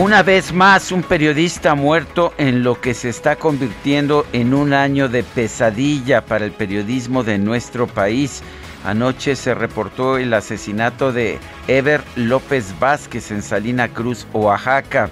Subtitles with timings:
[0.00, 5.10] Una vez más, un periodista muerto en lo que se está convirtiendo en un año
[5.10, 8.42] de pesadilla para el periodismo de nuestro país.
[8.82, 15.10] Anoche se reportó el asesinato de Ever López Vázquez en Salina Cruz, Oaxaca.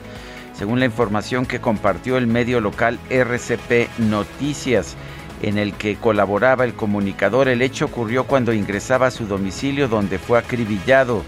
[0.55, 4.97] Según la información que compartió el medio local RCP Noticias,
[5.43, 10.19] en el que colaboraba el comunicador, el hecho ocurrió cuando ingresaba a su domicilio donde
[10.19, 11.25] fue acribillado.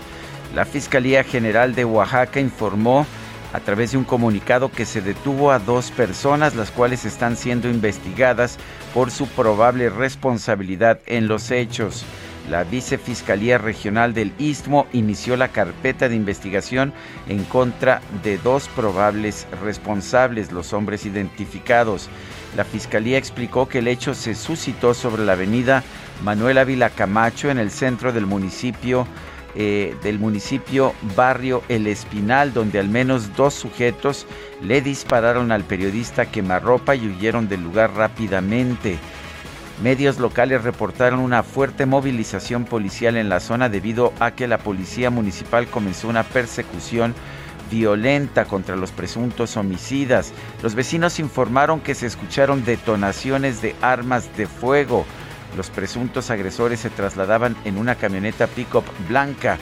[0.55, 3.06] La Fiscalía General de Oaxaca informó
[3.52, 7.68] a través de un comunicado que se detuvo a dos personas, las cuales están siendo
[7.68, 8.58] investigadas
[8.94, 12.04] por su probable responsabilidad en los hechos.
[12.48, 16.92] La Vicefiscalía Regional del Istmo inició la carpeta de investigación
[17.28, 22.08] en contra de dos probables responsables, los hombres identificados.
[22.56, 25.84] La Fiscalía explicó que el hecho se suscitó sobre la avenida
[26.24, 29.06] Manuel Ávila Camacho en el centro del municipio
[29.54, 34.26] eh, del municipio Barrio El Espinal, donde al menos dos sujetos
[34.62, 38.98] le dispararon al periodista quemarropa y huyeron del lugar rápidamente.
[39.82, 45.08] Medios locales reportaron una fuerte movilización policial en la zona debido a que la policía
[45.08, 47.14] municipal comenzó una persecución
[47.70, 50.32] violenta contra los presuntos homicidas.
[50.62, 55.06] Los vecinos informaron que se escucharon detonaciones de armas de fuego.
[55.56, 59.59] Los presuntos agresores se trasladaban en una camioneta pick-up blanca.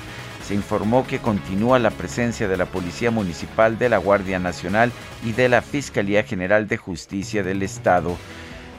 [0.47, 4.93] Se informó que continúa la presencia de la Policía Municipal, de la Guardia Nacional
[5.25, 8.17] y de la Fiscalía General de Justicia del Estado.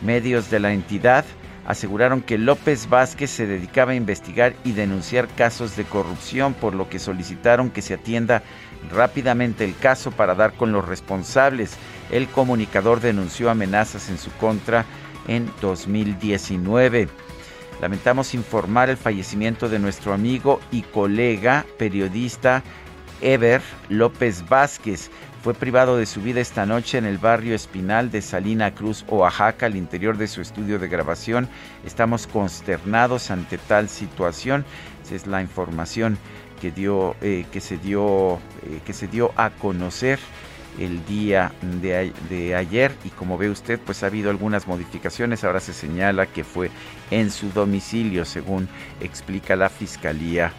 [0.01, 1.25] Medios de la entidad
[1.67, 6.89] aseguraron que López Vázquez se dedicaba a investigar y denunciar casos de corrupción, por lo
[6.89, 8.41] que solicitaron que se atienda
[8.91, 11.73] rápidamente el caso para dar con los responsables.
[12.09, 14.85] El comunicador denunció amenazas en su contra
[15.29, 17.07] en 2019.
[17.79, 22.61] Lamentamos informar el fallecimiento de nuestro amigo y colega periodista
[23.21, 25.09] Ever López Vázquez.
[25.41, 29.67] Fue privado de su vida esta noche en el barrio Espinal de Salina Cruz, Oaxaca,
[29.67, 31.47] al interior de su estudio de grabación.
[31.85, 34.65] Estamos consternados ante tal situación.
[35.05, 36.17] Esa es la información
[36.59, 40.19] que dio, eh, que se dio, eh, que se dio a conocer
[40.79, 41.51] el día
[41.81, 46.43] de, ayer y como ve usted pues ha habido algunas modificaciones, ahora se señala que
[46.43, 46.71] fue
[47.11, 48.69] en su domicilio según
[49.01, 50.53] explica la Fiscalía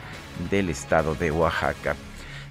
[0.50, 1.96] del Estado de Oaxaca.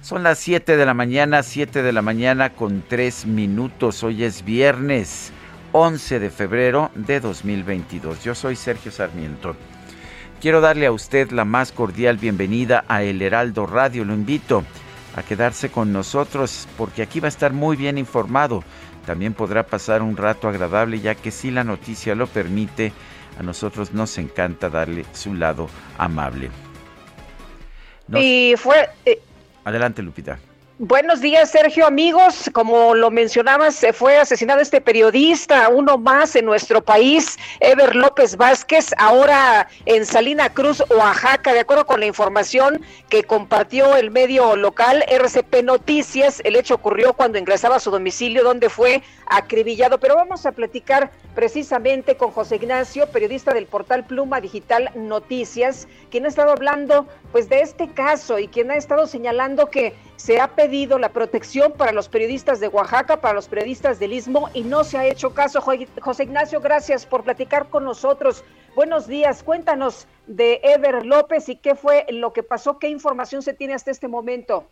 [0.02, 4.44] Son las 7 de la mañana, 7 de la mañana con 3 minutos, hoy es
[4.44, 5.32] viernes
[5.72, 8.24] 11 de febrero de 2022.
[8.24, 9.54] Yo soy Sergio Sarmiento.
[10.40, 14.64] Quiero darle a usted la más cordial bienvenida a El Heraldo Radio, lo invito
[15.26, 18.64] quedarse con nosotros porque aquí va a estar muy bien informado.
[19.06, 22.92] También podrá pasar un rato agradable ya que si la noticia lo permite,
[23.38, 25.68] a nosotros nos encanta darle su lado
[25.98, 26.50] amable.
[28.14, 28.88] Y fue...
[29.04, 29.20] Eh,
[29.64, 30.38] Adelante, Lupita.
[30.82, 32.48] Buenos días, Sergio, amigos.
[32.54, 38.94] Como lo mencionabas, fue asesinado este periodista, uno más en nuestro país, Ever López Vázquez,
[38.96, 41.52] ahora en Salina Cruz, Oaxaca.
[41.52, 47.12] De acuerdo con la información que compartió el medio local RCP Noticias, el hecho ocurrió
[47.12, 50.00] cuando ingresaba a su domicilio, donde fue acribillado.
[50.00, 56.24] Pero vamos a platicar precisamente con José Ignacio, periodista del portal Pluma Digital Noticias, quien
[56.24, 60.48] ha estado hablando pues de este caso y quien ha estado señalando que se ha
[60.48, 64.84] pedido la protección para los periodistas de Oaxaca, para los periodistas del Istmo y no
[64.84, 65.62] se ha hecho caso.
[65.62, 68.44] José Ignacio, gracias por platicar con nosotros.
[68.76, 73.54] Buenos días, cuéntanos de Ever López y qué fue lo que pasó, qué información se
[73.54, 74.64] tiene hasta este momento.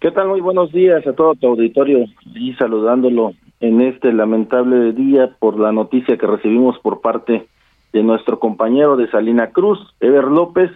[0.00, 0.28] ¿Qué tal?
[0.28, 5.72] Muy buenos días a todo tu auditorio y saludándolo en este lamentable día por la
[5.72, 7.48] noticia que recibimos por parte
[7.92, 10.70] de nuestro compañero de Salina Cruz, Ever López,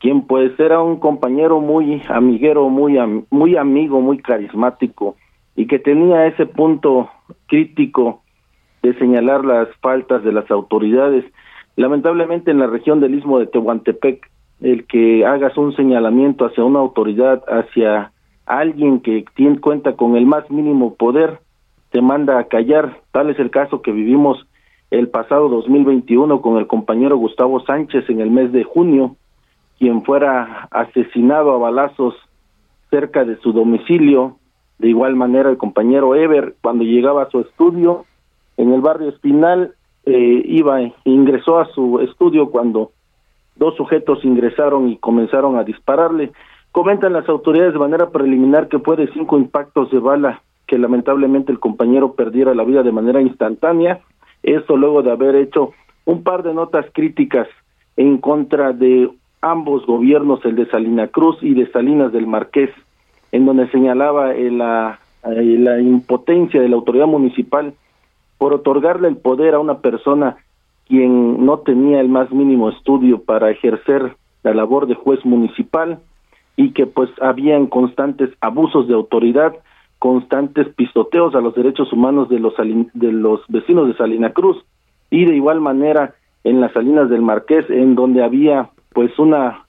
[0.00, 2.98] quien pues era un compañero muy amiguero, muy,
[3.30, 5.16] muy amigo, muy carismático
[5.54, 7.10] y que tenía ese punto
[7.46, 8.22] crítico
[8.82, 11.24] de señalar las faltas de las autoridades.
[11.76, 14.26] Lamentablemente en la región del istmo de Tehuantepec,
[14.62, 18.12] el que hagas un señalamiento hacia una autoridad, hacia
[18.46, 21.40] alguien que tiene cuenta con el más mínimo poder,
[21.90, 22.98] te manda a callar.
[23.12, 24.46] Tal es el caso que vivimos
[24.90, 29.16] el pasado 2021 con el compañero Gustavo Sánchez en el mes de junio,
[29.80, 32.14] quien fuera asesinado a balazos
[32.90, 34.36] cerca de su domicilio.
[34.78, 38.04] De igual manera, el compañero Ever, cuando llegaba a su estudio
[38.58, 39.72] en el barrio Espinal,
[40.04, 42.92] eh, iba, ingresó a su estudio cuando
[43.56, 46.30] dos sujetos ingresaron y comenzaron a dispararle.
[46.72, 51.52] Comentan las autoridades de manera preliminar que fue de cinco impactos de bala que lamentablemente
[51.52, 54.00] el compañero perdiera la vida de manera instantánea.
[54.42, 55.72] Esto luego de haber hecho
[56.04, 57.48] un par de notas críticas
[57.96, 59.10] en contra de
[59.40, 62.70] ambos gobiernos, el de Salina Cruz y de Salinas del Marqués,
[63.32, 67.74] en donde señalaba eh, la, eh, la impotencia de la autoridad municipal
[68.38, 70.36] por otorgarle el poder a una persona
[70.86, 76.00] quien no tenía el más mínimo estudio para ejercer la labor de juez municipal
[76.56, 79.54] y que pues habían constantes abusos de autoridad,
[79.98, 84.56] constantes pisoteos a los derechos humanos de los de los vecinos de Salina Cruz
[85.10, 89.64] y de igual manera en las Salinas del Marqués en donde había pues una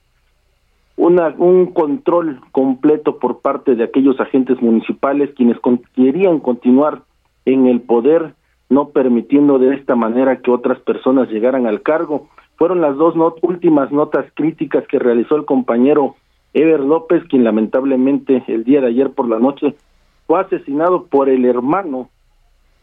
[0.97, 5.57] una un control completo por parte de aquellos agentes municipales quienes
[5.95, 7.03] querían continuar
[7.45, 8.33] en el poder
[8.69, 12.29] no permitiendo de esta manera que otras personas llegaran al cargo.
[12.55, 16.15] Fueron las dos últimas notas críticas que realizó el compañero
[16.53, 19.75] Ever López, quien lamentablemente el día de ayer por la noche
[20.25, 22.09] fue asesinado por el hermano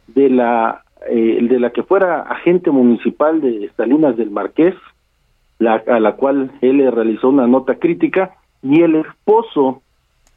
[0.08, 4.74] de la eh, de la que fuera agente municipal de Salinas del Marqués,
[5.60, 9.82] a la cual él le realizó una nota crítica, y el esposo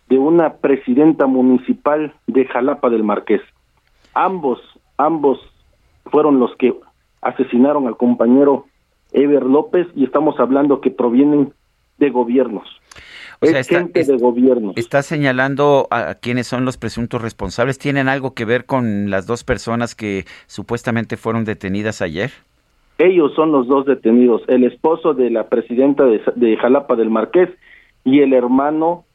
[0.09, 3.41] de una presidenta municipal de Jalapa del Marqués.
[4.13, 4.59] Ambos,
[4.97, 5.39] ambos
[6.05, 6.73] fueron los que
[7.21, 8.65] asesinaron al compañero
[9.13, 11.53] Ever López y estamos hablando que provienen
[11.97, 12.67] de gobiernos.
[13.39, 14.73] O sea, está, de gobierno.
[14.75, 17.79] Está señalando a quiénes son los presuntos responsables.
[17.79, 22.31] ¿Tienen algo que ver con las dos personas que supuestamente fueron detenidas ayer?
[22.97, 27.49] Ellos son los dos detenidos, el esposo de la presidenta de, Jalapa del Marqués
[28.03, 29.05] y el hermano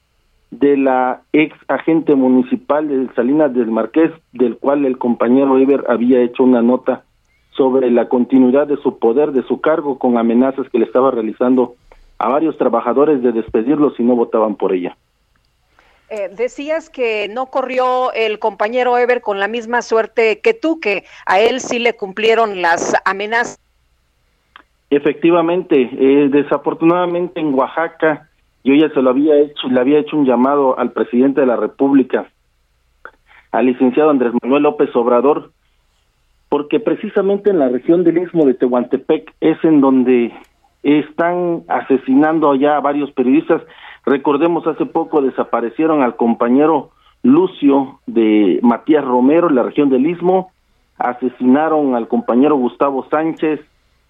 [0.51, 6.21] de la ex agente municipal de Salinas del Marqués, del cual el compañero Eber había
[6.21, 7.05] hecho una nota
[7.51, 11.75] sobre la continuidad de su poder, de su cargo, con amenazas que le estaba realizando
[12.19, 14.97] a varios trabajadores de despedirlos si no votaban por ella.
[16.09, 21.05] Eh, decías que no corrió el compañero Eber con la misma suerte que tú, que
[21.27, 23.59] a él sí le cumplieron las amenazas
[24.91, 28.29] Efectivamente, eh, desafortunadamente en Oaxaca
[28.67, 31.55] yo ya se lo había hecho, le había hecho un llamado al presidente de la
[31.55, 32.27] República,
[33.53, 35.53] al licenciado Andrés Manuel López Obrador,
[36.49, 40.33] porque precisamente en la región del Istmo de Tehuantepec es en donde
[40.83, 43.63] están asesinando ya a varios periodistas.
[44.05, 46.91] Recordemos, hace poco desaparecieron al compañero
[47.23, 50.51] Lucio de Matías Romero en la región del Istmo,
[50.99, 53.61] asesinaron al compañero Gustavo Sánchez,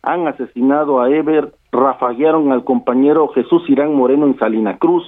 [0.06, 5.04] han asesinado a Eber, rafaguearon al compañero Jesús Irán Moreno en Salina Cruz,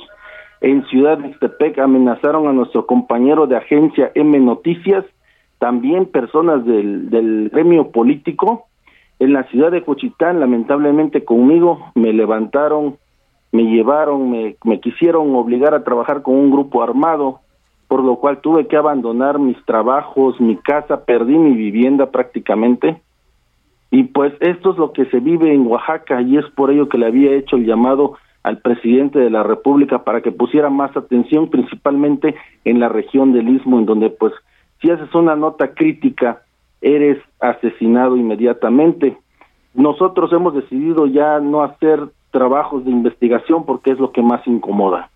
[0.61, 5.05] en Ciudad de Ixtepec amenazaron a nuestro compañero de agencia M Noticias,
[5.61, 8.67] también personas del, del gremio político.
[9.21, 12.97] En la ciudad de Cochitán, lamentablemente conmigo, me levantaron,
[13.53, 17.39] me llevaron, me, me quisieron obligar a trabajar con un grupo armado,
[17.87, 23.01] por lo cual tuve que abandonar mis trabajos, mi casa, perdí mi vivienda prácticamente
[23.91, 26.99] y pues esto es lo que se vive en Oaxaca y es por ello que
[26.99, 31.51] le había hecho el llamado al presidente de la República para que pusiera más atención
[31.51, 34.33] principalmente en la región del Istmo en donde pues
[34.81, 36.43] si haces una nota crítica
[36.81, 39.17] eres asesinado inmediatamente.
[39.75, 45.11] Nosotros hemos decidido ya no hacer trabajos de investigación porque es lo que más incomoda.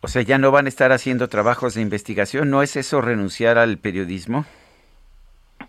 [0.00, 3.58] O sea, ya no van a estar haciendo trabajos de investigación, ¿no es eso renunciar
[3.58, 4.44] al periodismo?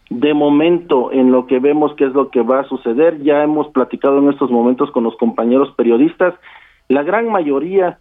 [0.10, 3.22] De momento en lo que vemos qué es lo que va a suceder.
[3.22, 6.34] Ya hemos platicado en estos momentos con los compañeros periodistas.
[6.88, 8.00] La gran mayoría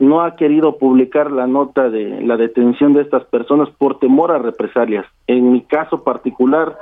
[0.00, 4.38] no ha querido publicar la nota de la detención de estas personas por temor a
[4.38, 5.06] represalias.
[5.28, 6.76] En mi caso particular,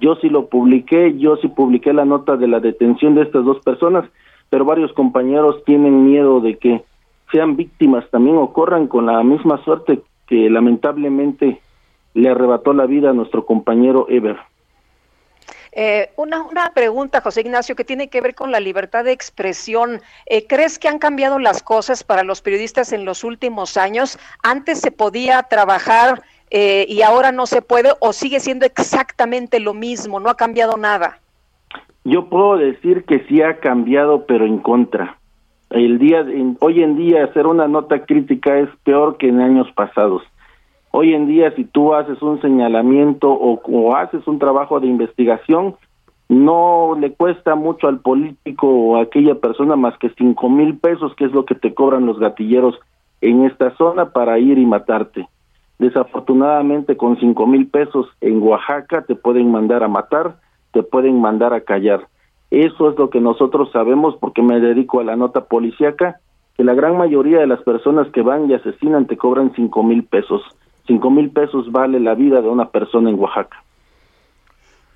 [0.00, 3.58] yo sí lo publiqué, yo sí publiqué la nota de la detención de estas dos
[3.60, 4.04] personas,
[4.50, 6.82] pero varios compañeros tienen miedo de que
[7.32, 11.60] sean víctimas también o corran con la misma suerte que lamentablemente
[12.14, 14.36] le arrebató la vida a nuestro compañero Ever.
[15.72, 20.00] Eh, una, una, pregunta, José Ignacio, que tiene que ver con la libertad de expresión.
[20.26, 24.18] Eh, ¿Crees que han cambiado las cosas para los periodistas en los últimos años?
[24.42, 29.74] Antes se podía trabajar eh, y ahora no se puede o sigue siendo exactamente lo
[29.74, 31.20] mismo, no ha cambiado nada.
[32.04, 35.18] Yo puedo decir que sí ha cambiado, pero en contra.
[35.70, 36.24] El día,
[36.60, 40.22] hoy en día hacer una nota crítica es peor que en años pasados.
[40.90, 45.76] Hoy en día, si tú haces un señalamiento o, haces un trabajo de investigación,
[46.28, 51.14] no le cuesta mucho al político o a aquella persona más que cinco mil pesos,
[51.14, 52.78] que es lo que te cobran los gatilleros
[53.20, 55.28] en esta zona para ir y matarte.
[55.78, 60.36] Desafortunadamente, con cinco mil pesos en Oaxaca te pueden mandar a matar,
[60.72, 62.08] te pueden mandar a callar.
[62.50, 66.20] Eso es lo que nosotros sabemos porque me dedico a la nota policíaca,
[66.56, 70.02] que la gran mayoría de las personas que van y asesinan te cobran cinco mil
[70.04, 70.42] pesos.
[70.88, 73.62] Cinco mil pesos vale la vida de una persona en Oaxaca.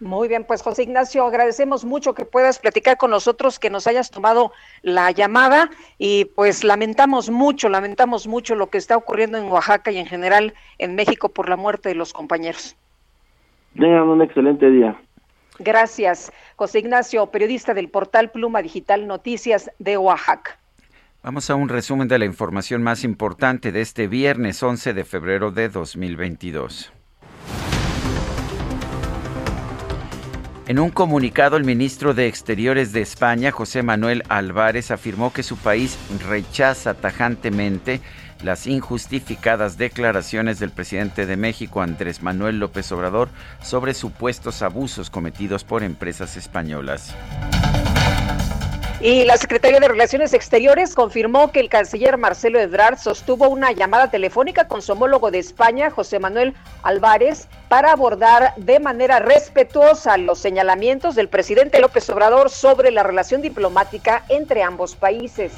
[0.00, 4.10] Muy bien, pues José Ignacio, agradecemos mucho que puedas platicar con nosotros, que nos hayas
[4.10, 9.92] tomado la llamada y pues lamentamos mucho, lamentamos mucho lo que está ocurriendo en Oaxaca
[9.92, 12.74] y en general en México por la muerte de los compañeros.
[13.78, 15.00] Tengan un excelente día.
[15.60, 20.58] Gracias, José Ignacio, periodista del portal Pluma Digital Noticias de Oaxaca.
[21.24, 25.52] Vamos a un resumen de la información más importante de este viernes 11 de febrero
[25.52, 26.90] de 2022.
[30.66, 35.56] En un comunicado, el ministro de Exteriores de España, José Manuel Álvarez, afirmó que su
[35.56, 35.96] país
[36.28, 38.00] rechaza tajantemente
[38.42, 43.28] las injustificadas declaraciones del presidente de México, Andrés Manuel López Obrador,
[43.62, 47.14] sobre supuestos abusos cometidos por empresas españolas.
[49.02, 54.12] Y la Secretaría de Relaciones Exteriores confirmó que el canciller Marcelo Ebrard sostuvo una llamada
[54.12, 56.54] telefónica con su homólogo de España, José Manuel
[56.84, 63.42] Álvarez, para abordar de manera respetuosa los señalamientos del presidente López Obrador sobre la relación
[63.42, 65.50] diplomática entre ambos países.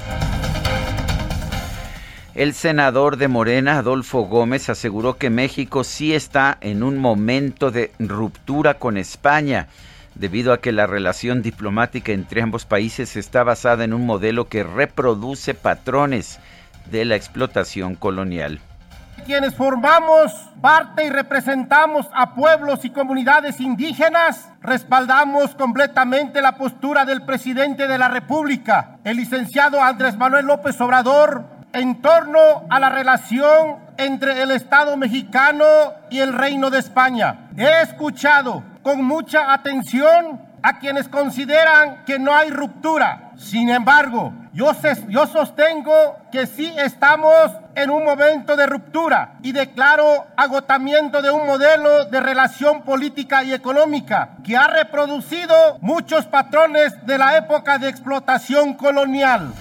[2.33, 7.91] El senador de Morena, Adolfo Gómez, aseguró que México sí está en un momento de
[7.99, 9.67] ruptura con España
[10.15, 14.63] debido a que la relación diplomática entre ambos países está basada en un modelo que
[14.63, 16.39] reproduce patrones
[16.89, 18.59] de la explotación colonial.
[19.25, 20.31] Quienes formamos
[20.61, 27.97] parte y representamos a pueblos y comunidades indígenas, respaldamos completamente la postura del presidente de
[27.97, 34.51] la República, el licenciado Andrés Manuel López Obrador, en torno a la relación entre el
[34.51, 35.65] Estado mexicano
[36.09, 37.49] y el Reino de España.
[37.57, 43.31] He escuchado con mucha atención a quienes consideran que no hay ruptura.
[43.35, 44.73] Sin embargo, yo,
[45.07, 45.91] yo, sostengo
[46.31, 52.19] que sí estamos en un momento de ruptura y declaro agotamiento de un modelo de
[52.19, 59.51] relación política y económica que ha reproducido muchos patrones de la época de explotación colonial.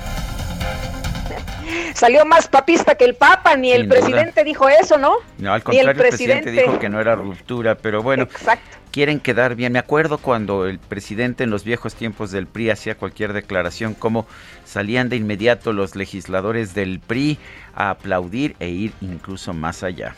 [1.94, 5.14] Salió más papista que el Papa, ni el presidente dijo eso, ¿no?
[5.38, 6.50] No, al contrario, el presidente...
[6.50, 8.28] dijo que no era ruptura, pero bueno,
[8.94, 9.72] quieren quedar bien.
[9.72, 14.24] Me acuerdo cuando el presidente en los viejos tiempos del PRI hacía cualquier declaración, como
[14.64, 17.36] salían de inmediato los legisladores del PRI
[17.74, 20.14] a aplaudir e ir incluso más allá.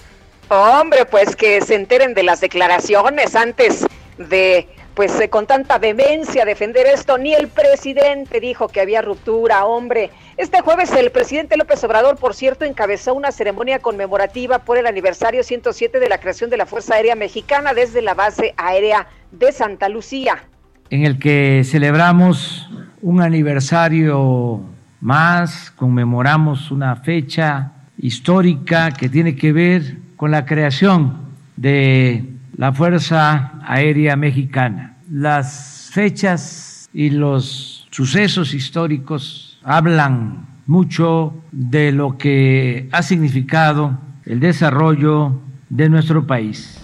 [0.50, 3.86] Hombre, pues que se enteren de las declaraciones antes
[4.18, 9.66] de pues eh, con tanta vehemencia defender esto, ni el presidente dijo que había ruptura,
[9.66, 10.10] hombre.
[10.38, 15.42] Este jueves el presidente López Obrador, por cierto, encabezó una ceremonia conmemorativa por el aniversario
[15.42, 19.90] 107 de la creación de la Fuerza Aérea Mexicana desde la base aérea de Santa
[19.90, 20.44] Lucía.
[20.88, 22.66] En el que celebramos
[23.02, 24.62] un aniversario
[25.02, 31.18] más, conmemoramos una fecha histórica que tiene que ver con la creación
[31.56, 34.96] de la Fuerza Aérea Mexicana.
[35.10, 45.38] Las fechas y los sucesos históricos hablan mucho de lo que ha significado el desarrollo
[45.68, 46.80] de nuestro país.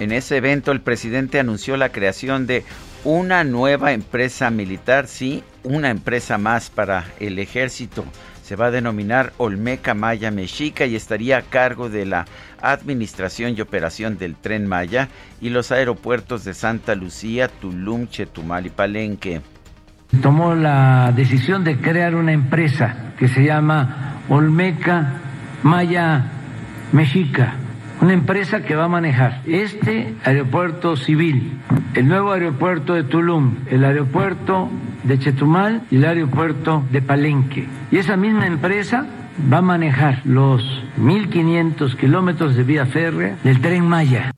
[0.00, 2.64] En ese evento el presidente anunció la creación de
[3.04, 8.04] una nueva empresa militar, sí, una empresa más para el ejército.
[8.46, 12.26] Se va a denominar Olmeca Maya Mexica y estaría a cargo de la
[12.62, 15.08] administración y operación del tren Maya
[15.40, 19.40] y los aeropuertos de Santa Lucía, Tulum, Chetumal y Palenque.
[20.22, 25.14] Tomó la decisión de crear una empresa que se llama Olmeca
[25.64, 26.26] Maya
[26.92, 27.56] Mexica,
[28.00, 31.60] una empresa que va a manejar este aeropuerto civil,
[31.94, 34.68] el nuevo aeropuerto de Tulum, el aeropuerto
[35.04, 37.68] de Chetumal y el aeropuerto de Palenque.
[37.90, 39.06] Y esa misma empresa
[39.52, 40.62] va a manejar los
[40.98, 44.32] 1.500 kilómetros de vía férrea del tren Maya.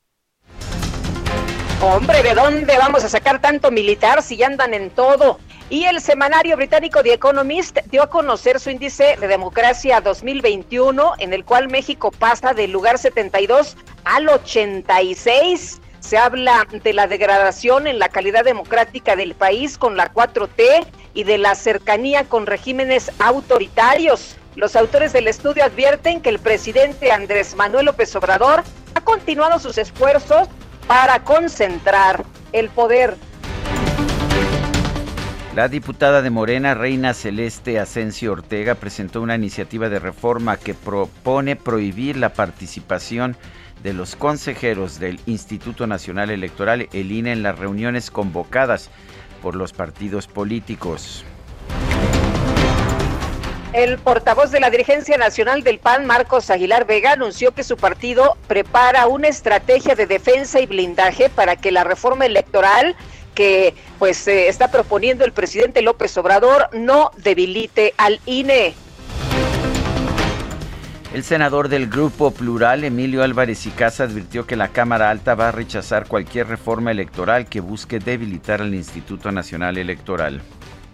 [1.80, 5.38] Hombre, ¿de dónde vamos a sacar tanto militar si ya andan en todo?
[5.70, 11.34] Y el semanario británico The Economist dio a conocer su índice de democracia 2021, en
[11.34, 15.82] el cual México pasa del lugar 72 al 86.
[16.00, 21.24] Se habla de la degradación en la calidad democrática del país con la 4T y
[21.24, 24.36] de la cercanía con regímenes autoritarios.
[24.56, 29.76] Los autores del estudio advierten que el presidente Andrés Manuel López Obrador ha continuado sus
[29.76, 30.48] esfuerzos
[30.86, 33.18] para concentrar el poder.
[35.58, 41.56] La diputada de Morena, Reina Celeste Asensio Ortega, presentó una iniciativa de reforma que propone
[41.56, 43.36] prohibir la participación
[43.82, 48.88] de los consejeros del Instituto Nacional Electoral, el INE, en las reuniones convocadas
[49.42, 51.24] por los partidos políticos.
[53.72, 58.38] El portavoz de la dirigencia nacional del PAN, Marcos Aguilar Vega, anunció que su partido
[58.46, 62.94] prepara una estrategia de defensa y blindaje para que la reforma electoral
[63.38, 68.74] que pues eh, está proponiendo el presidente López Obrador no debilite al INE.
[71.14, 75.50] El senador del Grupo Plural, Emilio Álvarez y Casa, advirtió que la Cámara Alta va
[75.50, 80.40] a rechazar cualquier reforma electoral que busque debilitar al Instituto Nacional Electoral.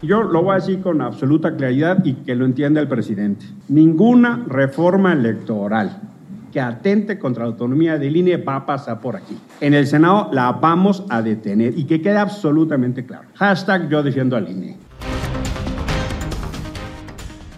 [0.02, 3.46] Yo lo voy a decir con absoluta claridad y que lo entienda el presidente.
[3.68, 6.13] Ninguna reforma electoral
[6.54, 9.36] que atente contra la autonomía del INE va a pasar por aquí.
[9.60, 13.26] En el Senado la vamos a detener y que quede absolutamente claro.
[13.34, 14.76] Hashtag yo defiendo al INE.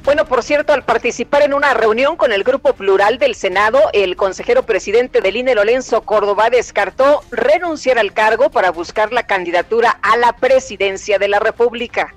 [0.02, 4.16] Bueno, por cierto, al participar en una reunión con el Grupo Plural del Senado, el
[4.16, 10.16] consejero presidente del INE, Lorenzo Córdoba, descartó renunciar al cargo para buscar la candidatura a
[10.16, 12.14] la presidencia de la República.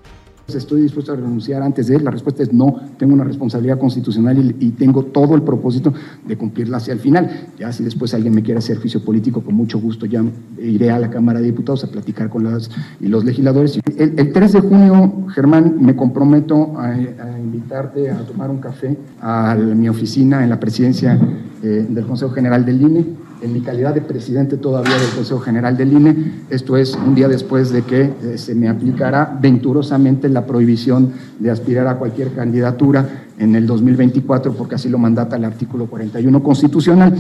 [0.56, 2.04] Estoy dispuesto a renunciar antes de él.
[2.04, 2.80] La respuesta es no.
[2.98, 5.94] Tengo una responsabilidad constitucional y, tengo todo el propósito
[6.26, 7.50] de cumplirla hacia el final.
[7.58, 10.24] Ya si después alguien me quiere hacer juicio político, con mucho gusto ya
[10.62, 13.80] iré a la Cámara de Diputados a platicar con las, y los legisladores.
[13.98, 16.98] El, 3 de junio, Germán, me comprometo a,
[17.40, 21.20] invitarte a tomar un café a mi oficina en la presidencia
[21.64, 25.76] eh, del Consejo General del INE en mi calidad de presidente todavía del Consejo General
[25.76, 26.16] del INE.
[26.50, 31.52] Esto es un día después de que eh, se me aplicara venturosamente la prohibición de
[31.52, 37.14] aspirar a cualquier candidatura en el 2024, porque así lo mandata el artículo 41 constitucional.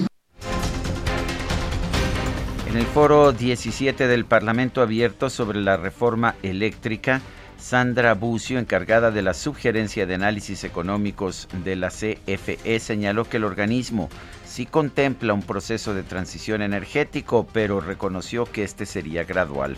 [2.69, 7.21] En el foro 17 del Parlamento Abierto sobre la reforma eléctrica,
[7.57, 13.43] Sandra Bucio, encargada de la sugerencia de análisis económicos de la CFE, señaló que el
[13.43, 14.09] organismo
[14.59, 19.77] sí contempla un proceso de transición energético, pero reconoció que este sería gradual.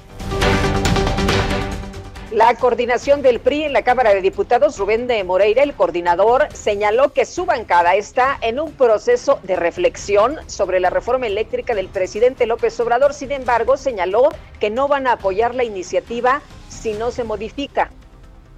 [2.32, 7.13] La coordinación del PRI en la Cámara de Diputados, Rubén de Moreira, el coordinador, señaló
[7.13, 12.48] que su bancada está en un proceso de reflexión sobre la reforma eléctrica del presidente
[12.48, 13.13] López Obrador.
[13.13, 17.91] Sin embargo, señaló que no van a apoyar la iniciativa si no se modifica.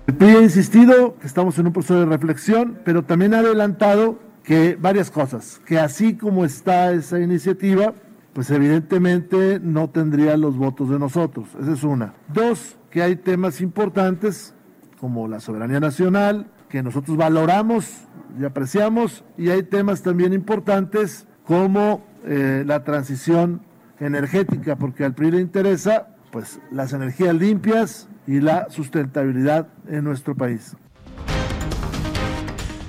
[0.08, 4.20] El PRI ha insistido que estamos en un proceso de reflexión, pero también ha adelantado
[4.44, 7.94] que varias cosas, que así como está esa iniciativa,
[8.34, 11.48] pues evidentemente no tendría los votos de nosotros.
[11.60, 12.14] Esa es una.
[12.34, 14.54] Dos, que hay temas importantes
[15.00, 18.08] como la soberanía nacional, que nosotros valoramos
[18.40, 23.62] y apreciamos, y hay temas también importantes como eh, la transición
[24.00, 30.36] energética, porque al PRI le interesa pues las energías limpias y la sustentabilidad en nuestro
[30.36, 30.76] país.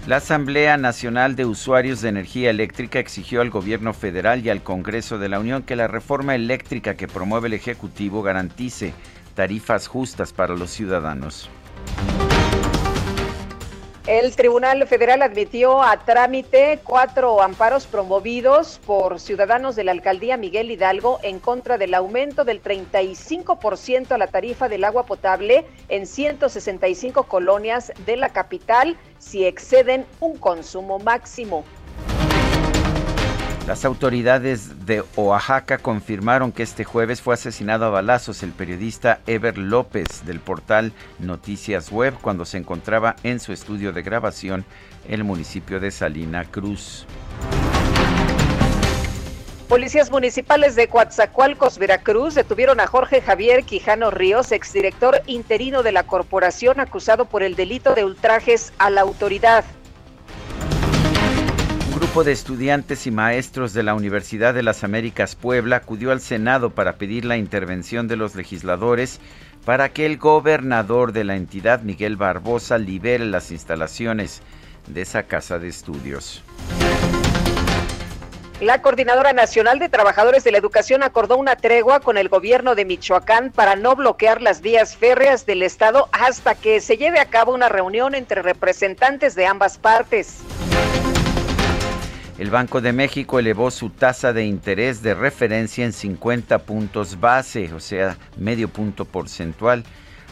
[0.07, 5.19] La Asamblea Nacional de Usuarios de Energía Eléctrica exigió al gobierno federal y al Congreso
[5.19, 8.93] de la Unión que la reforma eléctrica que promueve el Ejecutivo garantice
[9.35, 11.49] tarifas justas para los ciudadanos.
[14.07, 20.71] El Tribunal Federal admitió a trámite cuatro amparos promovidos por ciudadanos de la alcaldía Miguel
[20.71, 27.23] Hidalgo en contra del aumento del 35% a la tarifa del agua potable en 165
[27.23, 31.65] colonias de la capital si exceden un consumo máximo.
[33.67, 39.57] Las autoridades de Oaxaca confirmaron que este jueves fue asesinado a balazos el periodista Ever
[39.57, 44.67] López del portal Noticias Web cuando se encontraba en su estudio de grabación
[45.07, 47.07] en el municipio de Salina Cruz.
[49.67, 56.03] Policías municipales de Coatzacoalcos, Veracruz, detuvieron a Jorge Javier Quijano Ríos, exdirector interino de la
[56.03, 59.65] corporación, acusado por el delito de ultrajes a la autoridad
[62.15, 66.71] grupo de estudiantes y maestros de la Universidad de las Américas Puebla acudió al Senado
[66.71, 69.19] para pedir la intervención de los legisladores
[69.65, 74.43] para que el gobernador de la entidad, Miguel Barbosa, libere las instalaciones
[74.87, 76.45] de esa casa de estudios.
[78.61, 82.85] La Coordinadora Nacional de Trabajadores de la Educación acordó una tregua con el gobierno de
[82.85, 87.53] Michoacán para no bloquear las vías férreas del estado hasta que se lleve a cabo
[87.53, 90.45] una reunión entre representantes de ambas partes.
[92.37, 97.73] El Banco de México elevó su tasa de interés de referencia en 50 puntos base,
[97.73, 99.85] o sea, medio punto porcentual,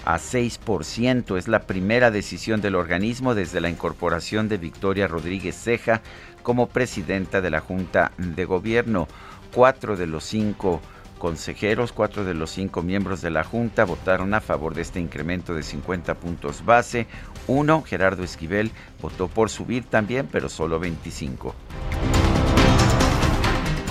[0.04, 1.38] a 6%.
[1.38, 6.02] Es la primera decisión del organismo desde la incorporación de Victoria Rodríguez Ceja
[6.42, 9.06] como presidenta de la Junta de Gobierno.
[9.54, 10.80] Cuatro de los cinco
[11.22, 15.54] consejeros, cuatro de los cinco miembros de la Junta votaron a favor de este incremento
[15.54, 17.06] de 50 puntos base.
[17.46, 21.54] Uno, Gerardo Esquivel, votó por subir también, pero solo 25.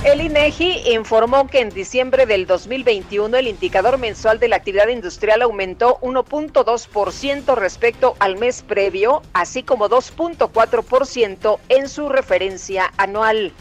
[0.03, 5.43] El INEGI informó que en diciembre del 2021 el indicador mensual de la actividad industrial
[5.43, 13.53] aumentó 1.2% respecto al mes previo, así como 2.4% en su referencia anual.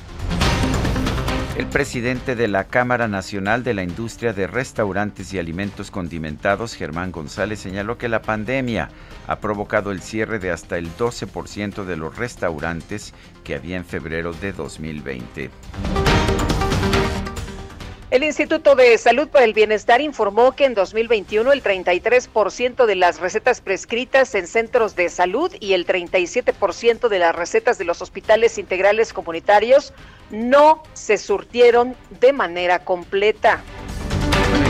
[1.56, 7.12] El presidente de la Cámara Nacional de la Industria de Restaurantes y Alimentos Condimentados, Germán
[7.12, 8.88] González, señaló que la pandemia
[9.26, 13.12] ha provocado el cierre de hasta el 12% de los restaurantes
[13.44, 15.50] que había en febrero de 2020.
[18.10, 23.20] El Instituto de Salud para el Bienestar informó que en 2021 el 33% de las
[23.20, 28.58] recetas prescritas en centros de salud y el 37% de las recetas de los hospitales
[28.58, 29.92] integrales comunitarios
[30.32, 33.62] no se surtieron de manera completa.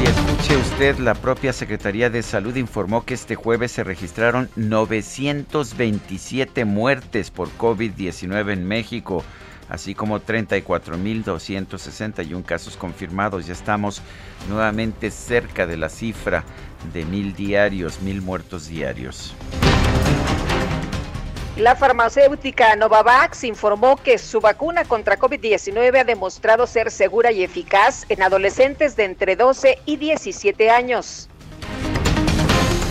[0.03, 6.66] y escuche usted, la propia Secretaría de Salud informó que este jueves se registraron 927
[6.66, 9.24] muertes por COVID-19 en México
[9.70, 13.46] así como 34.261 casos confirmados.
[13.46, 14.02] Ya estamos
[14.48, 16.44] nuevamente cerca de la cifra
[16.92, 19.35] de mil diarios, mil muertos diarios.
[21.56, 28.06] La farmacéutica Novavax informó que su vacuna contra COVID-19 ha demostrado ser segura y eficaz
[28.09, 31.28] en adolescentes de entre 12 y 17 años.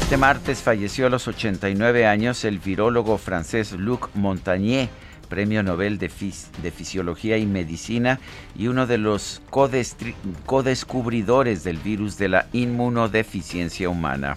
[0.02, 4.90] Este martes falleció a los 89 años el virólogo francés Luc Montagnier
[5.30, 8.20] Premio Nobel de, Fisiología y Medicina
[8.58, 9.42] y uno de los
[10.46, 14.36] codescubridores del virus de la inmunodeficiencia humana.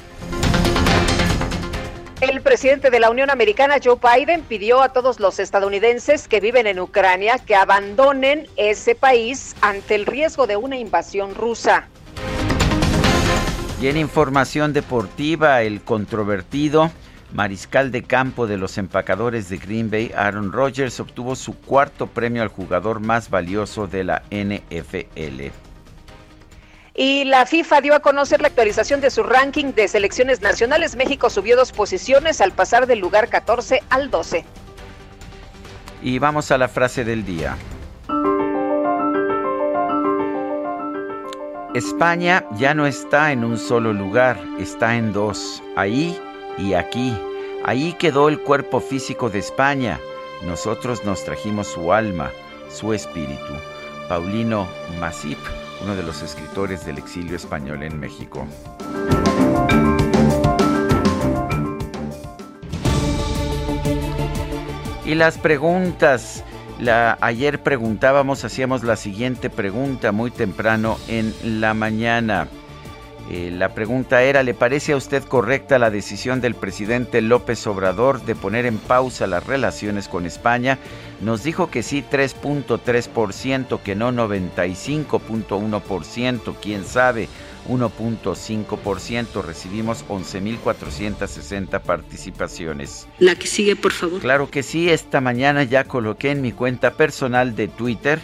[2.21, 6.69] El presidente de la Unión Americana, Joe Biden, pidió a todos los estadounidenses que viven
[6.69, 11.89] en Ucrania que abandonen ese país ante el riesgo de una invasión rusa.
[13.81, 16.93] Y en información deportiva, el controvertido
[17.33, 22.43] mariscal de campo de los empacadores de Green Bay, Aaron Rodgers, obtuvo su cuarto premio
[22.43, 25.51] al jugador más valioso de la NFL.
[26.95, 30.95] Y la FIFA dio a conocer la actualización de su ranking de selecciones nacionales.
[30.95, 34.45] México subió dos posiciones al pasar del lugar 14 al 12.
[36.03, 37.57] Y vamos a la frase del día.
[41.75, 45.63] España ya no está en un solo lugar, está en dos.
[45.75, 46.21] Ahí
[46.59, 47.17] y aquí,
[47.65, 50.01] ahí quedó el cuerpo físico de España.
[50.45, 52.31] Nosotros nos trajimos su alma,
[52.71, 53.55] su espíritu.
[54.09, 54.67] Paulino
[55.01, 55.39] Masip,
[55.83, 58.47] uno de los escritores del exilio español en México.
[65.05, 66.45] Y las preguntas.
[66.79, 72.49] La, ayer preguntábamos, hacíamos la siguiente pregunta muy temprano en la mañana.
[73.31, 78.23] Eh, la pregunta era, ¿le parece a usted correcta la decisión del presidente López Obrador
[78.25, 80.79] de poner en pausa las relaciones con España?
[81.21, 87.29] Nos dijo que sí 3.3%, que no 95.1%, quién sabe,
[87.69, 89.43] 1.5%.
[89.43, 93.07] Recibimos 11.460 participaciones.
[93.19, 94.21] La que sigue, por favor.
[94.21, 98.21] Claro que sí, esta mañana ya coloqué en mi cuenta personal de Twitter,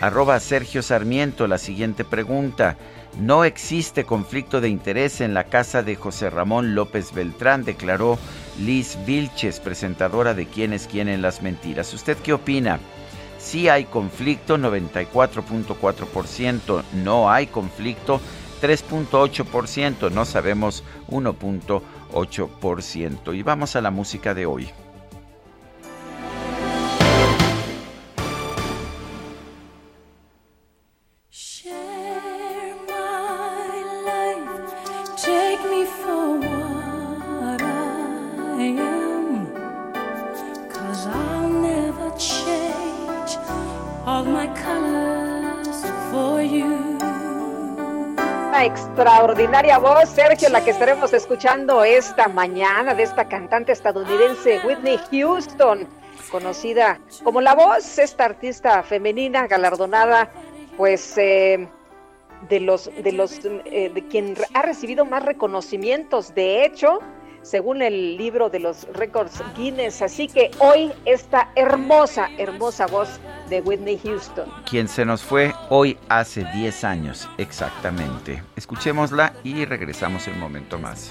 [0.00, 2.76] arroba Sergio Sarmiento, la siguiente pregunta.
[3.18, 8.18] No existe conflicto de interés en la casa de José Ramón López Beltrán, declaró
[8.58, 11.92] Liz Vilches, presentadora de Quién es quién en las mentiras.
[11.92, 12.78] ¿Usted qué opina?
[13.38, 18.20] Sí hay conflicto, 94.4%, no hay conflicto,
[18.62, 23.36] 3.8%, no sabemos 1.8%.
[23.36, 24.70] Y vamos a la música de hoy.
[49.40, 55.88] Extraordinaria voz, Sergio, la que estaremos escuchando esta mañana de esta cantante estadounidense Whitney Houston.
[56.30, 60.30] conocida como La Voz, esta artista femenina galardonada,
[60.76, 61.66] pues eh,
[62.50, 66.34] de los de los eh, de quien ha recibido más reconocimientos.
[66.34, 66.98] De hecho,
[67.42, 70.02] según el libro de los récords Guinness.
[70.02, 74.48] Así que hoy esta hermosa, hermosa voz de Whitney Houston.
[74.68, 78.42] Quien se nos fue hoy hace 10 años exactamente.
[78.56, 81.10] Escuchémosla y regresamos un momento más.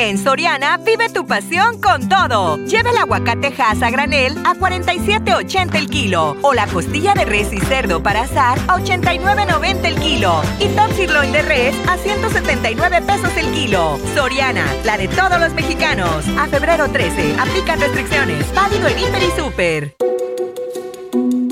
[0.00, 2.56] En Soriana, vive tu pasión con todo.
[2.66, 6.36] Lleva el aguacate Hass a granel a 47.80 el kilo.
[6.42, 10.40] O la costilla de res y cerdo para asar a 89.90 el kilo.
[10.60, 13.98] Y top sirloin de res a 179 pesos el kilo.
[14.14, 16.24] Soriana, la de todos los mexicanos.
[16.38, 18.54] A febrero 13, aplica restricciones.
[18.54, 19.96] Válido en Hiper y Super.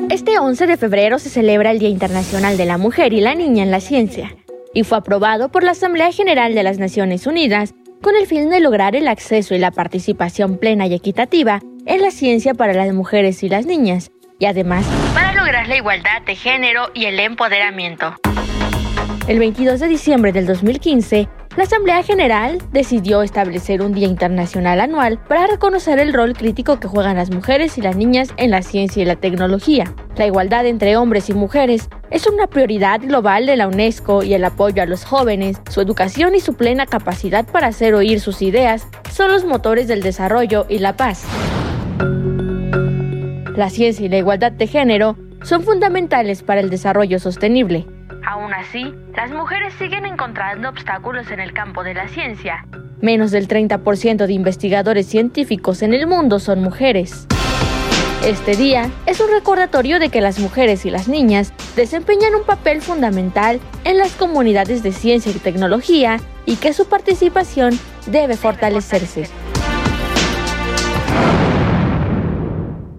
[0.09, 3.65] Este 11 de febrero se celebra el Día Internacional de la Mujer y la Niña
[3.65, 4.37] en la Ciencia
[4.73, 8.61] y fue aprobado por la Asamblea General de las Naciones Unidas con el fin de
[8.61, 13.43] lograr el acceso y la participación plena y equitativa en la ciencia para las mujeres
[13.43, 18.15] y las niñas, y además para lograr la igualdad de género y el empoderamiento.
[19.29, 25.19] El 22 de diciembre del 2015, la Asamblea General decidió establecer un Día Internacional anual
[25.27, 29.03] para reconocer el rol crítico que juegan las mujeres y las niñas en la ciencia
[29.03, 29.95] y la tecnología.
[30.17, 34.45] La igualdad entre hombres y mujeres es una prioridad global de la UNESCO y el
[34.45, 38.87] apoyo a los jóvenes, su educación y su plena capacidad para hacer oír sus ideas
[39.11, 41.25] son los motores del desarrollo y la paz.
[43.57, 47.87] La ciencia y la igualdad de género son fundamentales para el desarrollo sostenible.
[48.27, 52.67] Aún así, las mujeres siguen encontrando obstáculos en el campo de la ciencia.
[53.01, 57.29] Menos del 30% de investigadores científicos en el mundo son mujeres.
[58.25, 62.83] Este día es un recordatorio de que las mujeres y las niñas desempeñan un papel
[62.83, 69.29] fundamental en las comunidades de ciencia y tecnología y que su participación debe fortalecerse.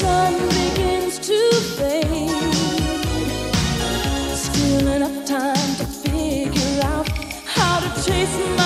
[0.00, 1.38] sun begins to
[1.76, 2.54] fade.
[4.34, 7.06] Still enough time to figure out
[7.44, 8.59] how to chase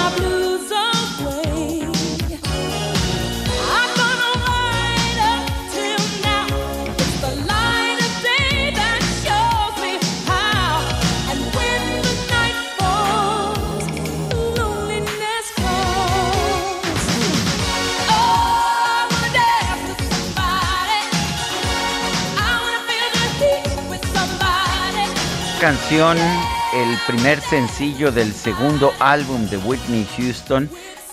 [25.64, 26.18] canción,
[26.74, 30.68] el primer sencillo del segundo álbum de Whitney Houston,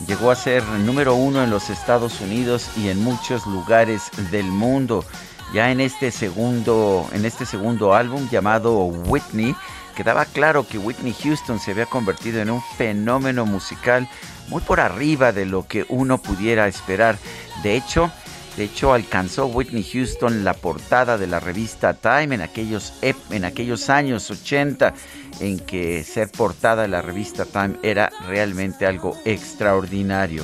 [0.06, 5.06] llegó a ser número uno en los Estados Unidos y en muchos lugares del mundo.
[5.54, 9.56] Ya en este segundo, en este segundo álbum llamado Whitney,
[9.96, 14.10] quedaba claro que Whitney Houston se había convertido en un fenómeno musical
[14.50, 17.18] muy por arriba de lo que uno pudiera esperar.
[17.64, 18.12] De hecho,
[18.58, 23.90] de hecho, alcanzó Whitney Houston la portada de la revista Time en aquellos, en aquellos
[23.90, 24.94] años 80
[25.40, 30.44] en que ser portada de la revista Time era realmente algo extraordinario.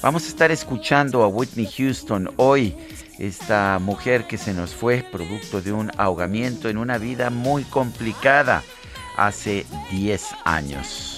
[0.00, 2.76] Vamos a estar escuchando a Whitney Houston hoy,
[3.18, 8.62] esta mujer que se nos fue producto de un ahogamiento en una vida muy complicada
[9.16, 11.09] hace 10 años.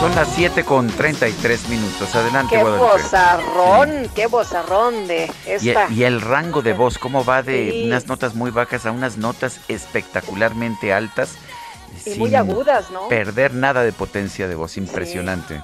[0.00, 2.14] Son las 7 con 33 minutos.
[2.14, 5.88] Adelante, Qué bozarrón, qué bozarrón de esta.
[5.90, 9.60] Y, el rango de voz, ¿cómo va de unas notas muy bajas a unas notas
[9.68, 11.38] espectacularmente altas?
[12.04, 13.08] Y muy agudas, ¿no?
[13.08, 15.62] Perder nada de potencia de voz, impresionante.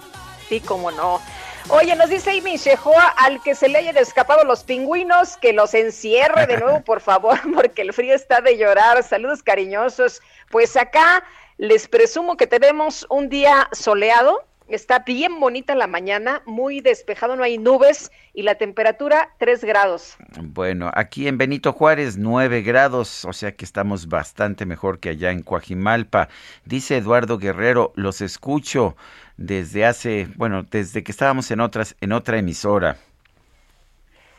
[0.48, 1.20] Sí, cómo no.
[1.68, 5.74] Oye, nos dice Amy Shehoa, al que se le hayan escapado los pingüinos, que los
[5.74, 9.02] encierre de nuevo, por favor, porque el frío está de llorar.
[9.02, 10.20] Saludos cariñosos.
[10.50, 11.22] Pues acá
[11.58, 17.44] les presumo que tenemos un día soleado, está bien bonita la mañana, muy despejado, no
[17.44, 20.16] hay nubes y la temperatura 3 grados.
[20.40, 25.30] Bueno, aquí en Benito Juárez 9 grados, o sea que estamos bastante mejor que allá
[25.30, 26.28] en Coajimalpa.
[26.64, 28.96] Dice Eduardo Guerrero, los escucho
[29.36, 32.96] desde hace, bueno, desde que estábamos en otras en otra emisora.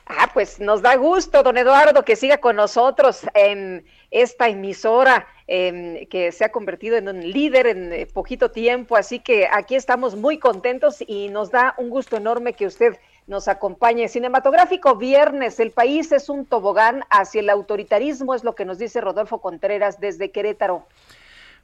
[0.05, 6.05] Ah, pues nos da gusto, don Eduardo, que siga con nosotros en esta emisora em,
[6.07, 8.97] que se ha convertido en un líder en eh, poquito tiempo.
[8.97, 13.47] Así que aquí estamos muy contentos y nos da un gusto enorme que usted nos
[13.47, 14.09] acompañe.
[14.09, 18.99] Cinematográfico Viernes, el país es un tobogán hacia el autoritarismo, es lo que nos dice
[18.99, 20.85] Rodolfo Contreras desde Querétaro.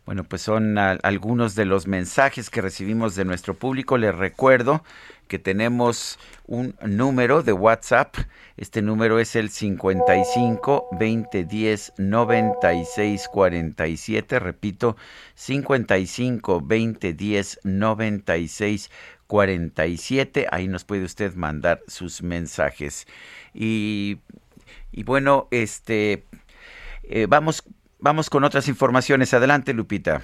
[0.10, 3.96] Bueno, pues son algunos de los mensajes que recibimos de nuestro público.
[3.96, 4.84] Les recuerdo
[5.28, 6.18] que tenemos
[6.48, 8.16] un número de WhatsApp.
[8.58, 14.40] Este número es el 55 2010 96 47.
[14.40, 14.98] Repito,
[15.36, 18.90] 55 2010 96
[19.28, 20.48] 47.
[20.50, 23.06] Ahí nos puede usted mandar sus mensajes.
[23.54, 24.18] Y,
[24.92, 26.26] y bueno, este
[27.04, 27.64] eh, vamos
[28.02, 29.34] Vamos con otras informaciones.
[29.34, 30.22] Adelante, Lupita.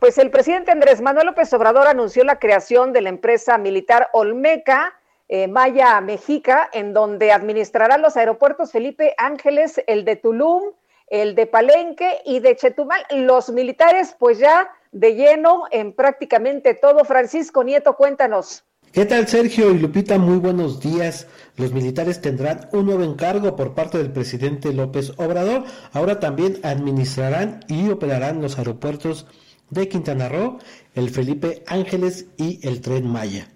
[0.00, 4.98] Pues el presidente Andrés Manuel López Obrador anunció la creación de la empresa militar Olmeca,
[5.28, 10.72] eh, Maya Mexica, en donde administrará los aeropuertos Felipe Ángeles, el de Tulum,
[11.08, 13.04] el de Palenque y de Chetumal.
[13.10, 17.04] Los militares, pues ya de lleno en prácticamente todo.
[17.04, 18.64] Francisco Nieto, cuéntanos.
[18.92, 20.16] ¿Qué tal Sergio y Lupita?
[20.18, 21.26] Muy buenos días.
[21.58, 25.64] Los militares tendrán un nuevo encargo por parte del presidente López Obrador.
[25.92, 29.26] Ahora también administrarán y operarán los aeropuertos
[29.68, 30.58] de Quintana Roo,
[30.94, 33.48] el Felipe Ángeles y el Tren Maya.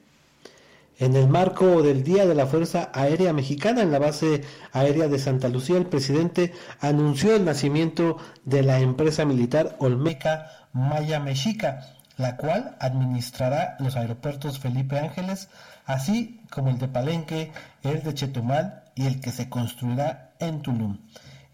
[0.99, 4.43] En el marco del Día de la Fuerza Aérea Mexicana en la base
[4.73, 11.21] aérea de Santa Lucía, el presidente anunció el nacimiento de la empresa militar Olmeca Maya
[11.21, 15.49] Mexica la cual administrará los aeropuertos Felipe Ángeles,
[15.87, 20.99] así como el de Palenque, el de Chetumal y el que se construirá en Tulum.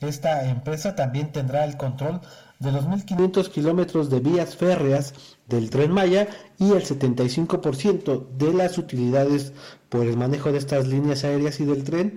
[0.00, 2.20] Esta empresa también tendrá el control
[2.60, 5.14] de los 1.500 kilómetros de vías férreas
[5.46, 9.52] del tren Maya y el 75% de las utilidades
[9.88, 12.16] por el manejo de estas líneas aéreas y del tren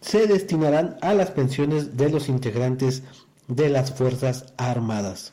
[0.00, 3.02] se destinarán a las pensiones de los integrantes
[3.46, 5.32] de las Fuerzas Armadas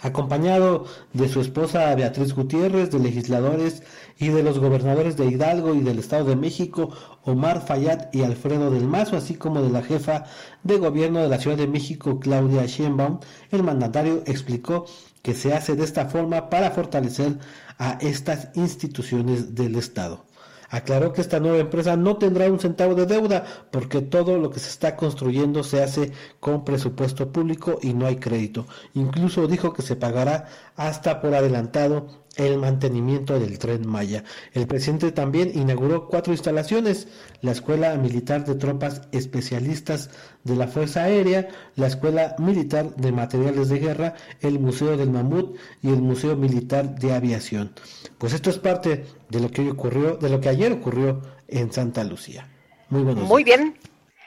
[0.00, 3.82] acompañado de su esposa Beatriz Gutiérrez, de legisladores
[4.18, 6.90] y de los gobernadores de Hidalgo y del Estado de México,
[7.24, 10.24] Omar Fayad y Alfredo del Mazo, así como de la jefa
[10.62, 14.86] de gobierno de la Ciudad de México, Claudia Sheinbaum, el mandatario explicó
[15.22, 17.38] que se hace de esta forma para fortalecer
[17.78, 20.24] a estas instituciones del Estado.
[20.70, 24.60] Aclaró que esta nueva empresa no tendrá un centavo de deuda porque todo lo que
[24.60, 28.66] se está construyendo se hace con presupuesto público y no hay crédito.
[28.94, 34.24] Incluso dijo que se pagará hasta por adelantado el mantenimiento del tren Maya.
[34.52, 37.08] El presidente también inauguró cuatro instalaciones,
[37.42, 40.10] la Escuela Militar de Tropas Especialistas
[40.44, 45.56] de la Fuerza Aérea, la Escuela Militar de Materiales de Guerra, el Museo del Mamut
[45.82, 47.72] y el Museo Militar de Aviación.
[48.18, 51.72] Pues esto es parte de lo que hoy ocurrió, de lo que ayer ocurrió en
[51.72, 52.48] Santa Lucía.
[52.88, 53.76] Muy buenos Muy bien.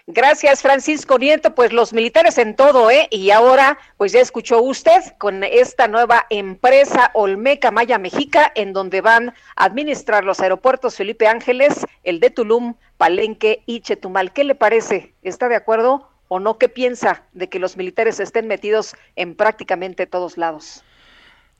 [0.08, 1.56] Gracias, Francisco Nieto.
[1.56, 3.08] Pues los militares en todo, ¿eh?
[3.10, 9.00] Y ahora, pues ya escuchó usted con esta nueva empresa Olmeca Maya Mexica, en donde
[9.00, 14.34] van a administrar los aeropuertos Felipe Ángeles, el de Tulum, Palenque y Chetumal.
[14.34, 15.14] ¿Qué le parece?
[15.24, 16.58] ¿Está de acuerdo o no?
[16.58, 20.84] ¿Qué piensa de que los militares estén metidos en prácticamente todos lados?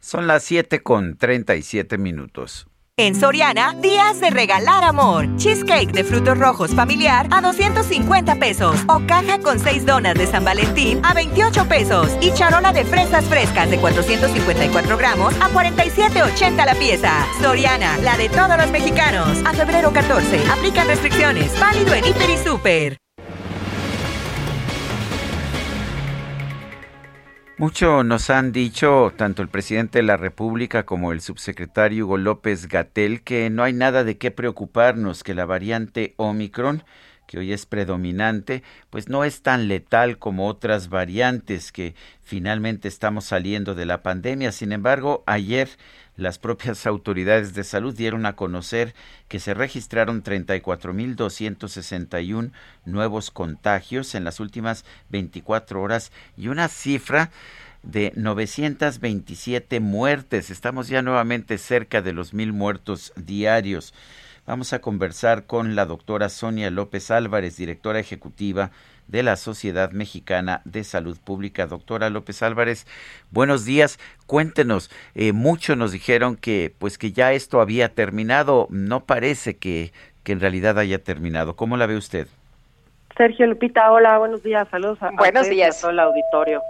[0.02, 2.68] Son las 7 con 37 minutos.
[2.96, 5.26] En Soriana, días de regalar amor.
[5.38, 8.80] Cheesecake de frutos rojos familiar a 250 pesos.
[8.88, 12.12] O caja con 6 donas de San Valentín a 28 pesos.
[12.22, 17.26] Y charola de fresas frescas de 454 gramos a 47,80 la pieza.
[17.42, 19.40] Soriana, la de todos los mexicanos.
[19.44, 20.44] A febrero 14.
[20.52, 21.60] Aplican restricciones.
[21.60, 23.03] Válido en Hiper y Super.
[27.58, 32.68] Mucho nos han dicho tanto el presidente de la República como el subsecretario Hugo López
[32.68, 36.84] Gatel que no hay nada de qué preocuparnos, que la variante Omicron
[37.28, 43.26] que hoy es predominante, pues no es tan letal como otras variantes que finalmente estamos
[43.26, 44.52] saliendo de la pandemia.
[44.52, 45.70] Sin embargo, ayer
[46.16, 48.96] las propias autoridades de salud dieron a conocer
[49.28, 52.52] que se registraron 34.261
[52.86, 57.30] nuevos contagios en las últimas 24 horas y una cifra
[57.84, 60.50] de 927 muertes.
[60.50, 63.94] Estamos ya nuevamente cerca de los mil muertos diarios.
[64.46, 68.72] Vamos a conversar con la doctora Sonia López Álvarez, directora ejecutiva
[69.14, 71.68] de la Sociedad Mexicana de Salud Pública.
[71.68, 72.88] Doctora López Álvarez,
[73.30, 74.00] buenos días.
[74.26, 78.66] Cuéntenos, eh, muchos nos dijeron que pues que ya esto había terminado.
[78.72, 79.94] No parece que,
[80.24, 81.56] que en realidad haya terminado.
[81.56, 82.28] ¿Cómo la ve usted?
[83.16, 85.78] Sergio Lupita, hola, buenos días, saludos a, buenos días.
[85.78, 86.64] a todo el auditorio.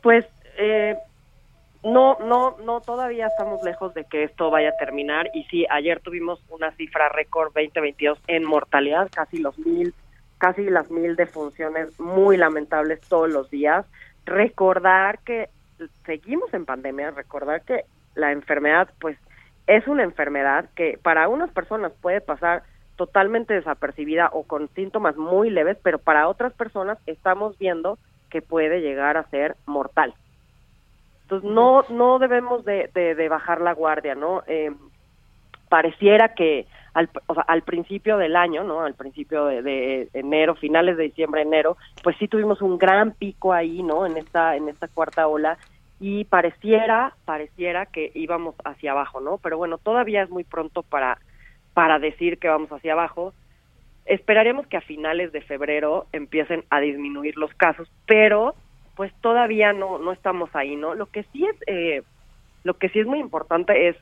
[0.00, 0.24] Pues
[0.56, 0.96] eh,
[1.84, 6.00] no, no, no, todavía estamos lejos de que esto vaya a terminar y sí, ayer
[6.00, 9.92] tuvimos una cifra récord 2022 en mortalidad, casi los mil,
[10.42, 13.86] casi las mil defunciones muy lamentables todos los días.
[14.26, 15.50] Recordar que
[16.04, 17.84] seguimos en pandemia, recordar que
[18.16, 19.16] la enfermedad, pues,
[19.68, 22.64] es una enfermedad que para unas personas puede pasar
[22.96, 27.96] totalmente desapercibida o con síntomas muy leves, pero para otras personas estamos viendo
[28.28, 30.12] que puede llegar a ser mortal.
[31.22, 34.42] Entonces no no debemos de, de, bajar la guardia, ¿no?
[34.48, 34.72] Eh,
[35.68, 38.82] pareciera que al, o sea, al principio del año, ¿no?
[38.82, 43.82] Al principio de, enero, finales de diciembre, enero, pues sí tuvimos un gran pico ahí,
[43.82, 44.06] ¿no?
[44.06, 45.58] En esta en esta cuarta ola
[46.00, 49.38] y pareciera pareciera que íbamos hacia abajo, ¿no?
[49.38, 51.18] Pero bueno, todavía es muy pronto para
[51.74, 53.32] para decir que vamos hacia abajo.
[54.04, 58.54] Esperaremos que a finales de febrero empiecen a disminuir los casos, pero
[58.96, 60.94] pues todavía no no estamos ahí, ¿no?
[60.94, 62.02] Lo que sí es eh,
[62.64, 63.96] lo que sí es muy importante es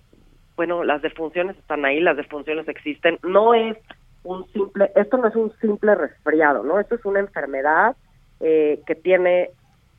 [0.61, 3.79] bueno, las defunciones están ahí, las defunciones existen, no es
[4.25, 6.79] un simple, esto no es un simple resfriado, ¿no?
[6.79, 7.97] Esto es una enfermedad
[8.41, 9.53] eh, que tiene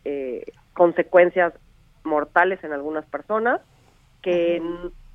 [0.06, 1.56] eh, consecuencias
[2.04, 3.60] mortales en algunas personas
[4.22, 4.62] que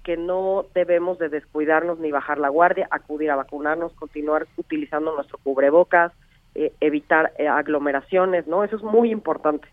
[0.02, 5.38] que no debemos de descuidarnos ni bajar la guardia, acudir a vacunarnos, continuar utilizando nuestro
[5.38, 6.12] cubrebocas,
[6.56, 8.64] eh, evitar eh, aglomeraciones, ¿no?
[8.64, 9.68] Eso es muy importante.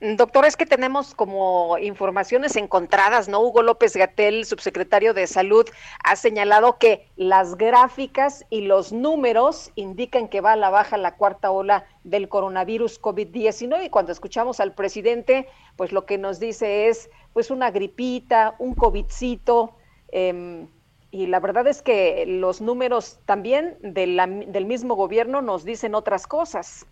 [0.00, 3.40] Doctor, es que tenemos como informaciones encontradas, ¿no?
[3.40, 5.66] Hugo López Gatel, subsecretario de Salud,
[6.02, 11.16] ha señalado que las gráficas y los números indican que va a la baja la
[11.16, 16.88] cuarta ola del coronavirus COVID-19 y cuando escuchamos al presidente, pues lo que nos dice
[16.88, 19.76] es, pues una gripita, un COVIDcito,
[20.12, 20.66] eh,
[21.14, 26.86] y la verdad es que los números también del mismo gobierno nos dicen otras cosas.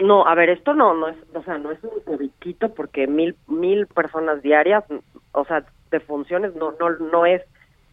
[0.00, 3.36] No, a ver, esto no, no es, o sea, no es un covidito porque mil,
[3.46, 4.84] mil personas diarias,
[5.32, 7.42] o sea, de funciones no, no, no es,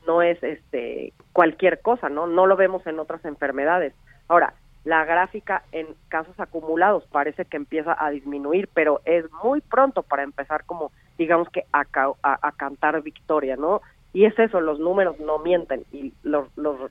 [0.05, 2.26] no es este cualquier cosa, ¿no?
[2.26, 3.93] No lo vemos en otras enfermedades.
[4.30, 4.53] Ahora,
[4.86, 10.24] la gráfica en casos acumulados parece que empieza a disminuir, pero es muy pronto para
[10.24, 11.84] empezar como, digamos que a,
[12.24, 13.82] a, cantar victoria, ¿no?
[14.18, 16.47] Y es eso, los números no mienten y los,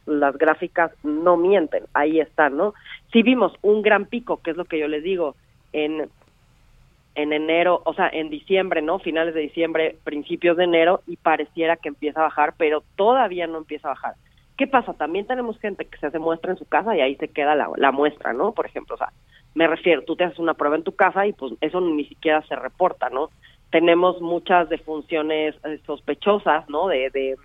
[0.06, 2.72] las gráficas no mienten, ahí están, ¿no?
[3.12, 5.34] Si vimos un gran pico, que es lo que yo les digo,
[5.72, 6.08] en,
[7.16, 9.00] en enero, o sea, en diciembre, ¿no?
[9.00, 13.58] Finales de diciembre, principios de enero, y pareciera que empieza a bajar, pero todavía no
[13.58, 14.14] empieza a bajar.
[14.56, 14.94] ¿Qué pasa?
[14.94, 17.68] También tenemos gente que se hace muestra en su casa y ahí se queda la,
[17.76, 18.52] la muestra, ¿no?
[18.52, 19.12] Por ejemplo, o sea,
[19.56, 22.40] me refiero, tú te haces una prueba en tu casa y pues eso ni siquiera
[22.42, 23.30] se reporta, ¿no?
[23.70, 26.88] Tenemos muchas defunciones eh, sospechosas, ¿no?
[26.88, 27.36] De,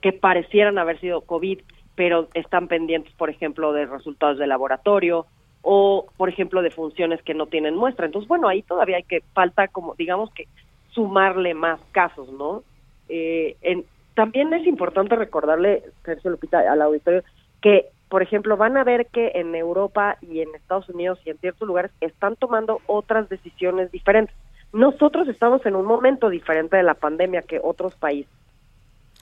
[0.00, 1.60] que parecieran haber sido COVID,
[1.94, 5.26] pero están pendientes, por ejemplo, de resultados de laboratorio
[5.62, 8.06] o, por ejemplo, de funciones que no tienen muestra.
[8.06, 10.46] Entonces, bueno, ahí todavía hay que, falta como, digamos que,
[10.92, 12.62] sumarle más casos, ¿no?
[13.08, 13.56] Eh,
[14.14, 17.22] también es importante recordarle, Sergio Lupita, al auditorio,
[17.60, 21.38] que, por ejemplo, van a ver que en Europa y en Estados Unidos y en
[21.38, 24.34] ciertos lugares están tomando otras decisiones diferentes.
[24.72, 28.32] Nosotros estamos en un momento diferente de la pandemia que otros países.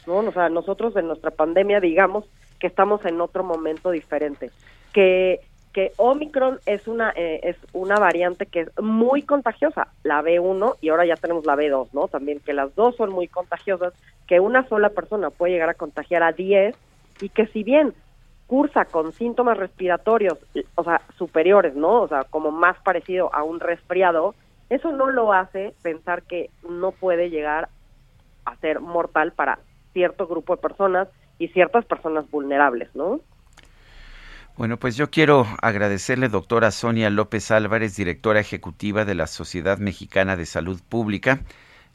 [0.07, 0.19] ¿no?
[0.19, 2.25] O sea, nosotros en nuestra pandemia, digamos
[2.59, 4.51] que estamos en otro momento diferente.
[4.93, 5.41] Que
[5.73, 10.89] que Omicron es una eh, es una variante que es muy contagiosa, la B1 y
[10.89, 12.09] ahora ya tenemos la B2, ¿no?
[12.09, 13.93] También que las dos son muy contagiosas,
[14.27, 16.75] que una sola persona puede llegar a contagiar a 10
[17.21, 17.95] y que si bien
[18.47, 20.39] cursa con síntomas respiratorios,
[20.75, 22.01] o sea, superiores, ¿no?
[22.01, 24.35] O sea, como más parecido a un resfriado,
[24.71, 27.69] eso no lo hace pensar que no puede llegar
[28.45, 29.59] a ser mortal para
[29.93, 31.09] cierto grupo de personas
[31.39, 33.21] y ciertas personas vulnerables, ¿no?
[34.57, 40.37] Bueno, pues yo quiero agradecerle, doctora Sonia López Álvarez, directora ejecutiva de la Sociedad Mexicana
[40.37, 41.41] de Salud Pública,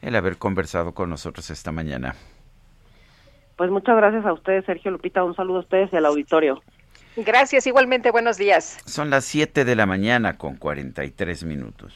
[0.02, 2.16] el haber conversado con nosotros esta mañana.
[3.58, 5.24] Pues muchas gracias a ustedes, Sergio Lupita.
[5.24, 6.62] Un saludo a ustedes y al auditorio.
[7.18, 8.80] Gracias, igualmente, buenos días.
[8.86, 11.94] Son las 7 de la mañana con 43 minutos.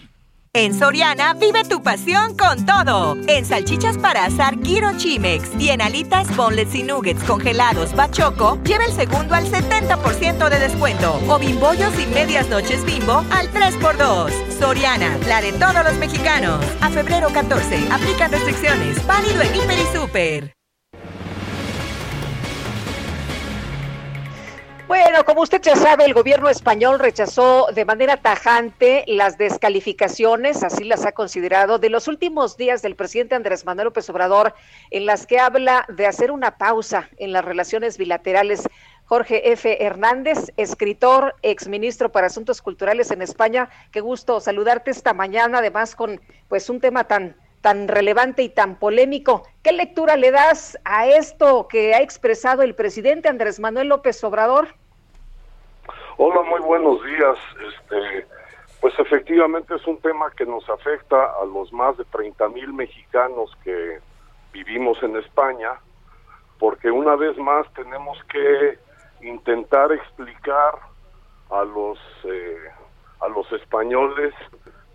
[0.53, 3.15] En Soriana vive tu pasión con todo.
[3.27, 8.85] En salchichas para asar Giro Chimex y en alitas, boneless y nuggets congelados Bachoco, lleva
[8.85, 11.21] el segundo al 70% de descuento.
[11.27, 14.31] O bimbollos y medias noches bimbo al 3x2.
[14.59, 16.63] Soriana, la de todos los mexicanos.
[16.81, 19.05] A febrero 14, aplican restricciones.
[19.05, 20.56] Válido en Hiper y Super.
[24.87, 30.85] Bueno, como usted ya sabe, el gobierno español rechazó de manera tajante las descalificaciones, así
[30.85, 34.55] las ha considerado, de los últimos días del presidente Andrés Manuel López Obrador,
[34.89, 38.63] en las que habla de hacer una pausa en las relaciones bilaterales.
[39.03, 39.83] Jorge F.
[39.83, 43.69] Hernández, escritor, exministro para Asuntos Culturales en España.
[43.91, 47.35] Qué gusto saludarte esta mañana, además con pues un tema tan
[47.67, 49.43] tan relevante y tan polémico.
[49.61, 54.69] ¿Qué lectura le das a esto que ha expresado el presidente Andrés Manuel López Obrador?
[56.15, 57.37] Hola, muy buenos días.
[57.67, 58.25] Este,
[58.79, 63.51] pues efectivamente es un tema que nos afecta a los más de 30 mil mexicanos
[63.65, 63.99] que
[64.53, 65.73] vivimos en España,
[66.59, 68.79] porque una vez más tenemos que
[69.27, 70.75] intentar explicar
[71.49, 72.69] a los eh,
[73.19, 74.33] a los españoles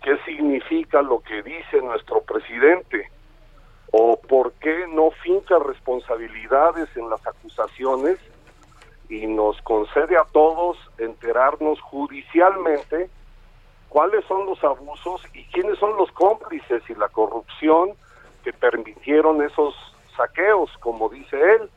[0.03, 3.09] qué significa lo que dice nuestro presidente
[3.91, 8.19] o por qué no finca responsabilidades en las acusaciones
[9.09, 13.09] y nos concede a todos enterarnos judicialmente
[13.87, 17.91] cuáles son los abusos y quiénes son los cómplices y la corrupción
[18.43, 19.73] que permitieron esos
[20.17, 21.69] saqueos, como dice él.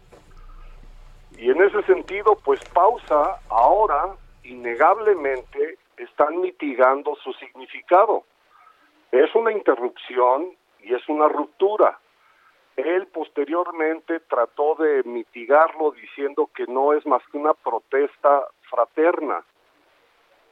[1.38, 8.24] Y en ese sentido, pues pausa ahora, innegablemente, están mitigando su significado.
[9.10, 11.98] Es una interrupción y es una ruptura.
[12.76, 19.42] Él posteriormente trató de mitigarlo diciendo que no es más que una protesta fraterna.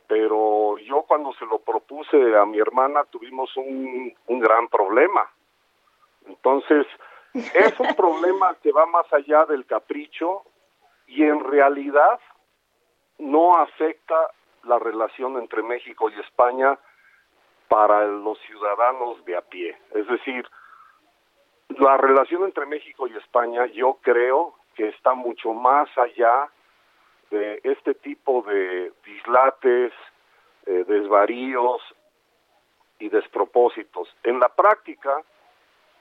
[0.07, 5.31] Pero yo cuando se lo propuse a mi hermana tuvimos un, un gran problema.
[6.27, 6.87] Entonces,
[7.35, 10.43] es un problema que va más allá del capricho
[11.07, 12.21] y en realidad
[13.19, 14.31] no afecta
[14.67, 16.79] la relación entre México y España
[17.69, 19.77] para los ciudadanos de a pie.
[19.93, 20.47] Es decir,
[21.69, 26.49] la relación entre México y España yo creo que está mucho más allá
[27.31, 29.93] de este tipo de dislates,
[30.67, 31.83] eh, desvaríos
[32.99, 34.09] y despropósitos.
[34.23, 35.23] En la práctica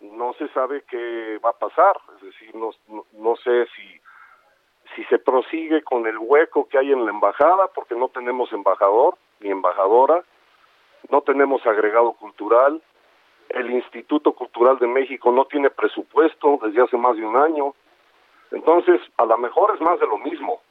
[0.01, 4.01] no se sabe qué va a pasar, es decir, no, no, no sé si
[4.95, 9.17] si se prosigue con el hueco que hay en la embajada, porque no tenemos embajador
[9.39, 10.23] ni embajadora,
[11.09, 12.81] no tenemos agregado cultural,
[13.49, 17.73] el Instituto Cultural de México no tiene presupuesto desde hace más de un año,
[18.51, 20.61] entonces a lo mejor es más de lo mismo.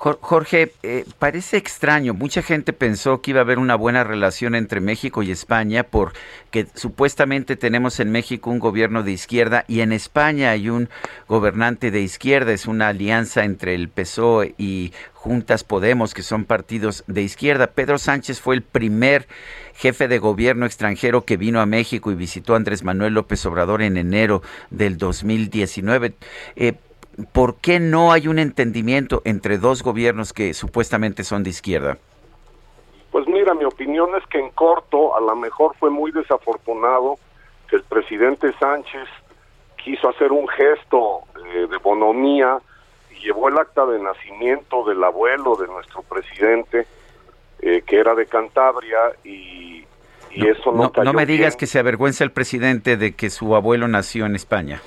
[0.00, 2.14] Jorge, eh, parece extraño.
[2.14, 6.68] Mucha gente pensó que iba a haber una buena relación entre México y España porque
[6.74, 10.88] supuestamente tenemos en México un gobierno de izquierda y en España hay un
[11.26, 12.52] gobernante de izquierda.
[12.52, 17.66] Es una alianza entre el PSOE y Juntas Podemos, que son partidos de izquierda.
[17.66, 19.26] Pedro Sánchez fue el primer
[19.74, 23.82] jefe de gobierno extranjero que vino a México y visitó a Andrés Manuel López Obrador
[23.82, 26.14] en enero del 2019.
[26.54, 26.74] Eh,
[27.32, 31.98] ¿por qué no hay un entendimiento entre dos gobiernos que supuestamente son de izquierda?
[33.10, 37.18] Pues mira, mi opinión es que en corto a lo mejor fue muy desafortunado
[37.68, 39.08] que el presidente Sánchez
[39.82, 41.22] quiso hacer un gesto
[41.54, 42.58] eh, de bonomía
[43.10, 46.86] y llevó el acta de nacimiento del abuelo de nuestro presidente,
[47.60, 49.84] eh, que era de Cantabria, y,
[50.30, 53.56] y eso no, no, no me digas que se avergüenza el presidente de que su
[53.56, 54.80] abuelo nació en España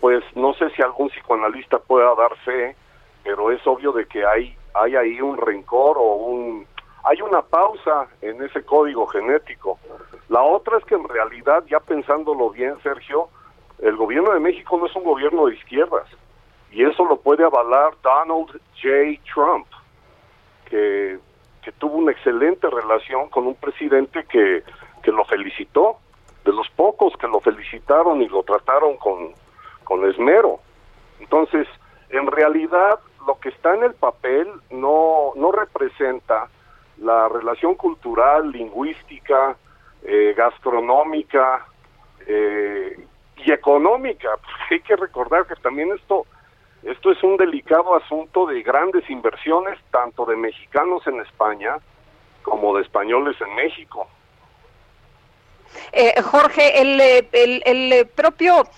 [0.00, 2.74] pues no sé si algún psicoanalista pueda dar fe,
[3.22, 6.66] pero es obvio de que hay, hay ahí un rencor o un...
[7.02, 9.78] Hay una pausa en ese código genético.
[10.28, 13.30] La otra es que en realidad, ya pensándolo bien, Sergio,
[13.78, 16.06] el gobierno de México no es un gobierno de izquierdas.
[16.70, 19.18] Y eso lo puede avalar Donald J.
[19.34, 19.66] Trump,
[20.66, 21.18] que,
[21.62, 24.62] que tuvo una excelente relación con un presidente que,
[25.02, 25.96] que lo felicitó,
[26.44, 29.32] de los pocos que lo felicitaron y lo trataron con,
[29.90, 30.60] con esmero.
[31.18, 31.66] Entonces,
[32.10, 36.48] en realidad, lo que está en el papel no, no representa
[36.98, 39.56] la relación cultural, lingüística,
[40.04, 41.66] eh, gastronómica
[42.24, 43.04] eh,
[43.38, 44.28] y económica.
[44.70, 46.24] hay que recordar que también esto,
[46.84, 51.78] esto es un delicado asunto de grandes inversiones, tanto de mexicanos en España
[52.42, 54.06] como de españoles en México.
[55.92, 57.00] Eh, Jorge, el,
[57.32, 58.68] el, propio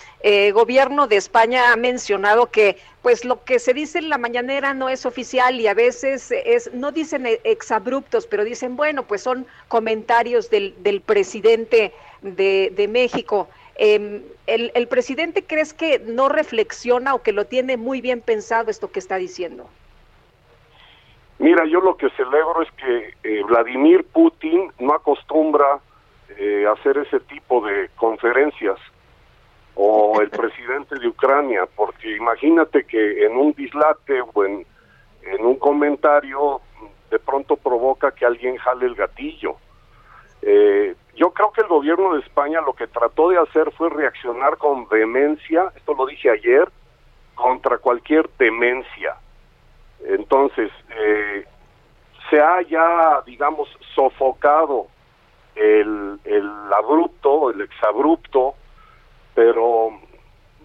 [0.52, 4.88] gobierno de España ha mencionado que pues lo que se dice en la mañanera no
[4.88, 10.48] es oficial y a veces es, no dicen exabruptos, pero dicen, bueno, pues son comentarios
[10.48, 13.48] del, del presidente de, de México.
[13.76, 18.70] Eh, el, el, presidente crees que no reflexiona o que lo tiene muy bien pensado
[18.70, 19.68] esto que está diciendo?
[21.38, 25.80] Mira, yo lo que celebro es que eh, Vladimir Putin no acostumbra
[26.44, 28.76] eh, hacer ese tipo de conferencias
[29.76, 34.66] o el presidente de Ucrania, porque imagínate que en un dislate o en,
[35.22, 36.60] en un comentario
[37.12, 39.54] de pronto provoca que alguien jale el gatillo.
[40.40, 44.56] Eh, yo creo que el gobierno de España lo que trató de hacer fue reaccionar
[44.56, 46.68] con vehemencia, esto lo dije ayer,
[47.36, 49.14] contra cualquier demencia.
[50.04, 51.46] Entonces, eh,
[52.28, 54.88] se ha ya, digamos, sofocado
[55.54, 58.54] el, el abrupto, el exabrupto,
[59.34, 59.90] pero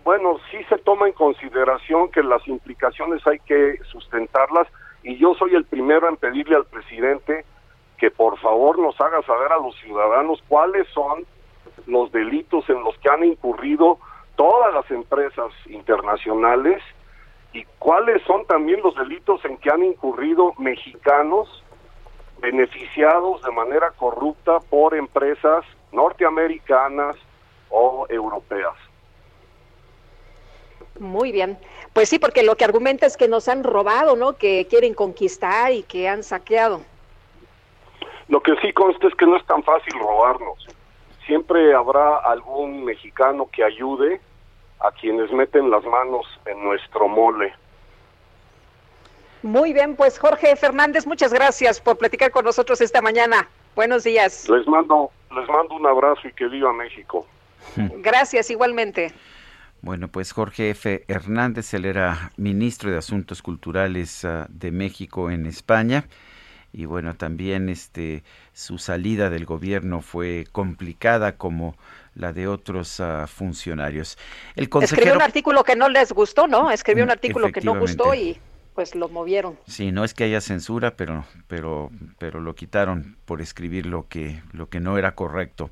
[0.04, 4.68] bueno, sí se toma en consideración que las implicaciones hay que sustentarlas
[5.04, 7.46] y yo soy el primero en pedirle al presidente
[7.98, 11.26] que por favor nos haga saber a los ciudadanos cuáles son
[11.88, 13.98] los delitos en los que han incurrido
[14.36, 16.82] todas las empresas internacionales
[17.54, 21.64] y cuáles son también los delitos en que han incurrido mexicanos
[22.40, 27.16] beneficiados de manera corrupta por empresas norteamericanas
[27.70, 28.76] o europeas.
[31.00, 31.58] Muy bien.
[31.94, 34.34] Pues sí, porque lo que argumenta es que nos han robado, ¿no?
[34.34, 36.82] Que quieren conquistar y que han saqueado.
[38.28, 40.68] Lo que sí consta es que no es tan fácil robarnos.
[41.26, 44.20] Siempre habrá algún mexicano que ayude
[44.80, 47.54] a quienes meten las manos en nuestro mole.
[49.44, 53.48] Muy bien, pues Jorge Fernández, muchas gracias por platicar con nosotros esta mañana.
[53.76, 54.50] Buenos días.
[54.50, 57.28] Les mando, les mando un abrazo y que viva México.
[57.98, 59.14] Gracias, igualmente.
[59.82, 61.04] Bueno, pues Jorge F.
[61.08, 66.06] Hernández, él era ministro de Asuntos Culturales ah, de México en España
[66.74, 68.24] y bueno, también este
[68.54, 71.76] su salida del gobierno fue complicada como
[72.14, 74.18] la de otros ah, funcionarios.
[74.56, 76.70] El Escribió un artículo que no les gustó, ¿no?
[76.70, 78.38] Escribió un mm, artículo que no gustó y
[78.78, 79.56] pues lo movieron.
[79.66, 84.44] Sí, no es que haya censura, pero pero pero lo quitaron por escribir lo que
[84.54, 85.72] lo que no era correcto.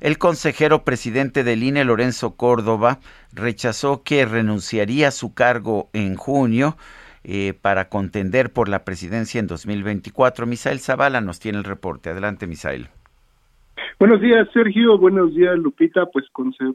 [0.00, 2.98] El consejero presidente del INE Lorenzo Córdoba
[3.34, 6.78] rechazó que renunciaría a su cargo en junio
[7.24, 10.46] eh, para contender por la presidencia en 2024.
[10.46, 12.08] Misael Zavala nos tiene el reporte.
[12.08, 12.88] Adelante, Misael.
[13.98, 14.96] Buenos días, Sergio.
[14.96, 16.06] Buenos días, Lupita.
[16.06, 16.24] Pues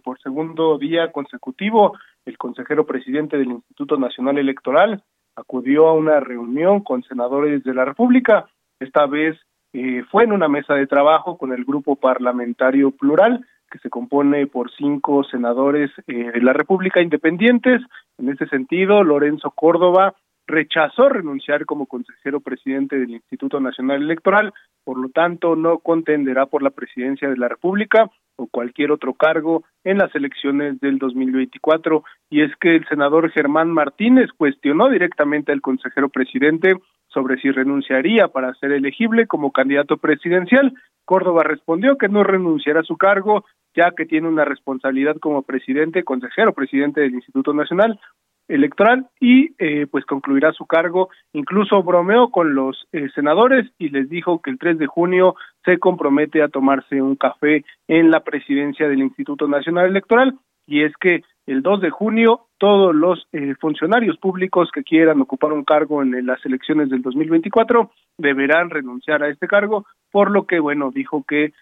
[0.03, 5.03] por segundo día consecutivo, el consejero presidente del Instituto Nacional Electoral
[5.35, 8.47] acudió a una reunión con senadores de la República.
[8.79, 9.37] Esta vez
[9.73, 14.47] eh, fue en una mesa de trabajo con el grupo parlamentario plural que se compone
[14.47, 17.81] por cinco senadores eh, de la República independientes.
[18.17, 20.13] En ese sentido, Lorenzo Córdoba
[20.45, 24.53] rechazó renunciar como consejero presidente del Instituto Nacional Electoral,
[24.83, 29.63] por lo tanto no contenderá por la presidencia de la República o cualquier otro cargo
[29.83, 32.03] en las elecciones del 2024.
[32.29, 36.75] Y es que el senador Germán Martínez cuestionó directamente al consejero presidente
[37.07, 40.73] sobre si renunciaría para ser elegible como candidato presidencial.
[41.05, 46.03] Córdoba respondió que no renunciará a su cargo, ya que tiene una responsabilidad como presidente,
[46.03, 47.99] consejero presidente del Instituto Nacional,
[48.47, 51.09] electoral y eh, pues concluirá su cargo.
[51.33, 55.77] Incluso bromeó con los eh, senadores y les dijo que el 3 de junio se
[55.77, 60.37] compromete a tomarse un café en la presidencia del Instituto Nacional Electoral
[60.67, 65.53] y es que el 2 de junio todos los eh, funcionarios públicos que quieran ocupar
[65.53, 70.59] un cargo en las elecciones del 2024 deberán renunciar a este cargo, por lo que
[70.59, 71.53] bueno, dijo que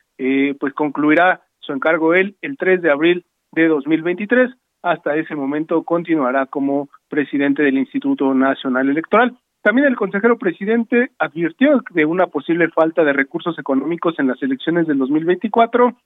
[0.60, 4.52] pues concluirá su encargo él el 3 de abril de 2023
[4.82, 9.38] hasta ese momento continuará como presidente del Instituto Nacional Electoral.
[9.62, 14.88] También el consejero presidente advirtió de una posible falta de recursos económicos en las elecciones
[14.88, 15.98] del 2024,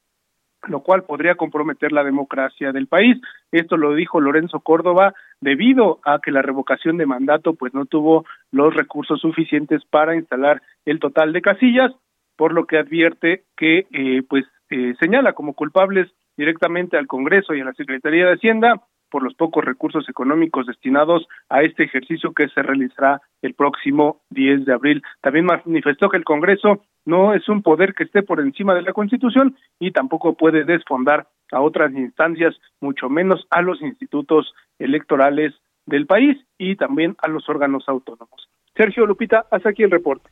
[0.67, 3.21] lo cual podría comprometer la democracia del país.
[3.51, 8.25] Esto lo dijo Lorenzo Córdoba debido a que la revocación de mandato pues no tuvo
[8.51, 11.91] los recursos suficientes para instalar el total de casillas,
[12.35, 17.61] por lo que advierte que eh, pues eh, señala como culpables directamente al Congreso y
[17.61, 18.81] a la Secretaría de Hacienda
[19.13, 24.65] por los pocos recursos económicos destinados a este ejercicio que se realizará el próximo 10
[24.65, 25.03] de abril.
[25.21, 28.91] También manifestó que el Congreso no es un poder que esté por encima de la
[28.91, 35.53] Constitución y tampoco puede desfondar a otras instancias, mucho menos a los institutos electorales
[35.85, 38.49] del país y también a los órganos autónomos.
[38.75, 40.29] Sergio Lupita, hasta aquí el reporte.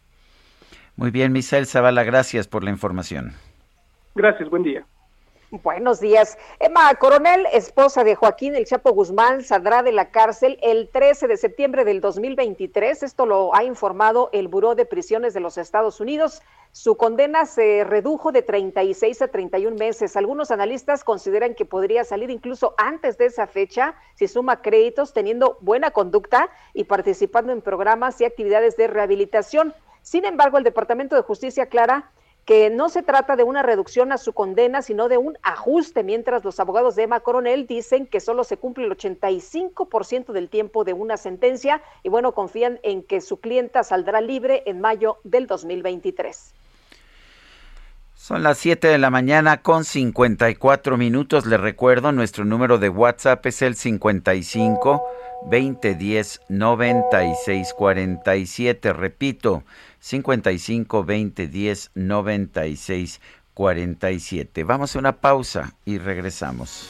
[0.96, 3.34] Muy bien, Misael Zavala, gracias por la información.
[4.16, 4.84] Gracias, buen día.
[5.52, 6.38] Buenos días.
[6.60, 11.36] Emma Coronel, esposa de Joaquín El Chapo Guzmán, saldrá de la cárcel el 13 de
[11.36, 13.04] septiembre del 2023.
[13.04, 16.42] Esto lo ha informado el Buró de Prisiones de los Estados Unidos.
[16.72, 20.16] Su condena se redujo de 36 a 31 meses.
[20.16, 25.58] Algunos analistas consideran que podría salir incluso antes de esa fecha si suma créditos teniendo
[25.60, 29.74] buena conducta y participando en programas y actividades de rehabilitación.
[30.02, 32.10] Sin embargo, el Departamento de Justicia aclara
[32.46, 36.44] que no se trata de una reducción a su condena, sino de un ajuste, mientras
[36.44, 40.94] los abogados de Emma Coronel dicen que solo se cumple el 85% del tiempo de
[40.94, 46.54] una sentencia y bueno, confían en que su clienta saldrá libre en mayo del 2023.
[48.32, 51.46] Son las 7 de la mañana con 54 minutos.
[51.46, 55.04] Les recuerdo, nuestro número de WhatsApp es el 55
[55.52, 58.94] 2010 9647.
[58.94, 59.66] Repito,
[60.00, 63.20] 55 20 10 96
[63.54, 64.64] 47.
[64.64, 66.90] Vamos a una pausa y regresamos.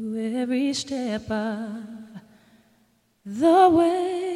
[0.17, 1.83] every step of
[3.25, 4.31] the way.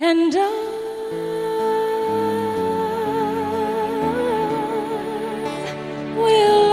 [0.00, 0.50] And I
[6.16, 6.63] will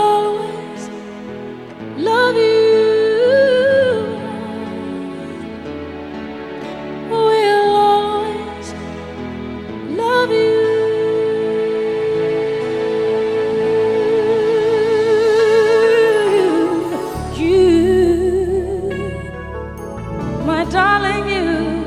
[20.64, 21.82] my darling, you.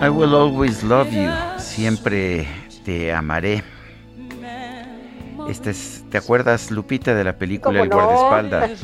[0.00, 1.30] I will always love you.
[1.58, 2.46] Siempre
[2.84, 3.62] te amaré.
[5.48, 8.82] Este es, ¿Te acuerdas, Lupita, de la película El guardaespaldas?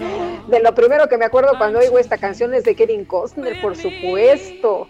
[0.48, 3.76] De lo primero que me acuerdo cuando oigo esta canción es de Kevin Costner, por
[3.76, 4.86] supuesto.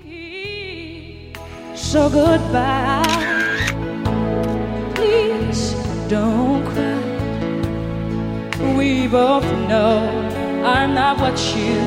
[1.74, 3.02] So goodbye.
[4.94, 5.76] Please
[6.08, 7.00] don't cry.
[8.76, 10.39] We both know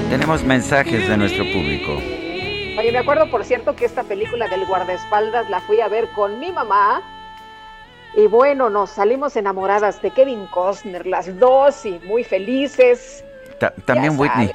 [0.10, 1.94] Tenemos mensajes de nuestro público.
[2.80, 6.40] Oye, me acuerdo, por cierto, que esta película del guardaespaldas la fui a ver con
[6.40, 7.02] mi mamá.
[8.16, 13.24] Y bueno, nos salimos enamoradas de Kevin Costner, las dos, y muy felices.
[13.60, 14.52] Ta- también Whitney.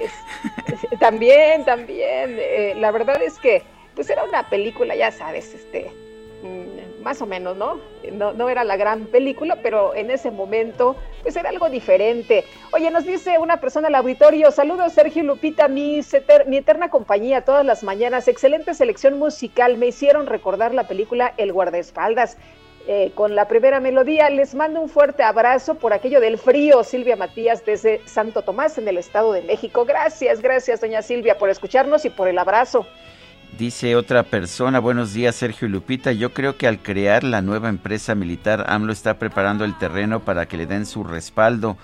[1.01, 2.37] también, también.
[2.39, 3.63] eh, la verdad es que,
[3.95, 5.91] pues era una película, ya sabes, este,
[6.43, 7.81] mm, más o menos, ¿no?
[8.13, 8.49] ¿no?
[8.51, 12.45] Era la gran película, pero en ese momento, pues era algo diferente.
[12.71, 16.01] Oye, nos dice una persona al auditorio, saludos Sergio Lupita, mi
[16.59, 22.37] eterna compañía todas las mañanas, excelente selección musical, me hicieron recordar la película El guardaespaldas.
[22.91, 27.17] eh, con la primera melodía, les mando un fuerte abrazo por aquello del frío, Silvia
[27.17, 29.85] Matías desde Santo Tomás en el Estado de México.
[29.85, 32.87] Gracias, gracias, doña Silvia, por escucharnos y por el abrazo.
[33.57, 38.15] Dice otra persona, buenos días Sergio Lupita, yo creo que al crear la nueva empresa
[38.15, 41.77] militar, AMLO está preparando el terreno para que le den su respaldo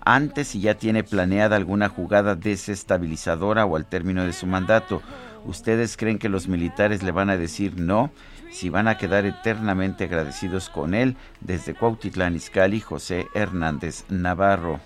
[0.00, 5.02] antes y ya tiene planeada alguna jugada desestabilizadora o al término de su mandato.
[5.44, 8.10] ¿Ustedes creen que los militares le van a decir no?
[8.50, 11.16] si van a quedar eternamente agradecidos con él.
[11.40, 14.80] Desde Cuautitlán Izcalli, José Hernández Navarro.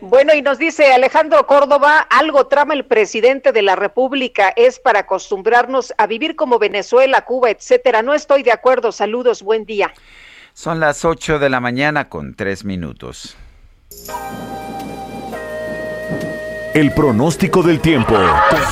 [0.00, 5.00] Bueno, y nos dice Alejandro Córdoba, algo trama el presidente de la República, es para
[5.00, 8.02] acostumbrarnos a vivir como Venezuela, Cuba, etcétera.
[8.02, 8.92] No estoy de acuerdo.
[8.92, 9.92] Saludos, buen día.
[10.52, 13.36] Son las 8 de la mañana con 3 minutos.
[16.74, 18.14] El pronóstico del tiempo.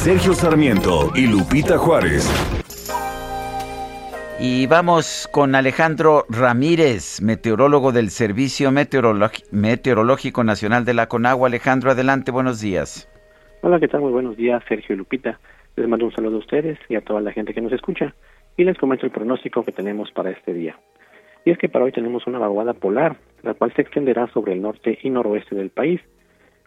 [0.01, 2.31] Sergio Sarmiento y Lupita Juárez.
[4.39, 11.49] Y vamos con Alejandro Ramírez, meteorólogo del Servicio Meteorológico Nacional de la Conagua.
[11.49, 13.09] Alejandro, adelante, buenos días.
[13.63, 14.03] Hola, ¿qué tal?
[14.03, 15.41] Muy buenos días, Sergio y Lupita.
[15.77, 18.15] Les mando un saludo a ustedes y a toda la gente que nos escucha
[18.59, 20.79] y les comento el pronóstico que tenemos para este día.
[21.47, 24.61] Y es que para hoy tenemos una vaguada polar, la cual se extenderá sobre el
[24.61, 26.03] norte y noroeste del país,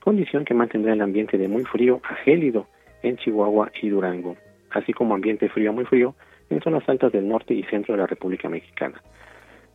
[0.04, 2.66] condición que mantendrá el ambiente de muy frío a gélido
[3.04, 4.38] en Chihuahua y Durango,
[4.72, 6.16] así como ambiente frío a muy frío
[6.50, 9.02] en zonas altas del norte y centro de la República Mexicana.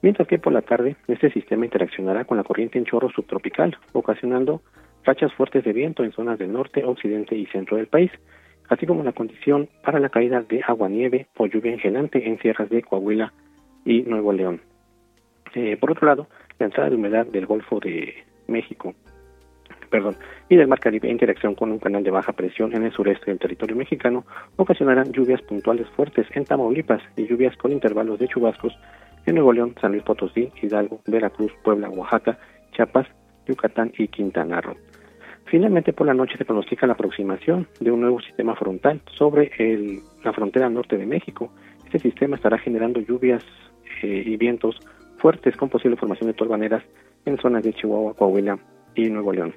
[0.02, 4.60] Mientras que por la tarde, este sistema interaccionará con la corriente en chorro subtropical, ocasionando
[5.04, 8.10] rachas fuertes de viento en zonas del norte, occidente y centro del país,
[8.68, 12.82] así como la condición para la caída de agua-nieve o lluvia engelante en sierras de
[12.82, 13.32] Coahuila
[13.84, 14.60] y Nuevo León.
[15.54, 16.26] Eh, por otro lado,
[16.58, 18.14] la entrada de humedad del Golfo de
[18.46, 18.94] México
[19.94, 20.16] perdón,
[20.48, 23.26] y del Mar Caribe en interacción con un canal de baja presión en el sureste
[23.26, 24.24] del territorio mexicano
[24.56, 28.76] ocasionarán lluvias puntuales fuertes en Tamaulipas y lluvias con intervalos de chubascos
[29.24, 32.36] en Nuevo León, San Luis Potosí, Hidalgo, Veracruz, Puebla, Oaxaca,
[32.72, 33.06] Chiapas,
[33.46, 34.74] Yucatán y Quintana Roo.
[35.44, 40.00] Finalmente, por la noche se pronostica la aproximación de un nuevo sistema frontal sobre el,
[40.24, 41.52] la frontera norte de México.
[41.84, 43.44] Este sistema estará generando lluvias
[44.02, 44.76] eh, y vientos
[45.18, 46.82] fuertes con posible formación de torbaneras
[47.26, 48.58] en zonas de Chihuahua, Coahuila
[48.96, 49.54] y Nuevo León.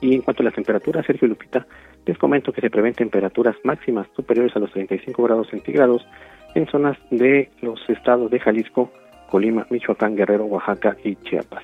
[0.00, 1.66] Y en cuanto a las temperaturas, Sergio Lupita,
[2.06, 6.06] les comento que se prevén temperaturas máximas superiores a los 35 grados centígrados
[6.54, 8.90] en zonas de los estados de Jalisco,
[9.30, 11.62] Colima, Michoacán, Guerrero, Oaxaca y Chiapas.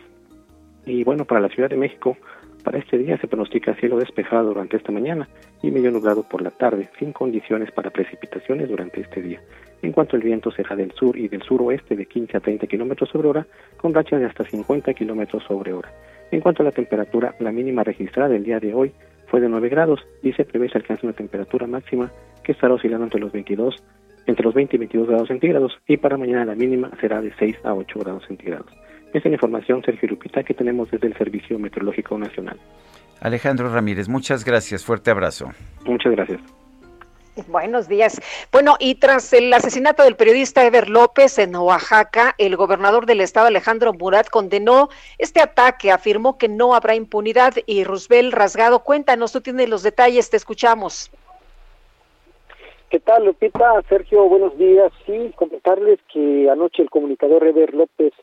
[0.85, 2.17] Y bueno, para la Ciudad de México,
[2.63, 5.29] para este día se pronostica cielo despejado durante esta mañana
[5.63, 9.41] y medio nublado por la tarde, sin condiciones para precipitaciones durante este día.
[9.83, 13.11] En cuanto al viento será del sur y del suroeste de 15 a 30 kilómetros
[13.11, 13.47] sobre hora,
[13.77, 15.93] con rachas de hasta 50 kilómetros sobre hora.
[16.31, 18.93] En cuanto a la temperatura, la mínima registrada el día de hoy
[19.29, 22.11] fue de 9 grados y se prevé que alcance una temperatura máxima
[22.43, 23.83] que estará oscilando entre los 22,
[24.27, 27.57] entre los 20 y 22 grados centígrados y para mañana la mínima será de 6
[27.65, 28.71] a 8 grados centígrados.
[29.07, 32.59] Esta es la información, Sergio Lupita, que tenemos desde el Servicio Meteorológico Nacional.
[33.21, 34.85] Alejandro Ramírez, muchas gracias.
[34.85, 35.51] Fuerte abrazo.
[35.87, 36.66] Muchas gracias.
[37.49, 38.21] Buenos días.
[38.51, 43.47] Bueno, y tras el asesinato del periodista Ever López en Oaxaca, el gobernador del estado
[43.47, 49.43] Alejandro Murat condenó este ataque, afirmó que no habrá impunidad y Roosevelt Rasgado, cuéntanos, tú
[49.43, 51.11] tienes los detalles, te escuchamos.
[52.89, 53.83] ¿Qué tal, Lupita?
[53.89, 54.91] Sergio, buenos días.
[55.05, 58.15] Sí, comentarles que anoche el comunicador Ever López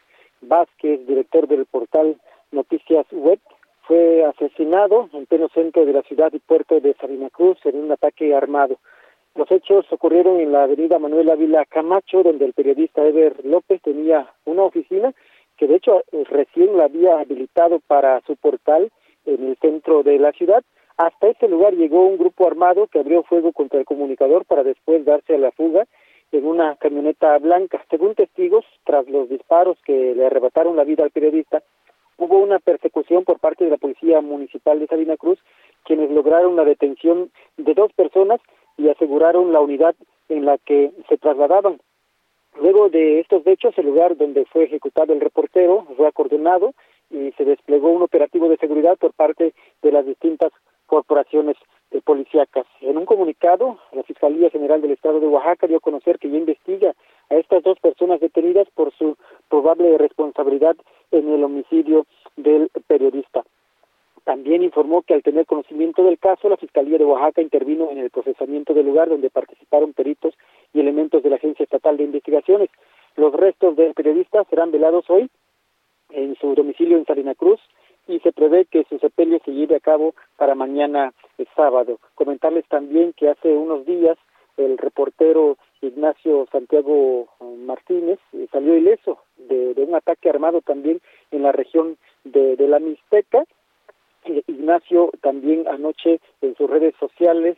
[0.42, 2.18] Vázquez, director del portal
[2.52, 3.40] Noticias Web,
[3.84, 7.92] fue asesinado en pleno centro de la ciudad y puerto de Sabina Cruz en un
[7.92, 8.80] ataque armado.
[9.36, 14.32] Los hechos ocurrieron en la avenida Manuel Ávila Camacho, donde el periodista Ever López tenía
[14.46, 15.12] una oficina
[15.58, 18.92] que de hecho eh, recién la había habilitado para su portal
[19.26, 20.64] en el centro de la ciudad.
[20.98, 25.04] Hasta ese lugar llegó un grupo armado que abrió fuego contra el comunicador para después
[25.04, 25.88] darse a la fuga
[26.32, 27.84] en una camioneta blanca.
[27.90, 31.64] Según testigos, tras los disparos que le arrebataron la vida al periodista,
[32.18, 35.40] hubo una persecución por parte de la Policía Municipal de Sabina Cruz,
[35.86, 38.40] quienes lograron la detención de dos personas
[38.78, 39.96] y aseguraron la unidad
[40.30, 41.80] en la que se trasladaban.
[42.60, 46.74] Luego de estos hechos, el lugar donde fue ejecutado el reportero fue acordonado
[47.10, 50.52] y se desplegó un operativo de seguridad por parte de las distintas
[50.86, 51.56] corporaciones
[51.92, 52.66] eh, policíacas.
[52.82, 56.38] En un comunicado, la Fiscalía General del Estado de Oaxaca dio a conocer que ya
[56.38, 56.94] investiga
[57.30, 59.18] a estas dos personas detenidas por su
[59.50, 60.76] probable responsabilidad
[61.12, 62.06] en el homicidio
[62.36, 63.44] del periodista.
[64.24, 68.10] También informó que al tener conocimiento del caso, la Fiscalía de Oaxaca intervino en el
[68.10, 70.34] procesamiento del lugar donde participaron peritos
[70.74, 72.70] y elementos de la Agencia Estatal de Investigaciones.
[73.18, 75.30] Los restos del periodista serán velados hoy
[76.12, 77.60] en su domicilio en Salina Cruz
[78.08, 82.00] y se prevé que su sepelio se lleve a cabo para mañana el sábado.
[82.16, 84.18] Comentarles también que hace unos días
[84.56, 87.28] el reportero Ignacio Santiago
[87.66, 91.02] Martínez eh, salió ileso de, un ataque armado también
[91.32, 93.46] en la región de la Mixteca
[94.26, 97.58] Ignacio también anoche en sus redes sociales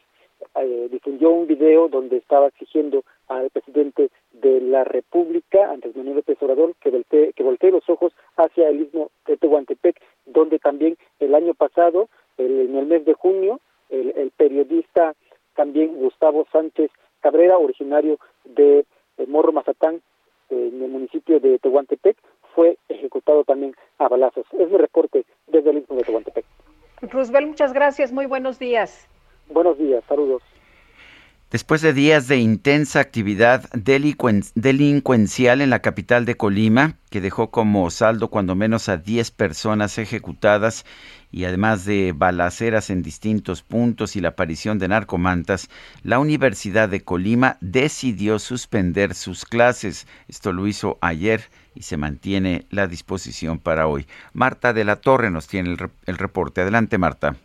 [0.56, 6.38] eh, difundió un video donde estaba exigiendo al presidente de la República, Andrés Manuel López
[6.42, 11.34] Obrador, que voltee, que voltee los ojos hacia el istmo de Tehuantepec, donde también el
[11.36, 13.60] año pasado, en el mes de junio,
[13.90, 15.16] el, el periodista
[15.56, 16.92] también Gustavo Sánchez
[17.22, 18.86] Cabrera, originario de
[19.28, 20.02] Morro Mazatán,
[20.50, 22.18] en el municipio de Tehuantepec,
[22.56, 24.46] fue ejecutado también a balazos.
[24.58, 26.46] Es mi reporte desde el istmo de Tehuantepec.
[27.02, 28.12] Roosevelt, muchas gracias.
[28.12, 29.08] Muy buenos días.
[29.50, 30.04] Buenos días.
[30.08, 30.42] Saludos.
[31.56, 37.90] Después de días de intensa actividad delincuencial en la capital de Colima, que dejó como
[37.92, 40.86] saldo cuando menos a 10 personas ejecutadas
[41.32, 45.70] y además de balaceras en distintos puntos y la aparición de narcomantas,
[46.04, 50.08] la Universidad de Colima decidió suspender sus clases.
[50.28, 54.08] Esto lo hizo ayer y se mantiene la disposición para hoy.
[54.34, 56.60] Marta de la Torre nos tiene el, el reporte.
[56.60, 57.38] Adelante, Marta.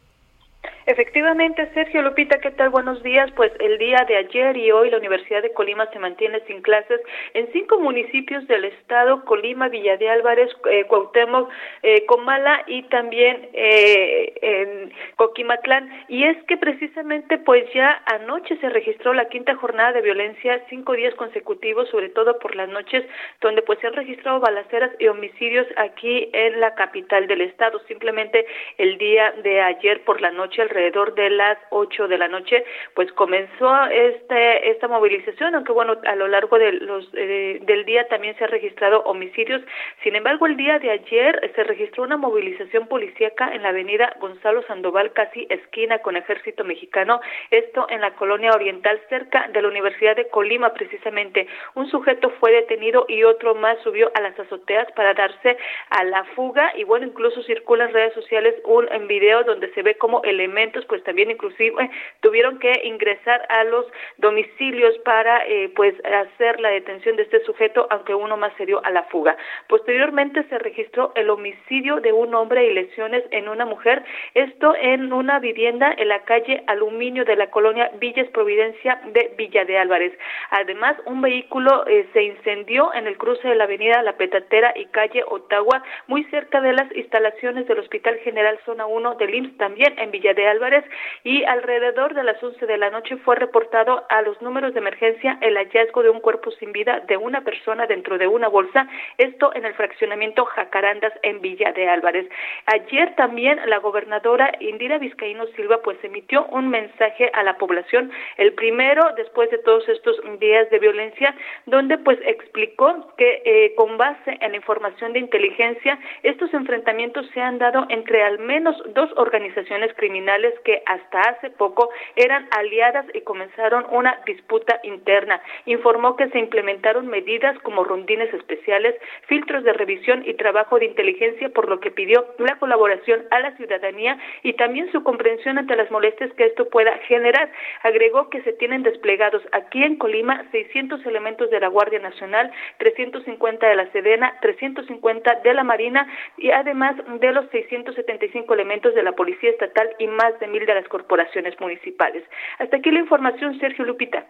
[0.91, 2.71] Efectivamente, Sergio Lupita, ¿qué tal?
[2.71, 3.31] Buenos días.
[3.37, 7.01] Pues el día de ayer y hoy la Universidad de Colima se mantiene sin clases
[7.33, 11.49] en cinco municipios del estado, Colima, Villa de Álvarez, eh, Cuauhtémoc,
[11.85, 16.07] eh, Comala y también eh, en Coquimatlán.
[16.09, 20.95] Y es que precisamente pues ya anoche se registró la quinta jornada de violencia, cinco
[20.95, 23.05] días consecutivos, sobre todo por las noches,
[23.41, 27.79] donde pues se han registrado balaceras y homicidios aquí en la capital del estado.
[27.87, 28.45] Simplemente
[28.77, 32.65] el día de ayer por la noche, alrededor alrededor de las 8 de la noche,
[32.95, 38.09] pues comenzó este, esta movilización, aunque bueno, a lo largo de los, eh, del día
[38.09, 39.63] también se han registrado homicidios.
[40.03, 44.63] Sin embargo, el día de ayer se registró una movilización policíaca en la avenida Gonzalo
[44.63, 47.21] Sandoval, casi esquina con Ejército Mexicano,
[47.51, 51.47] esto en la colonia oriental cerca de la Universidad de Colima, precisamente.
[51.75, 55.59] Un sujeto fue detenido y otro más subió a las azoteas para darse
[55.91, 59.97] a la fuga y bueno, incluso circula en redes sociales un video donde se ve
[59.97, 61.91] como elementos pues también inclusive
[62.21, 63.87] tuvieron que ingresar a los
[64.19, 68.85] domicilios para eh, pues hacer la detención de este sujeto, aunque uno más se dio
[68.85, 69.37] a la fuga.
[69.69, 74.03] Posteriormente se registró el homicidio de un hombre y lesiones en una mujer,
[74.35, 79.65] esto en una vivienda en la calle Aluminio de la colonia Villas Providencia de Villa
[79.65, 80.13] de Álvarez.
[80.51, 84.87] Además, un vehículo eh, se incendió en el cruce de la avenida La Petatera y
[84.87, 89.99] calle Ottawa, muy cerca de las instalaciones del Hospital General Zona 1 del IMSS, también
[89.99, 90.85] en Villa de Álvarez
[91.25, 95.39] y alrededor de las 11 de la noche fue reportado a los números de emergencia
[95.41, 98.87] el hallazgo de un cuerpo sin vida de una persona dentro de una bolsa,
[99.19, 102.29] esto en el fraccionamiento Jacarandas en Villa de Álvarez.
[102.67, 108.53] Ayer también la gobernadora Indira Vizcaíno Silva pues emitió un mensaje a la población, el
[108.55, 111.35] primero después de todos estos días de violencia,
[111.67, 117.41] donde pues explicó que eh, con base en la información de inteligencia estos enfrentamientos se
[117.41, 123.21] han dado entre al menos dos organizaciones criminales que hasta hace poco eran aliadas y
[123.23, 125.41] comenzaron una disputa interna.
[125.67, 128.95] Informó que se implementaron medidas como rondines especiales,
[129.27, 133.57] filtros de revisión y trabajo de inteligencia, por lo que pidió la colaboración a la
[133.57, 137.51] ciudadanía y también su comprensión ante las molestias que esto pueda generar.
[137.83, 143.67] Agregó que se tienen desplegados aquí en Colima 600 elementos de la Guardia Nacional, 350
[143.67, 149.13] de la Sedena, 350 de la Marina y además de los 675 elementos de la
[149.13, 152.25] Policía Estatal y más de mil de las corporaciones municipales.
[152.59, 154.25] Hasta aquí la información, Sergio Lupita.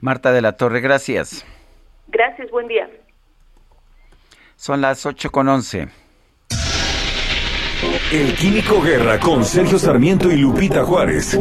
[0.00, 1.46] Marta de la Torre, gracias.
[2.08, 2.88] Gracias, buen día.
[4.56, 5.88] Son las 8 con 11.
[8.12, 11.38] El Químico Guerra con Sergio Sarmiento y Lupita Juárez.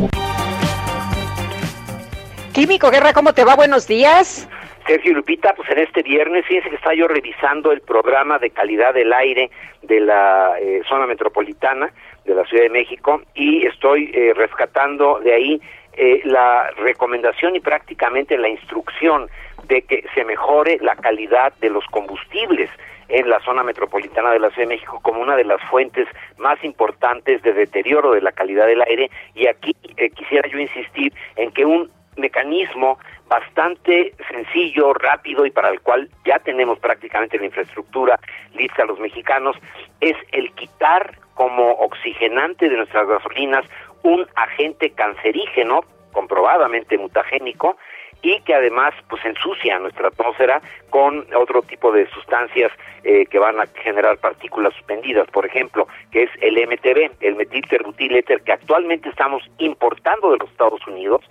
[2.54, 3.56] Químico Guerra, ¿cómo te va?
[3.56, 4.50] Buenos días.
[4.88, 8.94] Sergio Lupita, pues en este viernes, fíjense que estaba yo revisando el programa de calidad
[8.94, 9.50] del aire
[9.82, 11.92] de la eh, zona metropolitana
[12.26, 15.62] de la Ciudad de México y estoy eh, rescatando de ahí
[15.94, 19.30] eh, la recomendación y prácticamente la instrucción
[19.68, 22.70] de que se mejore la calidad de los combustibles
[23.08, 26.08] en la zona metropolitana de la Ciudad de México como una de las fuentes
[26.38, 29.12] más importantes de deterioro de la calidad del aire.
[29.36, 29.76] Y aquí
[30.16, 32.98] quisiera yo insistir en que un mecanismo
[33.28, 38.20] bastante sencillo, rápido y para el cual ya tenemos prácticamente la infraestructura
[38.54, 39.56] lista a los mexicanos,
[40.00, 43.66] es el quitar como oxigenante de nuestras gasolinas
[44.04, 45.82] un agente cancerígeno
[46.12, 47.78] comprobadamente mutagénico
[48.22, 52.72] y que además pues ensucia nuestra atmósfera con otro tipo de sustancias
[53.04, 58.24] eh, que van a generar partículas suspendidas, por ejemplo, que es el MTB, el metilterbutil
[58.24, 61.22] que actualmente estamos importando de los Estados Unidos,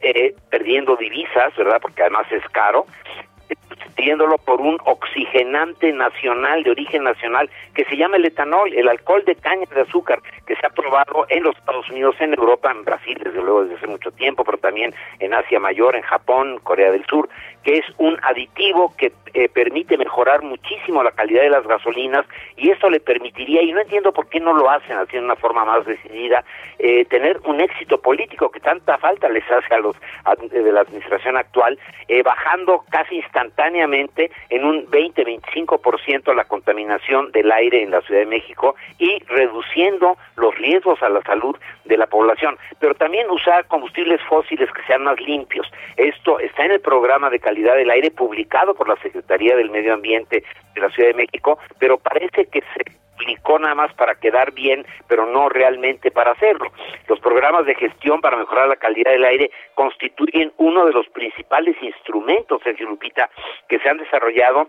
[0.00, 1.78] eh, perdiendo divisas, ¿verdad?
[1.80, 2.86] Porque además es caro.
[3.82, 9.22] Sustituyéndolo por un oxigenante nacional de origen nacional que se llama el etanol, el alcohol
[9.24, 12.84] de caña de azúcar, que se ha probado en los Estados Unidos, en Europa, en
[12.84, 16.90] Brasil, desde luego desde hace mucho tiempo, pero también en Asia Mayor, en Japón, Corea
[16.90, 17.28] del Sur,
[17.62, 22.26] que es un aditivo que eh, permite mejorar muchísimo la calidad de las gasolinas
[22.56, 25.36] y esto le permitiría, y no entiendo por qué no lo hacen así de una
[25.36, 26.44] forma más decidida,
[26.78, 29.96] eh, tener un éxito político que tanta falta les hace a los
[30.50, 31.78] de la administración actual,
[32.08, 38.26] eh, bajando casi instantáneamente en un 20-25% la contaminación del aire en la Ciudad de
[38.26, 44.20] México y reduciendo los riesgos a la salud de la población, pero también usar combustibles
[44.28, 45.70] fósiles que sean más limpios.
[45.96, 49.94] Esto está en el programa de calidad del aire publicado por la Secretaría del Medio
[49.94, 50.42] Ambiente
[50.74, 52.99] de la Ciudad de México, pero parece que se
[53.58, 56.72] nada más para quedar bien, pero no realmente para hacerlo.
[57.08, 61.76] Los programas de gestión para mejorar la calidad del aire constituyen uno de los principales
[61.82, 63.30] instrumentos, Sergio Lupita,
[63.68, 64.68] que se han desarrollado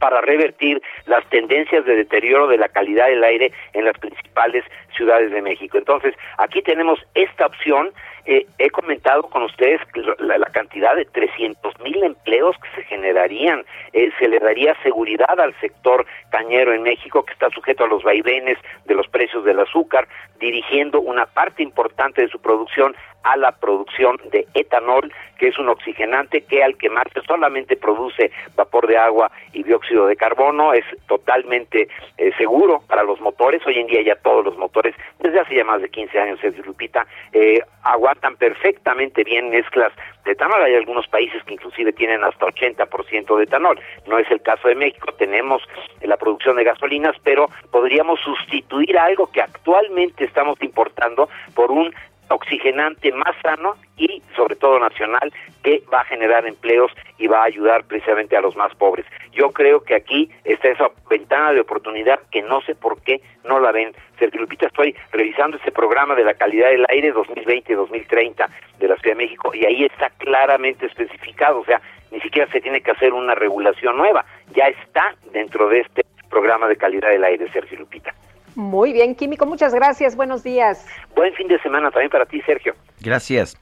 [0.00, 4.64] para revertir las tendencias de deterioro de la calidad del aire en las principales
[4.96, 5.78] ciudades de México.
[5.78, 7.92] Entonces, aquí tenemos esta opción.
[8.32, 9.80] Eh, he comentado con ustedes
[10.20, 13.64] la, la cantidad de 300 mil empleos que se generarían.
[13.92, 18.04] Eh, se le daría seguridad al sector cañero en México, que está sujeto a los
[18.04, 20.06] vaivenes de los precios del azúcar,
[20.38, 25.68] dirigiendo una parte importante de su producción a la producción de etanol, que es un
[25.68, 31.88] oxigenante que al quemarse solamente produce vapor de agua y dióxido de carbono, es totalmente
[32.16, 35.64] eh, seguro para los motores, hoy en día ya todos los motores, desde hace ya
[35.64, 39.92] más de 15 años, Sergio Lupita, eh, aguantan perfectamente bien mezclas
[40.24, 44.42] de etanol, hay algunos países que inclusive tienen hasta 80% de etanol, no es el
[44.42, 45.62] caso de México, tenemos
[46.02, 51.94] la producción de gasolinas, pero podríamos sustituir algo que actualmente estamos importando por un
[52.30, 57.44] oxigenante más sano y sobre todo nacional que va a generar empleos y va a
[57.44, 59.04] ayudar precisamente a los más pobres.
[59.32, 63.60] Yo creo que aquí está esa ventana de oportunidad que no sé por qué no
[63.60, 63.92] la ven.
[64.18, 69.16] Sergio Lupita, estoy revisando este programa de la calidad del aire 2020-2030 de la Ciudad
[69.16, 73.12] de México y ahí está claramente especificado, o sea, ni siquiera se tiene que hacer
[73.12, 74.24] una regulación nueva,
[74.54, 78.14] ya está dentro de este programa de calidad del aire, Sergio Lupita.
[78.54, 80.16] Muy bien, Químico, muchas gracias.
[80.16, 80.86] Buenos días.
[81.14, 82.74] Buen fin de semana también para ti, Sergio.
[83.00, 83.56] Gracias.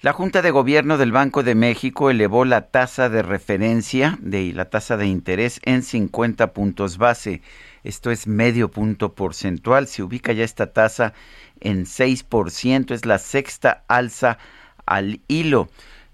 [0.00, 4.66] La Junta de Gobierno del Banco de México elevó la tasa de referencia de la
[4.66, 7.42] tasa de interés en 50 puntos base.
[7.82, 9.88] Esto es medio punto porcentual.
[9.88, 11.14] Se ubica ya esta tasa
[11.58, 12.92] en 6%.
[12.92, 14.38] Es la sexta alza
[14.86, 15.68] al hilo.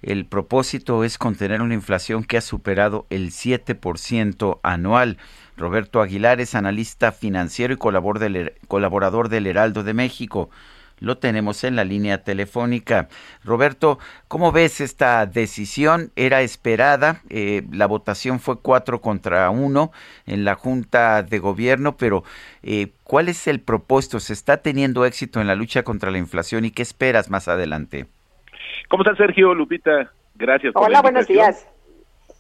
[0.05, 5.17] El propósito es contener una inflación que ha superado el 7% anual.
[5.57, 10.51] Roberto Aguilar es analista financiero y colaborador del Heraldo de México.
[11.01, 13.09] Lo tenemos en la línea telefónica.
[13.45, 13.99] Roberto,
[14.29, 16.13] ¿cómo ves esta decisión?
[16.17, 19.91] Era esperada, eh, la votación fue cuatro contra uno
[20.27, 22.25] en la Junta de Gobierno, pero
[22.63, 24.21] eh, ¿cuál es el propósito?
[24.21, 28.07] ¿Se está teniendo éxito en la lucha contra la inflación y qué esperas más adelante?
[28.89, 30.11] ¿Cómo está Sergio, Lupita?
[30.35, 30.73] Gracias.
[30.73, 31.69] Por Hola, buenos días.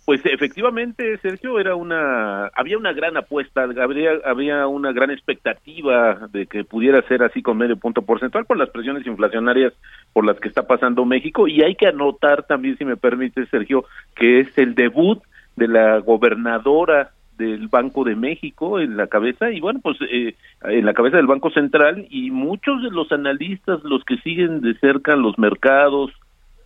[0.04, 6.46] Pues efectivamente, Sergio, era una, había una gran apuesta, había, había una gran expectativa de
[6.46, 9.72] que pudiera ser así con medio punto porcentual por las presiones inflacionarias
[10.12, 13.86] por las que está pasando México y hay que anotar también, si me permite, Sergio,
[14.14, 15.22] que es el debut
[15.56, 20.86] de la gobernadora del Banco de México en la cabeza y bueno pues eh, en
[20.86, 25.16] la cabeza del Banco Central y muchos de los analistas los que siguen de cerca
[25.16, 26.10] los mercados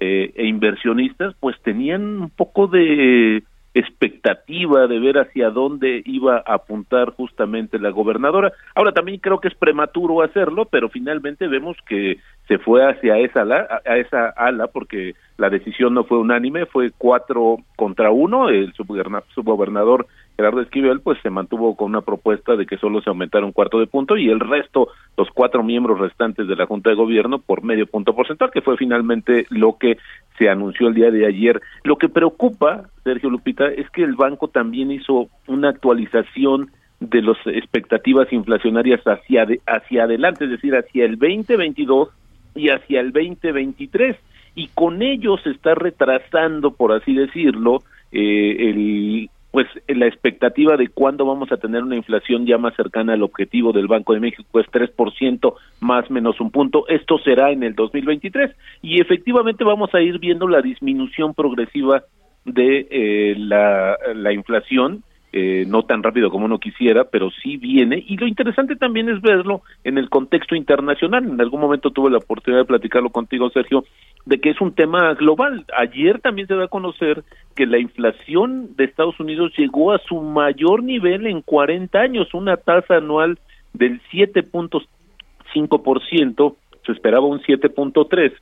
[0.00, 3.42] eh, e inversionistas pues tenían un poco de
[3.74, 8.52] expectativa de ver hacia dónde iba a apuntar justamente la gobernadora.
[8.74, 13.42] Ahora también creo que es prematuro hacerlo, pero finalmente vemos que se fue hacia esa
[13.42, 18.72] ala, a esa ala porque la decisión no fue unánime, fue cuatro contra uno, el
[18.74, 20.06] subgobernador
[20.38, 23.80] Gerardo Esquivel pues se mantuvo con una propuesta de que solo se aumentara un cuarto
[23.80, 24.86] de punto y el resto,
[25.16, 28.76] los cuatro miembros restantes de la Junta de Gobierno por medio punto porcentual, que fue
[28.76, 29.98] finalmente lo que
[30.38, 31.60] se anunció el día de ayer.
[31.82, 36.70] Lo que preocupa, Sergio Lupita, es que el banco también hizo una actualización
[37.00, 42.10] de las expectativas inflacionarias hacia, hacia adelante, es decir, hacia el 2022
[42.54, 44.16] y hacia el 2023
[44.54, 47.82] y con ello se está retrasando, por así decirlo,
[48.12, 53.14] eh, el pues la expectativa de cuándo vamos a tener una inflación ya más cercana
[53.14, 56.86] al objetivo del Banco de México es 3% más menos un punto.
[56.86, 62.04] Esto será en el 2023 y efectivamente vamos a ir viendo la disminución progresiva
[62.44, 68.02] de eh, la, la inflación eh, no tan rápido como uno quisiera, pero sí viene.
[68.06, 71.24] Y lo interesante también es verlo en el contexto internacional.
[71.24, 73.84] En algún momento tuve la oportunidad de platicarlo contigo, Sergio,
[74.28, 75.64] de que es un tema global.
[75.74, 77.24] Ayer también se da a conocer
[77.56, 82.58] que la inflación de Estados Unidos llegó a su mayor nivel en 40 años, una
[82.58, 83.38] tasa anual
[83.72, 88.34] del 7.5%, se esperaba un 7.3%,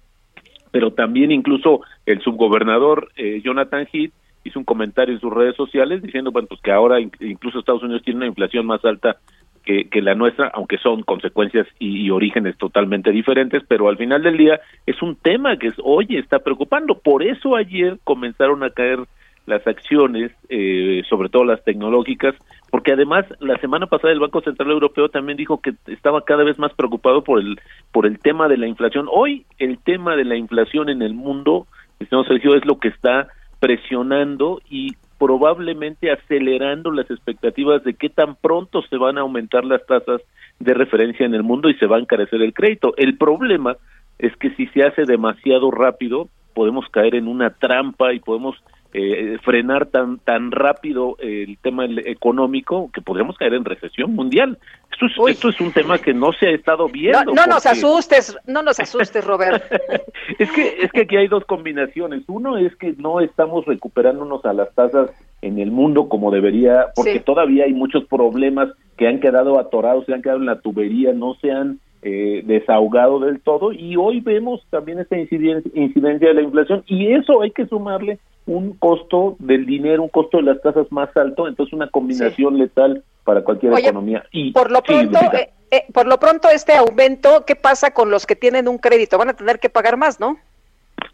[0.73, 4.11] pero también incluso el subgobernador eh, Jonathan Heath
[4.43, 8.03] hizo un comentario en sus redes sociales diciendo bueno pues que ahora incluso Estados Unidos
[8.03, 9.19] tiene una inflación más alta
[9.67, 14.39] que, que la nuestra, aunque son consecuencias y, orígenes totalmente diferentes, pero al final del
[14.39, 16.99] día es un tema que es, hoy está preocupando.
[16.99, 19.01] Por eso ayer comenzaron a caer
[19.45, 22.35] las acciones, eh, sobre todo las tecnológicas,
[22.71, 26.59] porque además la semana pasada el Banco Central Europeo también dijo que estaba cada vez
[26.59, 27.61] más preocupado por el
[27.93, 29.09] por el tema de la inflación.
[29.11, 31.67] Hoy el tema de la inflación en el mundo,
[31.99, 33.29] señor Sergio, es lo que está
[33.61, 39.85] presionando y probablemente acelerando las expectativas de qué tan pronto se van a aumentar las
[39.87, 40.21] tasas
[40.59, 42.95] de referencia en el mundo y se va a encarecer el crédito.
[42.97, 43.77] El problema
[44.19, 48.57] es que si se hace demasiado rápido, podemos caer en una trampa y podemos
[48.99, 54.59] eh, frenar tan tan rápido el tema económico que podríamos caer en recesión mundial.
[54.91, 57.35] Esto es, esto es un tema que no se ha estado viendo.
[57.35, 59.63] No, nos asustes, no nos asustes, Robert.
[60.39, 62.23] es que es que aquí hay dos combinaciones.
[62.27, 65.11] Uno es que no estamos recuperándonos a las tasas
[65.43, 70.15] en el mundo como debería, porque todavía hay muchos problemas que han quedado atorados, se
[70.15, 74.65] han quedado en la tubería, no se han eh, desahogado del todo y hoy vemos
[74.71, 79.67] también esta incidencia, incidencia de la inflación y eso hay que sumarle un costo del
[79.67, 84.25] dinero, un costo de las tasas más alto, entonces una combinación letal para cualquier economía.
[84.31, 88.25] Y por lo pronto, eh, eh, por lo pronto este aumento, ¿qué pasa con los
[88.25, 89.19] que tienen un crédito?
[89.19, 90.39] Van a tener que pagar más, ¿no?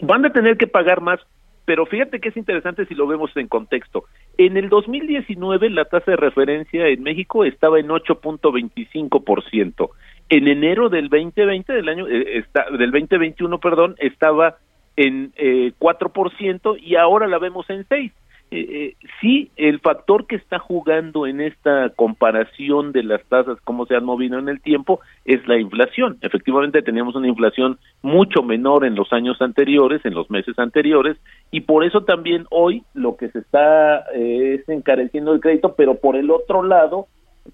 [0.01, 1.21] Van a tener que pagar más,
[1.65, 4.05] pero fíjate que es interesante si lo vemos en contexto.
[4.37, 9.89] En el 2019 la tasa de referencia en México estaba en 8.25%.
[10.29, 14.59] En enero del 2020 del año eh, está, del 2021, perdón, estaba
[14.97, 18.13] en eh, 4% y ahora la vemos en 6.
[18.55, 23.87] Eh, eh, sí, el factor que está jugando en esta comparación de las tasas, cómo
[23.87, 26.19] se han movido en el tiempo, es la inflación.
[26.21, 31.17] Efectivamente, teníamos una inflación mucho menor en los años anteriores, en los meses anteriores,
[31.51, 35.95] y por eso también hoy lo que se está eh, es encareciendo el crédito, pero
[35.95, 37.07] por el otro lado,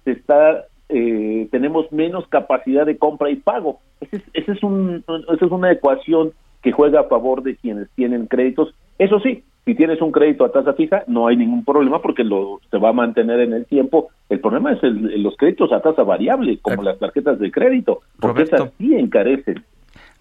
[0.03, 3.79] se está eh, tenemos menos capacidad de compra y pago.
[4.01, 7.89] Ese es, ese es un, esa es una ecuación que juega a favor de quienes
[7.91, 8.73] tienen créditos.
[8.97, 12.59] Eso sí, si tienes un crédito a tasa fija, no hay ningún problema porque lo
[12.71, 14.09] se va a mantener en el tiempo.
[14.29, 18.43] El problema es el, los créditos a tasa variable, como las tarjetas de crédito, porque
[18.43, 19.63] esas sí encarecen.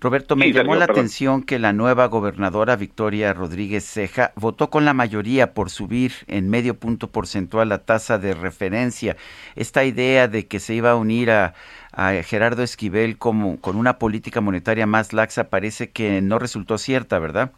[0.00, 4.94] Roberto, me llamó la atención que la nueva gobernadora Victoria Rodríguez Ceja votó con la
[4.94, 9.16] mayoría por subir en medio punto porcentual la tasa de referencia.
[9.56, 11.54] Esta idea de que se iba a unir a,
[11.92, 17.18] a Gerardo Esquivel como, con una política monetaria más laxa parece que no resultó cierta,
[17.18, 17.50] ¿verdad?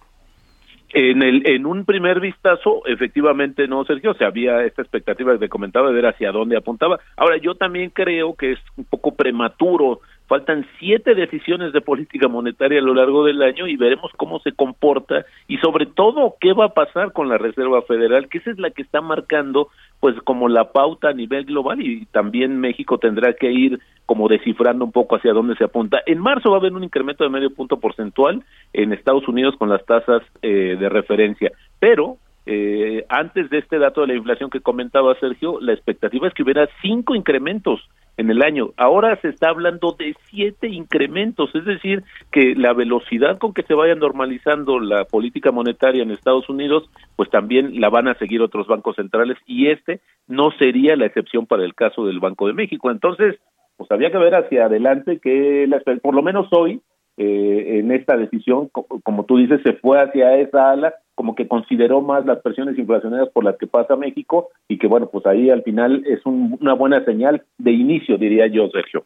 [0.92, 5.88] En, el, en un primer vistazo, efectivamente no, Sergio, se había esta expectativa que comentaba
[5.88, 6.98] de ver hacia dónde apuntaba.
[7.16, 10.00] Ahora, yo también creo que es un poco prematuro
[10.30, 14.52] Faltan siete decisiones de política monetaria a lo largo del año y veremos cómo se
[14.52, 18.58] comporta y sobre todo qué va a pasar con la Reserva Federal, que esa es
[18.60, 23.32] la que está marcando pues como la pauta a nivel global y también México tendrá
[23.32, 25.98] que ir como descifrando un poco hacia dónde se apunta.
[26.06, 29.68] En marzo va a haber un incremento de medio punto porcentual en Estados Unidos con
[29.68, 31.50] las tasas eh, de referencia,
[31.80, 36.34] pero eh, antes de este dato de la inflación que comentaba Sergio, la expectativa es
[36.34, 37.80] que hubiera cinco incrementos
[38.16, 38.72] en el año.
[38.76, 43.74] Ahora se está hablando de siete incrementos, es decir, que la velocidad con que se
[43.74, 48.66] vaya normalizando la política monetaria en Estados Unidos, pues también la van a seguir otros
[48.66, 52.90] bancos centrales y este no sería la excepción para el caso del Banco de México.
[52.90, 53.38] Entonces,
[53.76, 55.66] pues había que ver hacia adelante que
[56.02, 56.82] por lo menos hoy
[57.22, 62.00] eh, en esta decisión, como tú dices, se fue hacia esa ala, como que consideró
[62.00, 65.62] más las presiones inflacionarias por las que pasa México y que bueno, pues ahí al
[65.62, 69.04] final es una buena señal de inicio, diría yo, Sergio.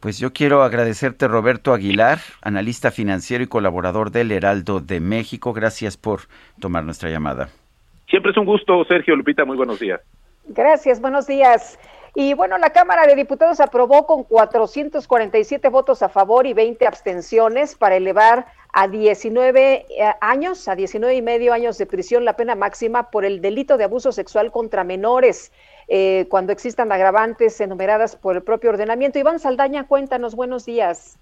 [0.00, 5.52] Pues yo quiero agradecerte, Roberto Aguilar, analista financiero y colaborador del Heraldo de México.
[5.52, 6.20] Gracias por
[6.58, 7.50] tomar nuestra llamada.
[8.08, 9.44] Siempre es un gusto, Sergio Lupita.
[9.44, 10.00] Muy buenos días.
[10.48, 11.78] Gracias, buenos días.
[12.16, 17.74] Y bueno, la Cámara de Diputados aprobó con 447 votos a favor y 20 abstenciones
[17.74, 22.54] para elevar a 19 eh, años, a 19 y medio años de prisión la pena
[22.54, 25.50] máxima por el delito de abuso sexual contra menores,
[25.88, 29.18] eh, cuando existan agravantes enumeradas por el propio ordenamiento.
[29.18, 31.18] Iván Saldaña, cuéntanos, buenos días.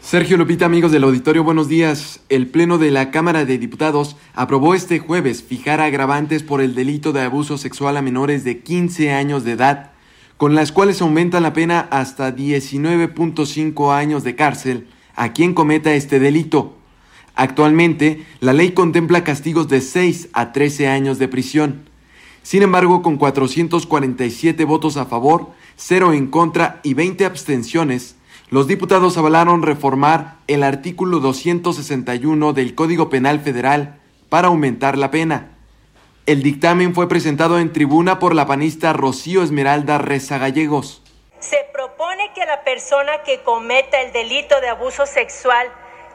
[0.00, 2.20] Sergio Lupita, amigos del auditorio, buenos días.
[2.30, 7.12] El Pleno de la Cámara de Diputados aprobó este jueves fijar agravantes por el delito
[7.12, 9.89] de abuso sexual a menores de 15 años de edad,
[10.40, 16.18] con las cuales aumenta la pena hasta 19.5 años de cárcel a quien cometa este
[16.18, 16.78] delito.
[17.34, 21.90] Actualmente, la ley contempla castigos de 6 a 13 años de prisión.
[22.42, 28.16] Sin embargo, con 447 votos a favor, 0 en contra y 20 abstenciones,
[28.48, 34.00] los diputados avalaron reformar el artículo 261 del Código Penal Federal
[34.30, 35.50] para aumentar la pena.
[36.30, 41.02] El dictamen fue presentado en tribuna por la panista Rocío Esmeralda Reza Gallegos.
[41.40, 45.66] Se propone que la persona que cometa el delito de abuso sexual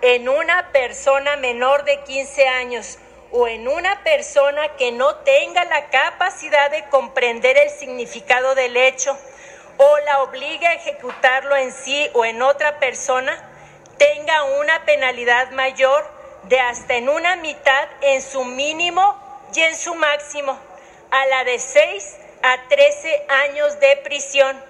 [0.02, 2.98] en una persona menor de 15 años
[3.34, 9.18] o en una persona que no tenga la capacidad de comprender el significado del hecho
[9.76, 13.34] o la obligue a ejecutarlo en sí o en otra persona,
[13.98, 16.10] tenga una penalidad mayor
[16.44, 19.25] de hasta en una mitad en su mínimo
[19.56, 20.58] y en su máximo,
[21.12, 24.62] a la de 6 a 13 años de prisión,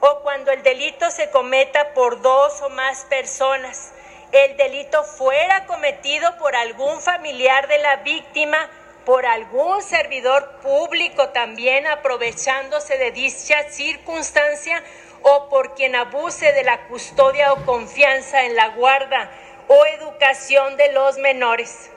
[0.00, 3.92] o cuando el delito se cometa por dos o más personas
[4.34, 8.68] el delito fuera cometido por algún familiar de la víctima,
[9.04, 14.82] por algún servidor público también aprovechándose de dicha circunstancia
[15.22, 19.30] o por quien abuse de la custodia o confianza en la guarda
[19.68, 21.90] o educación de los menores.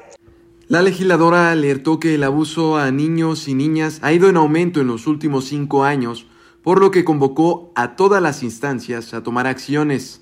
[0.70, 4.88] La legisladora alertó que el abuso a niños y niñas ha ido en aumento en
[4.88, 6.28] los últimos cinco años,
[6.62, 10.20] por lo que convocó a todas las instancias a tomar acciones.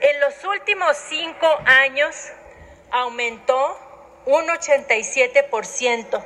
[0.00, 2.16] En los últimos cinco años
[2.90, 3.78] aumentó
[4.24, 6.24] un 87%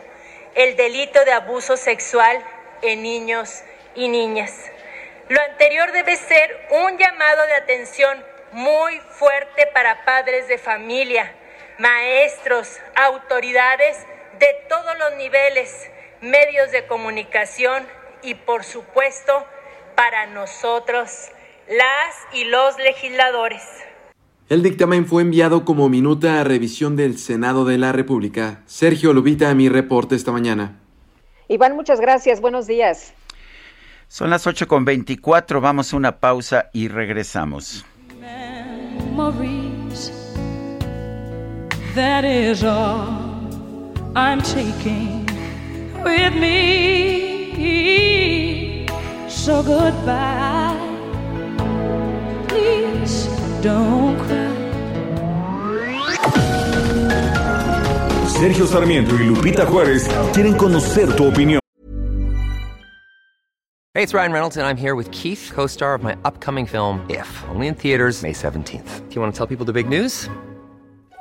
[0.55, 2.39] el delito de abuso sexual
[2.82, 3.62] en niños
[3.97, 4.53] y niñas.
[5.28, 11.35] Lo anterior debe ser un llamado de atención muy fuerte para padres de familia,
[11.79, 13.97] maestros, autoridades
[14.39, 15.91] de todos los niveles,
[16.21, 17.85] medios de comunicación
[18.23, 19.33] y por supuesto
[19.95, 21.29] para nosotros
[21.69, 23.63] las y los legisladores.
[24.49, 28.63] El dictamen fue enviado como minuta a revisión del Senado de la República.
[28.67, 30.79] Sergio Lubita, mi reporte esta mañana.
[31.49, 32.41] Iván, muchas gracias.
[32.41, 33.13] Buenos días.
[34.09, 35.61] Son las 8 con 24.
[35.61, 37.85] Vamos a una pausa y regresamos.
[41.99, 43.09] That is all
[44.15, 45.27] I'm taking
[46.05, 47.66] with me.
[49.29, 50.77] So goodbye.
[58.39, 61.59] Sergio Sarmiento y Lupita Juárez quieren conocer tu opinión.
[63.95, 67.27] Hey, it's Ryan Reynolds and I'm here with Keith, co-star of my upcoming film If,
[67.49, 69.09] only in theaters May 17th.
[69.09, 70.29] Do you want to tell people the big news?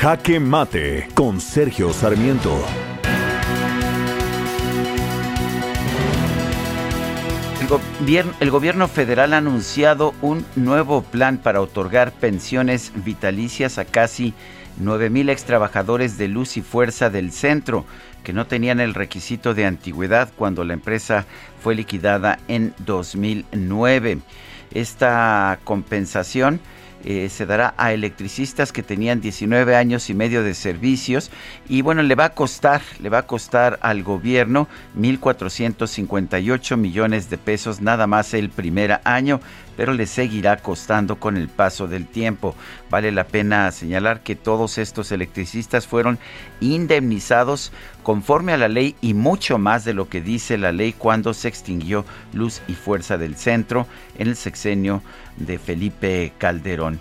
[0.00, 2.54] Jaque Mate con Sergio Sarmiento.
[8.40, 14.34] El, gobierno federal ha anunciado un nuevo plan para otorgar pensiones vitalicias a casi
[14.76, 17.86] 9 mil ex trabajadores de luz y fuerza del centro
[18.22, 21.24] que no tenían el requisito de antigüedad cuando la empresa
[21.62, 24.18] fue liquidada en 2009.
[24.72, 26.60] Esta compensación
[27.04, 31.30] eh, se dará a electricistas que tenían 19 años y medio de servicios
[31.68, 34.66] y bueno, le va a costar, le va a costar al gobierno
[34.98, 39.40] 1.458 millones de pesos nada más el primer año,
[39.76, 42.54] pero le seguirá costando con el paso del tiempo.
[42.90, 46.18] Vale la pena señalar que todos estos electricistas fueron
[46.60, 51.34] indemnizados conforme a la ley y mucho más de lo que dice la ley cuando
[51.34, 53.86] se extinguió Luz y Fuerza del Centro
[54.18, 55.02] en el sexenio
[55.36, 56.98] de Felipe Calderón.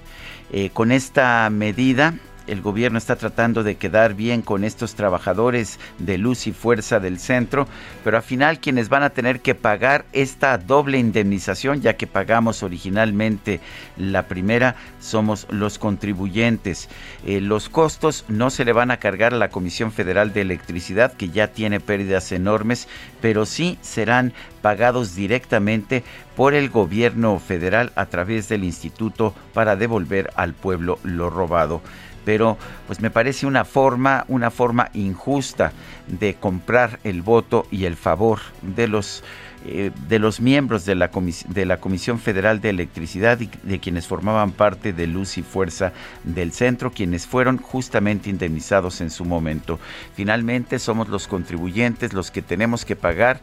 [0.51, 2.13] Eh, con esta medida
[2.47, 7.19] el gobierno está tratando de quedar bien con estos trabajadores de luz y fuerza del
[7.19, 7.67] centro,
[8.03, 12.63] pero al final quienes van a tener que pagar esta doble indemnización, ya que pagamos
[12.63, 13.59] originalmente
[13.97, 16.89] la primera, somos los contribuyentes.
[17.25, 21.13] Eh, los costos no se le van a cargar a la Comisión Federal de Electricidad,
[21.13, 22.87] que ya tiene pérdidas enormes,
[23.21, 26.03] pero sí serán pagados directamente
[26.35, 31.81] por el gobierno federal a través del instituto para devolver al pueblo lo robado
[32.25, 32.57] pero
[32.87, 35.71] pues me parece una forma, una forma injusta
[36.07, 39.23] de comprar el voto y el favor de los
[39.67, 41.09] eh, de los miembros de la,
[41.47, 45.91] de la Comisión Federal de Electricidad y de quienes formaban parte de Luz y Fuerza
[46.23, 49.79] del Centro, quienes fueron justamente indemnizados en su momento.
[50.13, 53.41] Finalmente somos los contribuyentes los que tenemos que pagar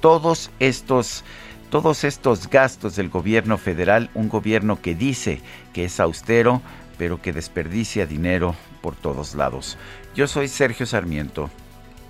[0.00, 1.24] todos estos
[1.70, 5.40] todos estos gastos del gobierno federal, un gobierno que dice
[5.72, 6.60] que es austero,
[7.02, 9.76] pero que desperdicia dinero por todos lados.
[10.14, 11.50] Yo soy Sergio Sarmiento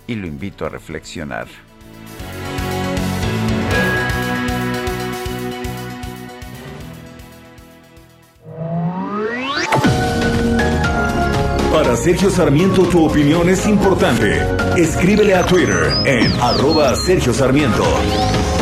[0.06, 1.46] y lo invito a reflexionar.
[11.72, 14.42] Para Sergio Sarmiento tu opinión es importante.
[14.76, 18.61] Escríbele a Twitter en arroba Sergio Sarmiento.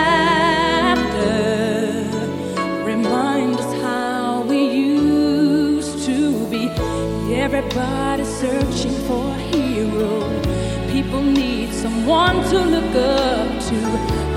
[7.53, 10.23] Everybody searching for a hero.
[10.89, 13.75] People need someone to look up to.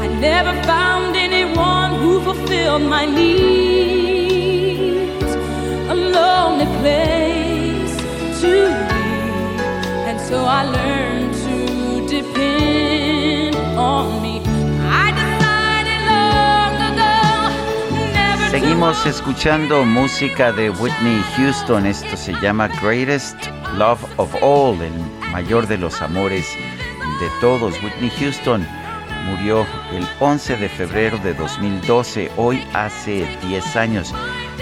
[0.02, 3.32] I never found anyone who fulfilled my needs.
[5.94, 7.96] A lonely place
[8.40, 8.52] to
[8.88, 9.06] be,
[10.08, 11.56] and so I learned to
[12.08, 14.33] depend on me.
[18.54, 21.86] Seguimos escuchando música de Whitney Houston.
[21.86, 23.34] Esto se llama Greatest
[23.76, 24.92] Love of All, el
[25.32, 26.46] mayor de los amores
[27.18, 27.74] de todos.
[27.82, 28.64] Whitney Houston
[29.26, 34.14] murió el 11 de febrero de 2012, hoy hace 10 años.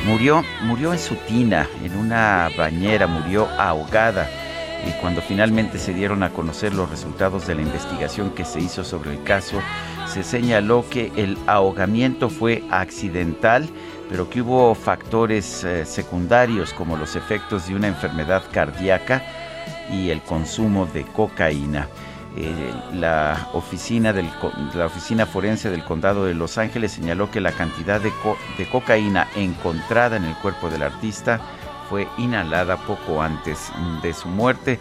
[0.06, 4.26] Murió, murió en su tina, en una bañera, murió ahogada.
[4.88, 8.84] Y cuando finalmente se dieron a conocer los resultados de la investigación que se hizo
[8.84, 9.60] sobre el caso,
[10.12, 13.66] se señaló que el ahogamiento fue accidental,
[14.10, 19.22] pero que hubo factores eh, secundarios como los efectos de una enfermedad cardíaca
[19.90, 21.88] y el consumo de cocaína.
[22.36, 22.52] Eh,
[22.92, 24.12] la, oficina
[24.74, 28.12] la oficina forense del condado de Los Ángeles señaló que la cantidad de
[28.70, 31.40] cocaína encontrada en el cuerpo del artista
[31.88, 33.70] fue inhalada poco antes
[34.02, 34.78] de su muerte.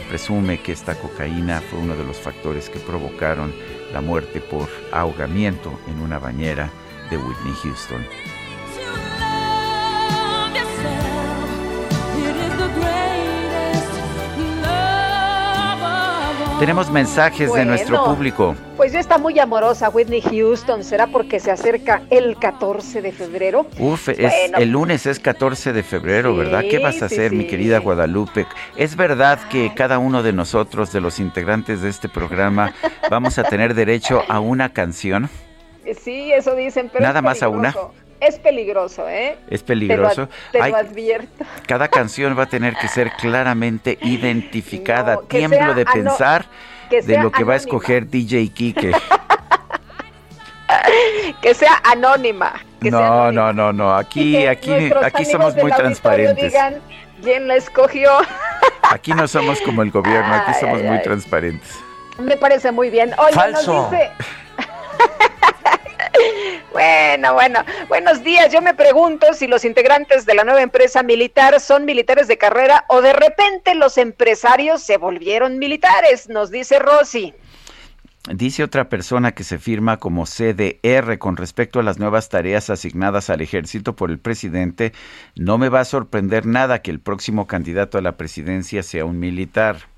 [0.00, 3.52] Se presume que esta cocaína fue uno de los factores que provocaron
[3.92, 6.70] la muerte por ahogamiento en una bañera
[7.10, 8.29] de Whitney Houston.
[16.60, 18.54] Tenemos mensajes de nuestro público.
[18.76, 20.84] Pues ya está muy amorosa Whitney Houston.
[20.84, 23.66] ¿Será porque se acerca el 14 de febrero?
[23.78, 26.62] Uf, es, el lunes es 14 de febrero, ¿verdad?
[26.70, 27.36] ¿Qué vas a sí, hacer, sí.
[27.36, 28.46] mi querida Guadalupe?
[28.76, 32.74] ¿Es verdad que cada uno de nosotros, de los integrantes de este programa,
[33.08, 35.30] vamos a tener derecho a una canción?
[35.98, 37.74] Sí, eso dicen, pero Nada es más a una.
[38.20, 39.38] Es peligroso, ¿eh?
[39.48, 40.28] Es peligroso.
[40.52, 41.44] Te lo, Ay, advierto.
[41.66, 45.14] cada canción va a tener que ser claramente identificada.
[45.14, 46.44] No, Tiemblo de pensar
[46.90, 48.92] de lo que va a escoger DJ Kike.
[51.42, 52.52] Que sea anónima.
[52.80, 53.52] Que sea No, anónima.
[53.52, 53.96] no, no, no.
[53.96, 56.52] Aquí, aquí, aquí somos muy transparentes.
[56.52, 56.76] Digan
[57.22, 58.10] quién la escogió.
[58.90, 61.02] Aquí no somos como el gobierno, aquí Ay, somos ay, muy ay.
[61.04, 61.78] transparentes.
[62.18, 63.12] Me parece muy bien.
[63.18, 63.72] Oye, Falso.
[63.82, 64.10] nos dice.
[66.72, 68.52] Bueno, bueno, buenos días.
[68.52, 72.84] Yo me pregunto si los integrantes de la nueva empresa militar son militares de carrera
[72.88, 77.34] o de repente los empresarios se volvieron militares, nos dice Rosy.
[78.32, 83.30] Dice otra persona que se firma como CDR con respecto a las nuevas tareas asignadas
[83.30, 84.92] al ejército por el presidente,
[85.36, 89.18] no me va a sorprender nada que el próximo candidato a la presidencia sea un
[89.18, 89.89] militar.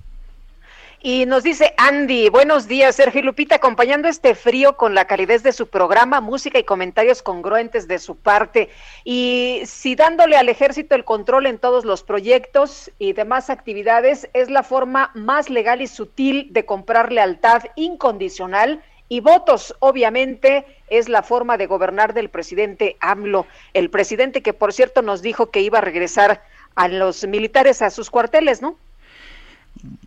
[1.05, 5.51] Y nos dice Andy, buenos días, Sergio Lupita, acompañando este frío con la calidez de
[5.51, 8.71] su programa, música y comentarios congruentes de su parte.
[9.03, 14.49] Y si dándole al ejército el control en todos los proyectos y demás actividades es
[14.49, 21.25] la forma más legal y sutil de comprar lealtad incondicional y votos, obviamente, es la
[21.25, 23.49] forma de gobernar del presidente AMLO.
[23.75, 26.45] El presidente que, por cierto, nos dijo que iba a regresar
[26.77, 28.79] a los militares a sus cuarteles, ¿no?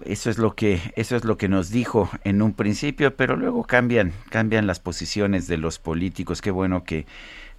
[0.05, 3.63] Eso es lo que eso es lo que nos dijo en un principio, pero luego
[3.63, 6.41] cambian cambian las posiciones de los políticos.
[6.41, 7.05] Qué bueno que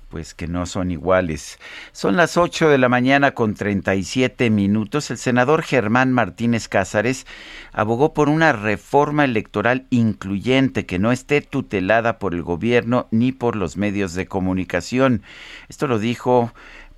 [0.08, 1.58] pues que no son iguales.
[1.92, 5.10] Son las 8 de la mañana con 37 minutos.
[5.10, 7.26] El senador Germán Martínez Cázares
[7.72, 13.56] abogó por una reforma electoral incluyente que no esté tutelada por el gobierno ni por
[13.56, 15.22] los medios de comunicación.
[15.68, 16.52] Esto lo dijo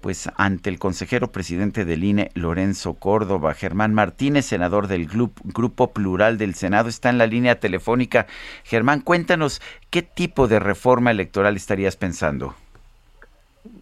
[0.09, 3.53] pues ante el consejero presidente del INE, Lorenzo Córdoba.
[3.53, 8.25] Germán Martínez, senador del Grupo Plural del Senado, está en la línea telefónica.
[8.65, 9.61] Germán, cuéntanos,
[9.91, 12.55] ¿qué tipo de reforma electoral estarías pensando?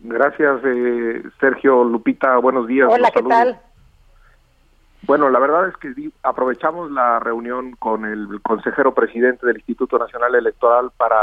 [0.03, 2.39] Gracias, eh, Sergio Lupita.
[2.39, 2.89] Buenos días.
[2.91, 3.61] Hola, ¿qué tal?
[5.03, 10.35] Bueno, la verdad es que aprovechamos la reunión con el consejero presidente del Instituto Nacional
[10.35, 11.21] Electoral para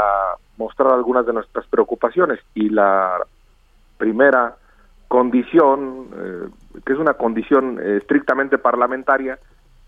[0.56, 3.18] mostrar algunas de nuestras preocupaciones y la
[3.98, 4.56] primera
[5.14, 6.48] condición, eh,
[6.84, 9.38] que es una condición eh, estrictamente parlamentaria,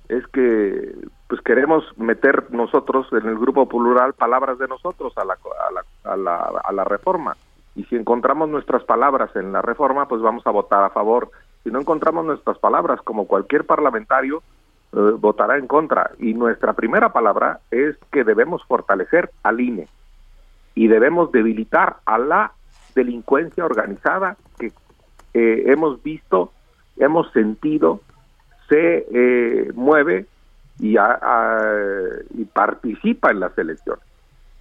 [0.08, 0.94] es que
[1.26, 6.12] pues queremos meter nosotros en el grupo plural palabras de nosotros a la, a la,
[6.12, 7.36] a la, a la reforma.
[7.74, 11.32] Y si encontramos nuestras palabras en la reforma, pues vamos a votar a favor.
[11.64, 14.44] Si no encontramos nuestras palabras, como cualquier parlamentario,
[14.92, 16.12] eh, votará en contra.
[16.20, 19.88] Y nuestra primera palabra es que debemos fortalecer al INE
[20.76, 22.52] y debemos debilitar a la
[22.94, 24.70] delincuencia organizada que
[25.38, 26.52] hemos visto,
[26.96, 28.00] hemos sentido,
[28.68, 30.26] se eh, mueve
[30.78, 34.04] y, y participa en las elecciones.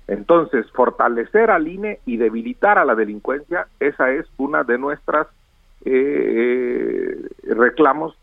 [0.07, 5.27] Entonces, fortalecer al INE y debilitar a la delincuencia, esa es una de nuestras
[5.83, 8.17] eh, reclamos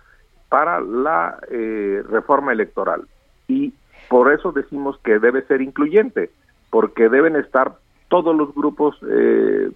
[0.48, 3.02] para la eh, reforma electoral.
[3.48, 3.72] Y
[4.08, 6.30] por eso decimos que debe ser incluyente,
[6.70, 7.72] porque deben estar
[8.12, 9.70] todos los grupos eh,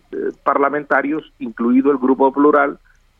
[0.44, 2.78] parlamentarios, incluido el grupo plural,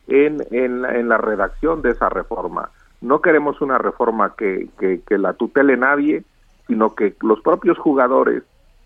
[0.09, 2.69] en, en, la, redacción de esa reforma.
[3.01, 6.23] No queremos una reforma que, que, la tutele nadie,
[6.67, 8.43] sino que los propios jugadores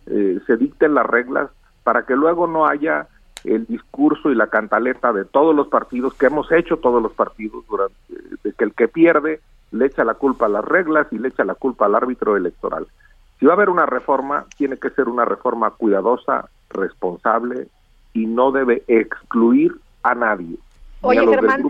[0.06, 1.50] eh, se dicten las reglas
[1.82, 3.08] para que luego no haya
[3.42, 7.66] el discurso y la cantaleta de todos los partidos que hemos hecho todos los partidos
[7.68, 7.96] durante
[8.44, 9.40] de que el que pierde
[9.72, 12.86] le echa la culpa a las reglas y le echa la culpa al árbitro electoral.
[13.40, 17.68] Si va a haber una reforma, tiene que ser una reforma cuidadosa, responsable
[18.12, 20.56] y no debe excluir a nadie.
[21.00, 21.62] Oye, Germán.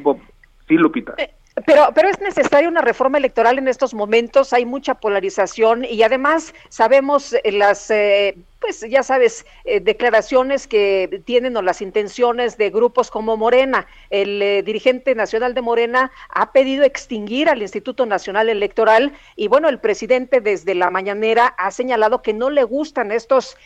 [0.66, 1.14] Sí, Lupita.
[1.16, 1.32] Eh,
[1.66, 6.54] pero, pero es necesaria una reforma electoral en estos momentos, hay mucha polarización y además
[6.68, 12.70] sabemos eh, las, eh, pues ya sabes, eh, declaraciones que tienen o las intenciones de
[12.70, 13.86] grupos como Morena.
[14.10, 19.78] El dirigente nacional de Morena ha pedido extinguir al Instituto Nacional Electoral y bueno, el
[19.78, 23.56] presidente desde la mañanera ha señalado que no le gustan estos,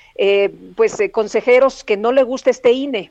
[0.76, 3.10] pues, consejeros, que no le gusta este INE.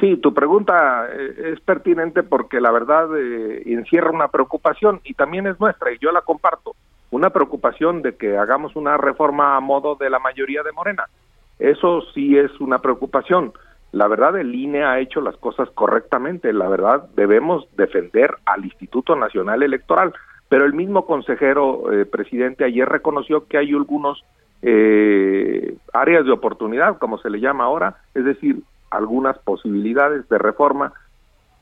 [0.00, 5.46] Sí, tu pregunta eh, es pertinente porque la verdad eh, encierra una preocupación y también
[5.46, 6.74] es nuestra y yo la comparto,
[7.10, 11.04] una preocupación de que hagamos una reforma a modo de la mayoría de Morena.
[11.60, 13.52] Eso sí es una preocupación.
[13.92, 19.14] La verdad el INE ha hecho las cosas correctamente, la verdad debemos defender al Instituto
[19.14, 20.12] Nacional Electoral,
[20.48, 24.24] pero el mismo consejero eh, presidente ayer reconoció que hay algunos
[25.92, 28.62] áreas de oportunidad, como se le llama ahora, es decir,
[28.96, 30.92] algunas posibilidades de reforma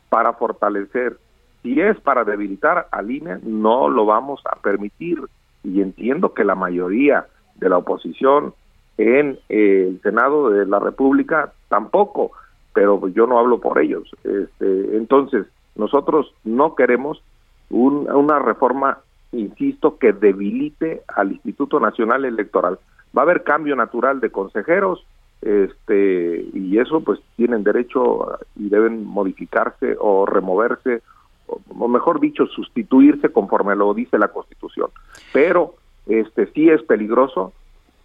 [0.09, 1.17] para fortalecer.
[1.63, 5.19] Si es para debilitar al INE, no lo vamos a permitir.
[5.65, 8.53] Y entiendo que la mayoría de la oposición
[8.99, 12.33] en eh, el Senado de la República tampoco,
[12.75, 14.11] pero yo no hablo por ellos.
[14.25, 15.47] Este, entonces,
[15.77, 17.23] nosotros no queremos
[17.71, 18.99] una reforma,
[19.33, 22.79] insisto, que debilite al Instituto Nacional Electoral.
[23.17, 25.07] Va a haber cambio natural de consejeros,
[25.43, 31.03] este y eso pues tienen derecho y deben modificarse o removerse
[31.47, 34.89] o, mejor dicho sustituirse conforme lo dice la Constitución
[35.33, 35.75] pero
[36.07, 37.53] este sí es peligroso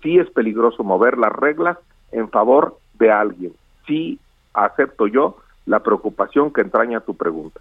[0.01, 1.77] sí es peligroso mover las reglas
[2.11, 3.53] en favor de alguien.
[3.85, 4.19] Sí
[4.53, 7.59] acepto yo la preocupación que entraña tu pregunta.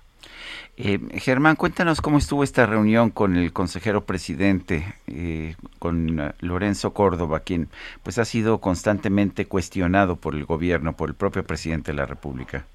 [0.79, 6.93] Eh, Germán, cuéntanos cómo estuvo esta reunión con el consejero presidente, eh, con uh, Lorenzo
[6.93, 7.69] Córdoba, quien
[8.03, 12.67] pues ha sido constantemente cuestionado por el gobierno, por el propio presidente de la República.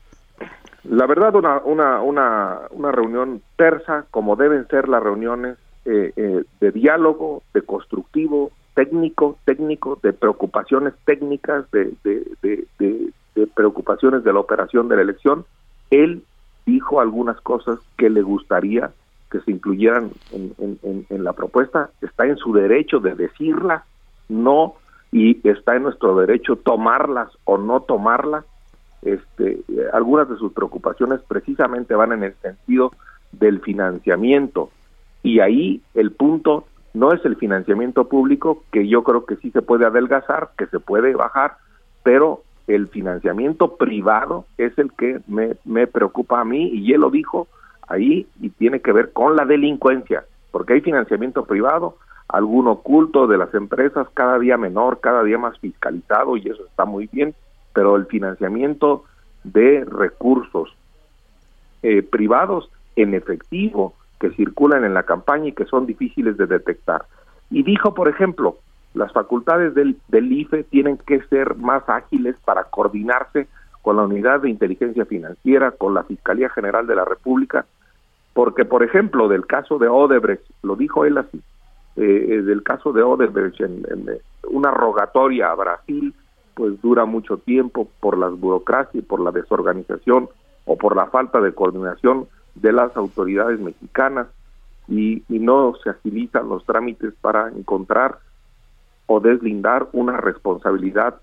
[0.84, 6.44] La verdad, una, una, una, una reunión tersa, como deben ser las reuniones eh, eh,
[6.60, 14.34] de diálogo, de constructivo, técnico, técnico, de preocupaciones técnicas, de, de, de, de, preocupaciones de
[14.34, 15.46] la operación de la elección.
[15.92, 16.24] Él
[16.66, 18.92] dijo algunas cosas que le gustaría
[19.32, 21.90] que se incluyeran en, la propuesta.
[22.02, 23.84] Está en su derecho de decirlas,
[24.28, 24.76] no,
[25.12, 28.44] y está en nuestro derecho tomarlas o no tomarlas.
[29.02, 29.62] Este,
[29.94, 32.92] algunas de sus preocupaciones precisamente van en el sentido
[33.32, 34.70] del financiamiento
[35.24, 39.62] y ahí el punto no es el financiamiento público, que yo creo que sí se
[39.62, 41.56] puede adelgazar, que se puede bajar,
[42.04, 47.10] pero el financiamiento privado es el que me, me preocupa a mí y él lo
[47.10, 47.48] dijo
[47.88, 51.98] ahí y tiene que ver con la delincuencia, porque hay financiamiento privado,
[52.28, 56.86] algún oculto de las empresas cada día menor, cada día más fiscalizado y eso está
[56.86, 57.36] muy bien,
[57.74, 59.04] pero el financiamiento
[59.44, 60.74] de recursos
[61.84, 67.06] eh, privados en efectivo que circulan en la campaña y que son difíciles de detectar.
[67.50, 68.58] Y dijo, por ejemplo,
[68.94, 73.48] las facultades del, del IFE tienen que ser más ágiles para coordinarse
[73.82, 77.66] con la Unidad de Inteligencia Financiera, con la Fiscalía General de la República,
[78.34, 81.42] porque, por ejemplo, del caso de Odebrecht, lo dijo él así,
[81.96, 86.14] eh, eh del caso de Odebrecht, eh, una rogatoria a Brasil,
[86.54, 90.30] pues dura mucho tiempo por las burocracias, por la desorganización
[90.66, 94.28] o por la falta de coordinación de las autoridades mexicanas
[94.88, 98.20] y, y no se agilizan los trámites para encontrar
[99.12, 101.16] o deslindar una responsabilidad,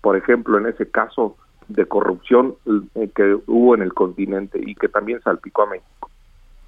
[0.00, 1.36] por ejemplo, en ese caso
[1.68, 2.56] de corrupción
[2.96, 6.10] eh, que hubo en el continente y que también salpicó a México.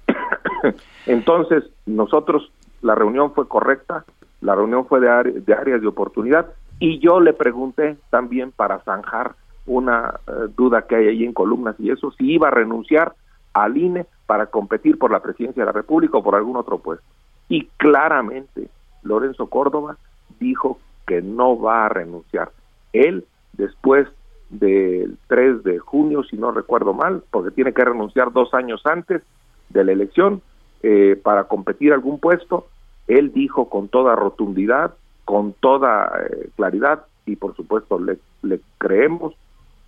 [1.07, 4.05] Entonces, nosotros, la reunión fue correcta,
[4.39, 6.47] la reunión fue de, de áreas de oportunidad
[6.79, 9.35] y yo le pregunté también para zanjar
[9.65, 13.13] una eh, duda que hay ahí en columnas y eso, si iba a renunciar
[13.53, 17.05] al INE para competir por la presidencia de la República o por algún otro puesto.
[17.49, 18.69] Y claramente
[19.03, 19.97] Lorenzo Córdoba
[20.41, 22.51] dijo que no va a renunciar.
[22.91, 24.07] Él, después
[24.49, 29.21] del 3 de junio, si no recuerdo mal, porque tiene que renunciar dos años antes
[29.69, 30.41] de la elección
[30.83, 32.67] eh, para competir algún puesto,
[33.07, 34.93] él dijo con toda rotundidad,
[35.23, 39.33] con toda eh, claridad, y por supuesto le, le creemos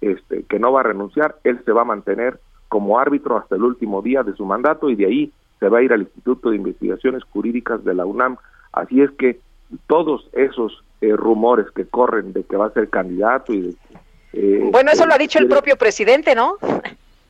[0.01, 2.39] este, que no va a renunciar, él se va a mantener
[2.69, 5.81] como árbitro hasta el último día de su mandato y de ahí se va a
[5.81, 8.37] ir al Instituto de Investigaciones Jurídicas de la UNAM.
[8.71, 9.39] Así es que
[9.87, 13.75] todos esos eh, rumores que corren de que va a ser candidato y de,
[14.33, 16.57] eh, bueno, eso lo ha dicho el propio presidente, ¿no?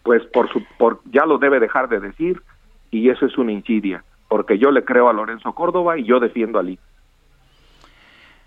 [0.03, 2.41] Pues por su, por, ya lo debe dejar de decir
[2.91, 6.59] y eso es una insidia, porque yo le creo a Lorenzo Córdoba y yo defiendo
[6.59, 6.79] a Lee.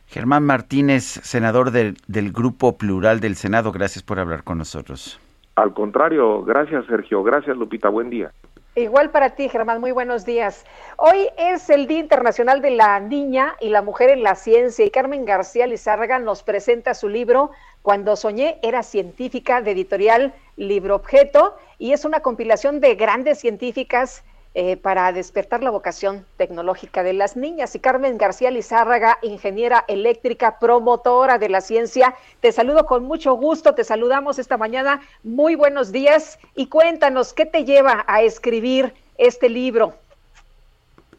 [0.06, 5.20] Germán Martínez, senador del Grupo Plural del Senado, gracias por hablar con nosotros.
[5.56, 8.30] Al contrario, gracias Sergio, gracias Lupita, buen día.
[8.78, 10.66] Igual para ti, Germán, muy buenos días.
[10.98, 14.90] Hoy es el Día Internacional de la Niña y la Mujer en la Ciencia y
[14.90, 21.56] Carmen García Lizárraga nos presenta su libro Cuando soñé era científica de editorial Libro Objeto
[21.78, 24.22] y es una compilación de grandes científicas
[24.58, 27.74] eh, para despertar la vocación tecnológica de las niñas.
[27.74, 33.74] Y Carmen García Lizárraga, ingeniera eléctrica, promotora de la ciencia, te saludo con mucho gusto,
[33.74, 35.02] te saludamos esta mañana.
[35.22, 39.92] Muy buenos días y cuéntanos, ¿qué te lleva a escribir este libro?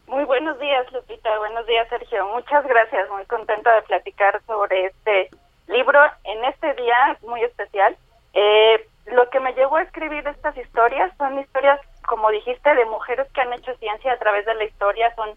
[0.08, 1.38] Muy buenos días, Lupita.
[1.38, 2.26] Buenos días, Sergio.
[2.34, 3.08] Muchas gracias.
[3.10, 5.30] Muy contenta de platicar sobre este
[5.68, 7.96] libro en este día muy especial.
[8.32, 11.78] Eh, lo que me llevó a escribir estas historias son historias
[12.08, 15.30] como dijiste, de mujeres que han hecho ciencia a través de la historia, son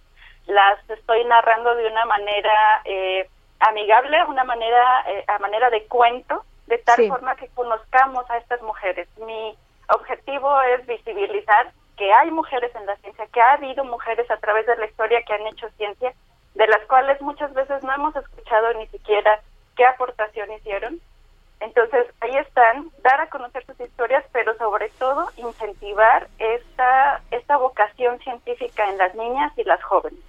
[0.48, 3.30] las estoy narrando de una manera eh,
[3.60, 8.62] amigable, una manera eh, a manera de cuento, de tal forma que conozcamos a estas
[8.62, 9.08] mujeres.
[9.18, 9.56] Mi
[9.90, 14.66] objetivo es visibilizar que hay mujeres en la ciencia, que ha habido mujeres a través
[14.66, 16.14] de la historia que han hecho ciencia,
[16.56, 19.42] de las cuales muchas veces no hemos escuchado ni siquiera
[19.76, 21.02] qué aportación hicieron
[21.62, 28.18] entonces, ahí están, dar a conocer sus historias, pero sobre todo incentivar esta, esta vocación
[28.20, 30.20] científica en las niñas y las jóvenes.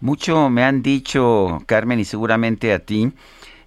[0.00, 3.14] Mucho me han dicho, Carmen, y seguramente a ti,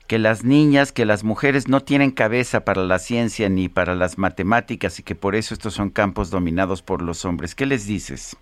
[0.08, 4.20] que las niñas, que las mujeres no tienen cabeza para la ciencia ni para las
[4.20, 7.56] matemáticas y que por eso estos son campos dominados por los hombres.
[7.56, 8.38] ¿Qué les dices?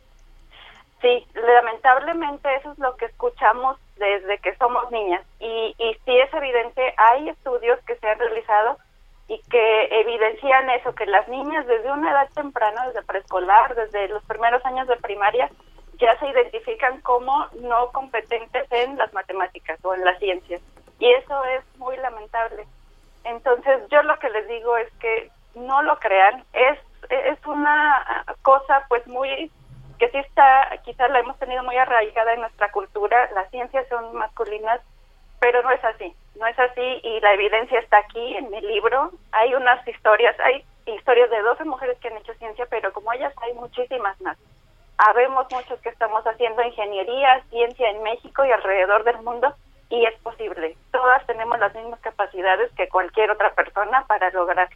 [1.02, 6.34] Sí, lamentablemente eso es lo que escuchamos desde que somos niñas y, y sí es
[6.34, 8.78] evidente, hay estudios que se han realizado
[9.28, 14.24] y que evidencian eso, que las niñas desde una edad temprana, desde preescolar, desde los
[14.26, 15.50] primeros años de primaria,
[15.98, 20.62] ya se identifican como no competentes en las matemáticas o en las ciencias.
[21.00, 22.68] Y eso es muy lamentable.
[23.24, 26.78] Entonces, yo lo que les digo es que no lo crean, es,
[27.10, 29.52] es una cosa pues muy
[29.98, 34.16] que sí está, quizás la hemos tenido muy arraigada en nuestra cultura, las ciencias son
[34.16, 34.82] masculinas,
[35.40, 39.12] pero no es así, no es así y la evidencia está aquí en mi libro.
[39.32, 43.34] Hay unas historias, hay historias de 12 mujeres que han hecho ciencia, pero como ellas
[43.42, 44.38] hay muchísimas más.
[44.98, 49.54] Habemos muchos que estamos haciendo ingeniería, ciencia en México y alrededor del mundo
[49.90, 50.76] y es posible.
[50.92, 54.70] Todas tenemos las mismas capacidades que cualquier otra persona para lograr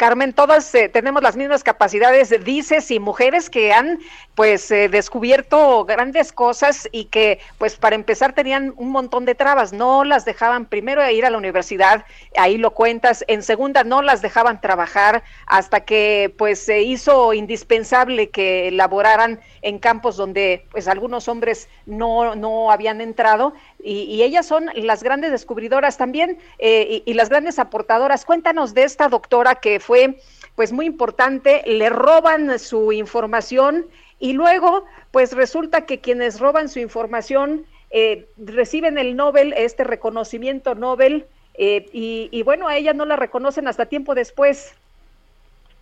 [0.00, 3.98] Carmen, todas eh, tenemos las mismas capacidades, dices, y mujeres que han
[4.34, 9.74] pues eh, descubierto grandes cosas y que pues para empezar tenían un montón de trabas,
[9.74, 12.06] no las dejaban primero ir a la universidad,
[12.38, 18.30] ahí lo cuentas, en segunda no las dejaban trabajar hasta que pues se hizo indispensable
[18.30, 23.52] que laboraran en campos donde pues algunos hombres no, no habían entrado
[23.84, 28.24] y, ellas son las grandes descubridoras también eh, y, las grandes aportadoras.
[28.24, 30.18] Cuéntanos de esta doctora que fue
[30.54, 33.86] pues muy importante, le roban su información
[34.18, 40.74] y luego pues resulta que quienes roban su información eh, reciben el Nobel, este reconocimiento
[40.74, 44.76] Nobel eh, y, y bueno, a ella no la reconocen hasta tiempo después.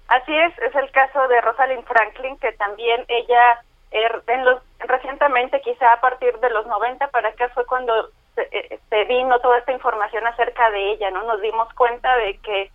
[0.09, 5.61] Así es, es el caso de Rosalind Franklin, que también ella Er, en los, recientemente,
[5.61, 9.73] quizá a partir de los 90 para acá fue cuando eh, se, vino toda esta
[9.73, 11.23] información acerca de ella, ¿no?
[11.25, 12.71] Nos dimos cuenta de que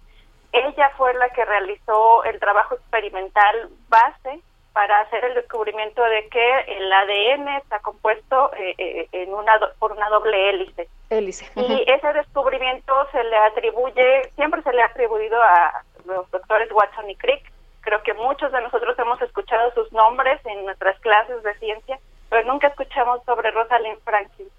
[0.51, 4.41] ella fue la que realizó el trabajo experimental base
[4.73, 9.91] para hacer el descubrimiento de que el ADN está compuesto eh, eh, en una por
[9.91, 10.89] una doble hélice.
[11.11, 11.49] Hélice.
[11.55, 17.09] Y ese descubrimiento se le atribuye, siempre se le ha atribuido a los doctores Watson
[17.09, 17.52] y Crick,
[17.83, 21.99] Creo que muchos de nosotros hemos escuchado sus nombres en nuestras clases de ciencia,
[22.29, 24.49] pero nunca escuchamos sobre Rosalind Franklin.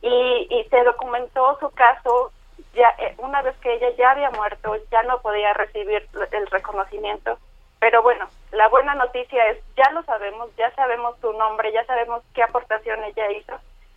[0.00, 2.32] Y, y se documentó su caso
[2.74, 7.38] ya eh, una vez que ella ya había muerto, ya no podía recibir el reconocimiento.
[7.80, 12.22] Pero bueno, la buena noticia es, ya lo sabemos, ya sabemos su nombre, ya sabemos
[12.34, 13.54] qué aportación ella hizo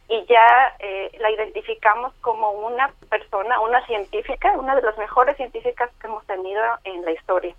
[0.08, 5.90] y ya eh, la identificamos como una persona, una científica, una de las mejores científicas
[5.99, 7.56] que hemos tenido en la historia.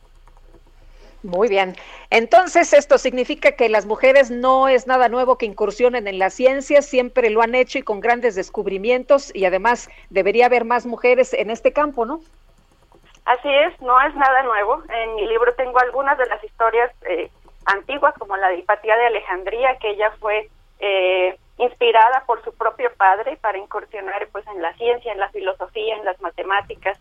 [1.23, 1.77] Muy bien.
[2.11, 6.82] Entonces, esto significa que las mujeres no es nada nuevo que incursionen en la ciencia,
[6.82, 11.51] siempre lo han hecho y con grandes descubrimientos y además debería haber más mujeres en
[11.51, 12.20] este campo, ¿no?
[13.24, 14.82] Así es, no es nada nuevo.
[14.89, 17.31] En mi libro tengo algunas de las historias eh,
[17.66, 20.51] antiguas, como la de Hipatía de Alejandría, que ella fue
[20.81, 25.94] eh, inspirada por su propio padre para incursionar pues en la ciencia, en la filosofía,
[25.94, 26.99] en las matemáticas.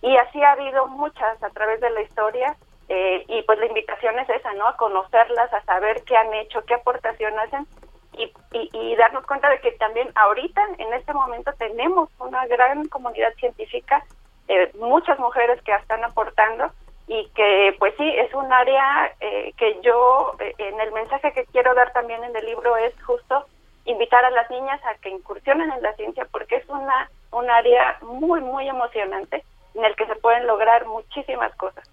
[0.00, 2.56] Y así ha habido muchas a través de la historia
[2.94, 4.68] eh, y pues la invitación es esa, ¿no?
[4.68, 7.66] A conocerlas, a saber qué han hecho, qué aportación hacen
[8.12, 13.32] y, y, darnos cuenta de que también ahorita, en este momento, tenemos una gran comunidad
[13.36, 14.04] científica,
[14.48, 16.70] eh, muchas mujeres que están aportando
[17.06, 21.72] y que pues sí, es un área eh, que yo, en el mensaje que quiero
[21.72, 23.46] dar también en el libro es justo
[23.86, 27.96] invitar a las niñas a que incursionen en la ciencia porque es una un área
[28.02, 29.42] muy, muy emocionante
[29.74, 31.88] en el que se pueden lograr muchísimas cosas.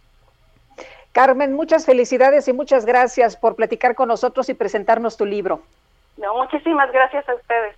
[1.11, 5.61] Carmen, muchas felicidades y muchas gracias por platicar con nosotros y presentarnos tu libro.
[6.17, 7.75] No, muchísimas gracias a ustedes.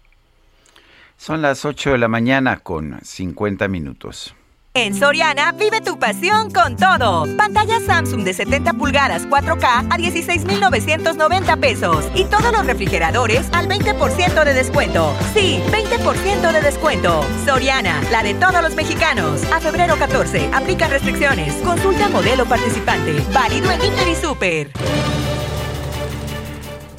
[1.15, 4.35] Son las 8 de la mañana con 50 minutos.
[4.73, 7.27] En Soriana, vive tu pasión con todo.
[7.35, 12.09] Pantalla Samsung de 70 pulgadas 4K a 16,990 pesos.
[12.15, 15.13] Y todos los refrigeradores al 20% de descuento.
[15.33, 17.21] Sí, 20% de descuento.
[17.45, 19.43] Soriana, la de todos los mexicanos.
[19.51, 21.53] A febrero 14, aplica restricciones.
[21.65, 23.21] Consulta modelo participante.
[23.33, 24.71] Válido en Inter y Super.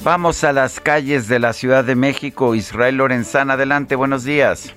[0.03, 2.53] Vamos a las calles de la Ciudad de México.
[2.53, 4.75] Israel Lorenzana, adelante, buenos días.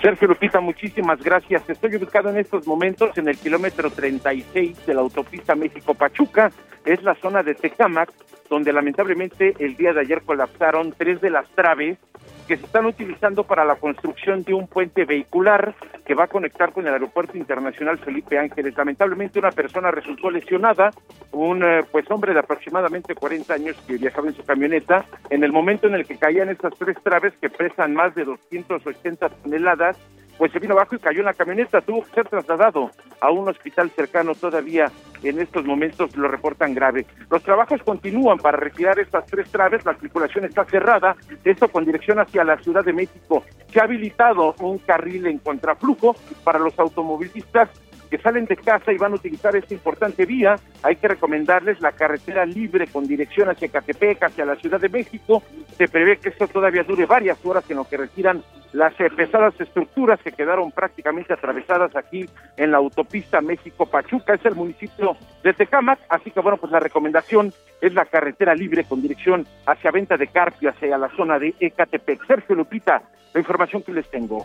[0.00, 1.68] Sergio Lupita, muchísimas gracias.
[1.68, 6.50] Estoy ubicado en estos momentos en el kilómetro 36 de la autopista México-Pachuca.
[6.84, 8.10] Es la zona de Tecamac,
[8.50, 11.98] donde lamentablemente el día de ayer colapsaron tres de las traves
[12.46, 16.72] que se están utilizando para la construcción de un puente vehicular que va a conectar
[16.72, 18.76] con el Aeropuerto Internacional Felipe Ángeles.
[18.76, 20.90] Lamentablemente una persona resultó lesionada,
[21.32, 25.52] un eh, pues hombre de aproximadamente 40 años que viajaba en su camioneta, en el
[25.52, 29.96] momento en el que caían estas tres traves que pesan más de 280 toneladas,
[30.38, 32.90] pues se vino abajo y cayó en la camioneta, tuvo que ser trasladado
[33.20, 34.90] a un hospital cercano todavía
[35.28, 37.06] en estos momentos lo reportan grave.
[37.30, 42.18] Los trabajos continúan para retirar estas tres traves, la circulación está cerrada, esto con dirección
[42.18, 43.42] hacia la Ciudad de México.
[43.72, 47.70] Se ha habilitado un carril en contraflujo para los automovilistas
[48.18, 52.44] salen de casa y van a utilizar esta importante vía, hay que recomendarles la carretera
[52.44, 55.42] libre con dirección hacia Catepec, hacia la Ciudad de México.
[55.76, 58.42] Se prevé que esto todavía dure varias horas en lo que retiran
[58.72, 64.56] las eh, pesadas estructuras que quedaron prácticamente atravesadas aquí en la autopista México-Pachuca, es el
[64.56, 69.46] municipio de Tecámac, así que bueno, pues la recomendación es la carretera libre con dirección
[69.66, 72.26] hacia Venta de Carpio, hacia la zona de Ecatepec.
[72.26, 74.44] Sergio Lupita, la información que les tengo.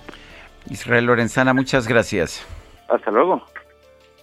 [0.70, 2.46] Israel Lorenzana, muchas gracias.
[2.90, 3.44] Hasta luego.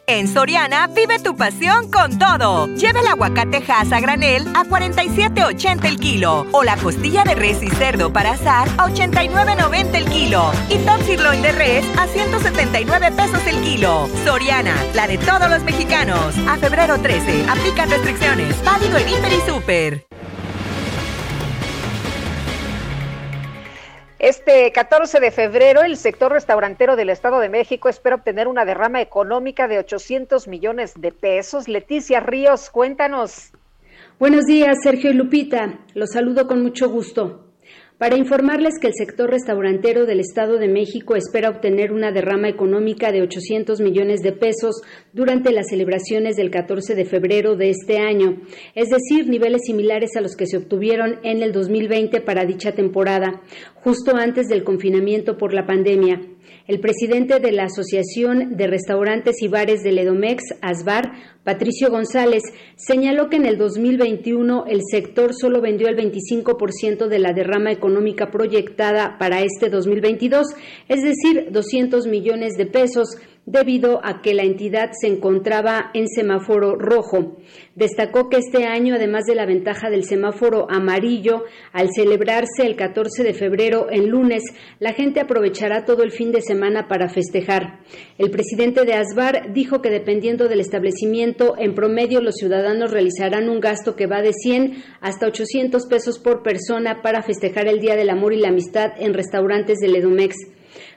[0.09, 2.69] En Soriana, vive tu pasión con todo.
[2.77, 6.47] Lleva el aguacate Hass a granel a 47.80 el kilo.
[6.53, 10.53] O la costilla de res y cerdo para asar a 89.90 el kilo.
[10.69, 14.09] Y top sirloin de res a 179 pesos el kilo.
[14.25, 16.37] Soriana, la de todos los mexicanos.
[16.49, 18.65] A febrero 13, aplican restricciones.
[18.65, 20.16] Válido en Hiper y Super.
[24.27, 29.01] Este 14 de febrero, el sector restaurantero del Estado de México espera obtener una derrama
[29.01, 31.69] económica de 800 millones de pesos.
[31.69, 33.53] Leticia Ríos, cuéntanos.
[34.19, 35.79] Buenos días, Sergio y Lupita.
[35.95, 37.47] Los saludo con mucho gusto
[37.99, 43.11] para informarles que el sector restaurantero del Estado de México espera obtener una derrama económica
[43.11, 44.83] de 800 millones de pesos
[45.15, 48.43] durante las celebraciones del 14 de febrero de este año,
[48.75, 53.41] es decir, niveles similares a los que se obtuvieron en el 2020 para dicha temporada,
[53.87, 56.21] justo antes del confinamiento por la pandemia.
[56.67, 61.13] El presidente de la Asociación de Restaurantes y Bares de Ledomex, ASBAR,
[61.45, 62.43] Patricio González,
[62.75, 68.33] señaló que en el 2021 el sector solo vendió el 25% de la derrama económica
[68.33, 70.49] proyectada para este 2022,
[70.89, 73.17] es decir, 200 millones de pesos
[73.47, 77.39] debido a que la entidad se encontraba en semáforo rojo.
[77.77, 83.23] Destacó que este año, además de la ventaja del semáforo amarillo, al celebrarse el 14
[83.23, 84.43] de febrero en lunes,
[84.81, 87.81] la gente aprovechará todo el fin de semana para festejar.
[88.19, 93.61] El presidente de ASBAR dijo que dependiendo del establecimiento, en promedio los ciudadanos realizarán un
[93.61, 98.11] gasto que va de 100 hasta 800 pesos por persona para festejar el Día del
[98.11, 100.56] Amor y la Amistad en restaurantes de Ledomex.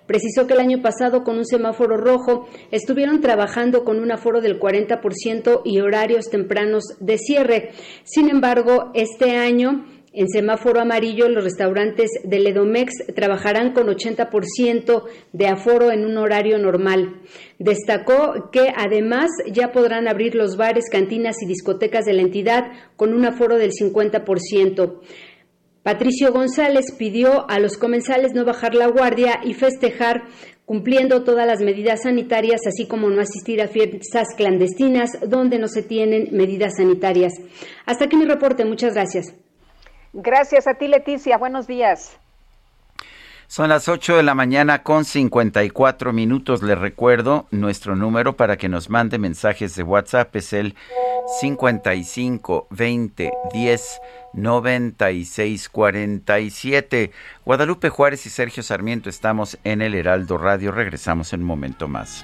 [0.09, 4.59] Precisó que el año pasado con un semáforo rojo estuvieron trabajando con un aforo del
[4.59, 7.69] 40% y horarios tempranos de cierre.
[8.05, 15.03] Sin embargo, este año en semáforo amarillo, los restaurantes del Edomex trabajarán con 80%
[15.33, 17.21] de aforo en un horario normal.
[17.59, 22.63] Destacó que además ya podrán abrir los bares, cantinas y discotecas de la entidad
[22.95, 24.99] con un aforo del 50%.
[25.83, 30.23] Patricio González pidió a los comensales no bajar la guardia y festejar
[30.65, 35.81] cumpliendo todas las medidas sanitarias, así como no asistir a fiestas clandestinas donde no se
[35.81, 37.33] tienen medidas sanitarias.
[37.85, 38.65] Hasta aquí mi reporte.
[38.65, 39.33] Muchas gracias.
[40.13, 41.37] Gracias a ti, Leticia.
[41.37, 42.19] Buenos días.
[43.49, 46.61] Son las 8 de la mañana con 54 minutos.
[46.61, 50.35] Les recuerdo nuestro número para que nos mande mensajes de WhatsApp.
[50.35, 50.75] Es el
[51.39, 54.01] 55 20 10
[54.33, 57.11] 96 47.
[57.43, 60.71] Guadalupe Juárez y Sergio Sarmiento estamos en el Heraldo Radio.
[60.71, 62.23] Regresamos en un momento más.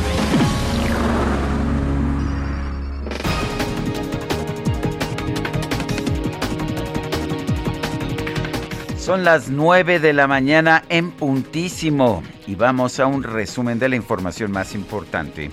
[9.11, 13.97] Son las 9 de la mañana en puntísimo y vamos a un resumen de la
[13.97, 15.51] información más importante.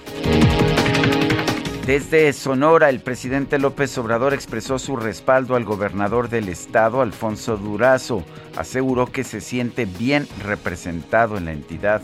[1.85, 8.23] Desde Sonora, el presidente López Obrador expresó su respaldo al gobernador del estado, Alfonso Durazo.
[8.57, 12.01] Aseguró que se siente bien representado en la entidad.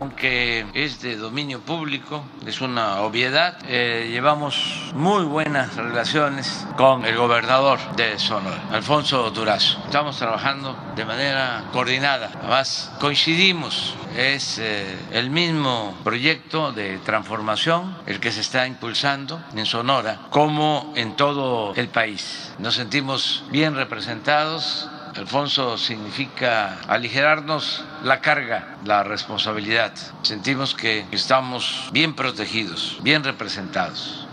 [0.00, 3.58] Aunque es de dominio público, es una obviedad.
[3.68, 9.78] Eh, llevamos muy buenas relaciones con el gobernador de Sonora, Alfonso Durazo.
[9.84, 12.30] Estamos trabajando de manera coordinada.
[12.40, 13.94] Además, coincidimos.
[14.16, 20.92] Es eh, el mismo proyecto de transformación el que se está impulsando en Sonora como
[20.96, 22.52] en todo el país.
[22.58, 29.92] Nos sentimos bien representados Alfonso significa aligerarnos la carga, la responsabilidad.
[30.22, 34.28] Sentimos que estamos bien protegidos, bien representados.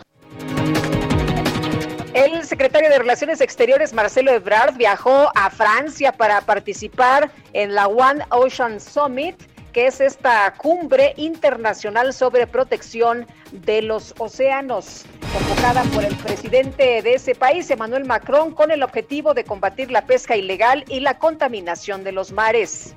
[2.14, 8.24] El secretario de Relaciones Exteriores, Marcelo Ebrard, viajó a Francia para participar en la One
[8.30, 9.36] Ocean Summit
[9.78, 15.06] que es esta cumbre internacional sobre protección de los océanos,
[15.38, 20.06] convocada por el presidente de ese país, Emmanuel Macron, con el objetivo de combatir la
[20.06, 22.96] pesca ilegal y la contaminación de los mares.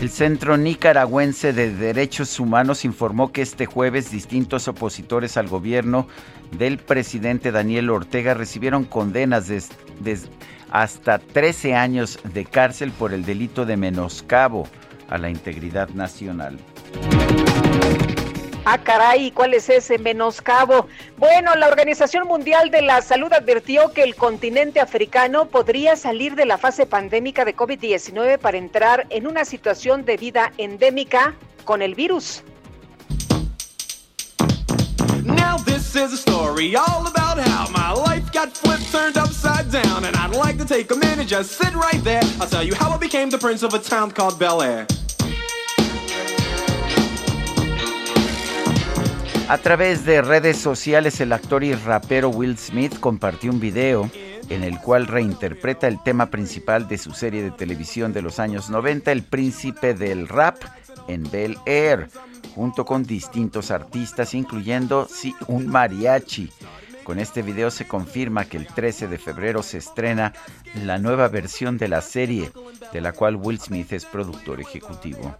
[0.00, 6.08] El Centro Nicaragüense de Derechos Humanos informó que este jueves distintos opositores al gobierno
[6.58, 9.62] del presidente Daniel Ortega recibieron condenas de,
[10.70, 14.68] hasta 13 años de cárcel por el delito de menoscabo
[15.08, 16.58] a la integridad nacional.
[18.66, 20.88] Ah, caray, ¿cuál es ese menoscabo?
[21.18, 26.46] Bueno, la Organización Mundial de la Salud advirtió que el continente africano podría salir de
[26.46, 31.34] la fase pandémica de COVID-19 para entrar en una situación de vida endémica
[31.64, 32.42] con el virus.
[35.24, 40.06] Now this is a story all about how my life got flipped, turned upside down.
[40.06, 42.22] And I'd like to take a minute, just sit right there.
[42.40, 44.86] I'll tell you how I became the prince of a town called Bel Air.
[49.48, 54.10] A través de redes sociales, el actor y rapero Will Smith compartió un video
[54.48, 58.70] en el cual reinterpreta el tema principal de su serie de televisión de los años
[58.70, 60.56] 90, El Príncipe del Rap,
[61.08, 62.08] en Bel Air
[62.54, 65.08] junto con distintos artistas, incluyendo
[65.48, 66.50] un mariachi.
[67.02, 70.32] Con este video se confirma que el 13 de febrero se estrena
[70.84, 72.50] la nueva versión de la serie,
[72.92, 75.36] de la cual Will Smith es productor ejecutivo.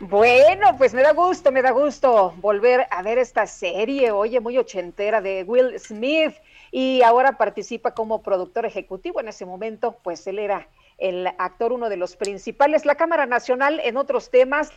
[0.00, 4.58] Bueno, pues me da gusto, me da gusto volver a ver esta serie, oye, muy
[4.58, 6.34] ochentera de Will Smith
[6.70, 9.20] y ahora participa como productor ejecutivo.
[9.20, 10.68] En ese momento, pues él era
[10.98, 12.84] el actor, uno de los principales.
[12.84, 14.70] La Cámara Nacional en otros temas.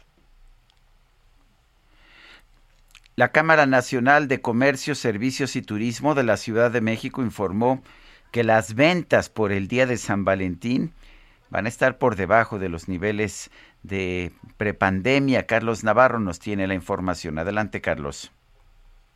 [3.19, 7.81] La Cámara Nacional de Comercio, Servicios y Turismo de la Ciudad de México informó
[8.31, 10.91] que las ventas por el día de San Valentín
[11.49, 13.49] van a estar por debajo de los niveles
[13.81, 15.47] de prepandemia.
[15.47, 17.39] Carlos Navarro nos tiene la información.
[17.39, 18.31] Adelante, Carlos.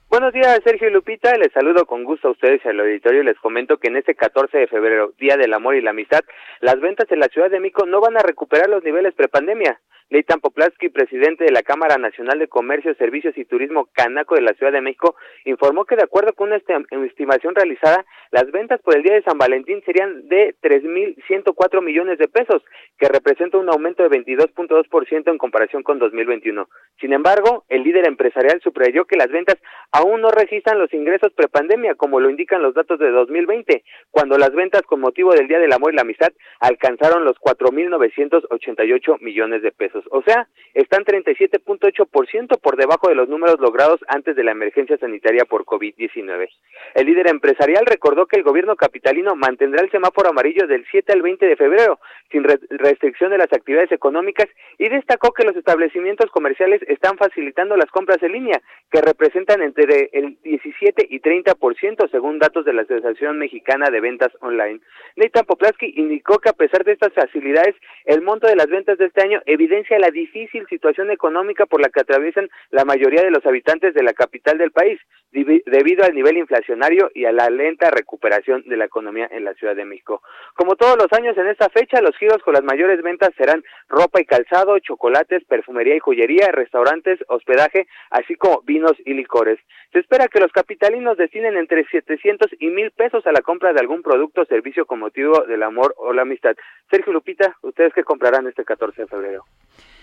[0.10, 1.38] Buenos días, Sergio y Lupita.
[1.38, 3.22] Les saludo con gusto a ustedes y al auditorio.
[3.22, 6.22] Les comento que en este 14 de febrero, Día del Amor y la Amistad,
[6.60, 9.80] las ventas en la Ciudad de México no van a recuperar los niveles prepandemia.
[10.12, 14.54] Leitan Poplaski, presidente de la Cámara Nacional de Comercio, Servicios y Turismo Canaco de la
[14.56, 15.16] Ciudad de México,
[15.46, 19.38] informó que de acuerdo con una estimación realizada, las ventas por el día de San
[19.38, 22.62] Valentín serían de 3.104 millones de pesos,
[22.98, 26.68] que representa un aumento de 22.2% en comparación con 2021.
[27.00, 29.56] Sin embargo, el líder empresarial subrayó que las ventas
[29.94, 34.52] aún no registran los ingresos prepandemia, como lo indican los datos de 2020, cuando las
[34.52, 39.72] ventas con motivo del Día del Amor y la Amistad alcanzaron los 4.988 millones de
[39.72, 40.01] pesos.
[40.10, 45.46] O sea, están 37.8% por debajo de los números logrados antes de la emergencia sanitaria
[45.46, 46.48] por COVID-19.
[46.96, 51.22] El líder empresarial recordó que el gobierno capitalino mantendrá el semáforo amarillo del 7 al
[51.22, 52.00] 20 de febrero,
[52.32, 54.48] sin restricción de las actividades económicas,
[54.78, 58.62] y destacó que los establecimientos comerciales están facilitando las compras en línea,
[58.92, 64.32] que representan entre el 17 y 30% según datos de la Asociación Mexicana de Ventas
[64.42, 64.80] Online.
[65.16, 67.76] Nathan Poplaski indicó que a pesar de estas facilidades,
[68.06, 71.90] el monto de las ventas de este año evidencia la difícil situación económica por la
[71.90, 75.00] que atraviesan la mayoría de los habitantes de la capital del país,
[75.32, 79.76] debido al nivel inflacionario y a la lenta recuperación de la economía en la Ciudad
[79.76, 80.22] de México.
[80.56, 84.20] Como todos los años en esta fecha, los giros con las mayores ventas serán ropa
[84.20, 89.60] y calzado, chocolates, perfumería y joyería, restaurantes, hospedaje, así como vinos y licores.
[89.94, 93.80] Se espera que los capitalinos destinen entre 700 y 1000 pesos a la compra de
[93.80, 96.56] algún producto o servicio con motivo del amor o la amistad.
[96.90, 99.46] Sergio Lupita, ¿ustedes qué comprarán este 14 de febrero?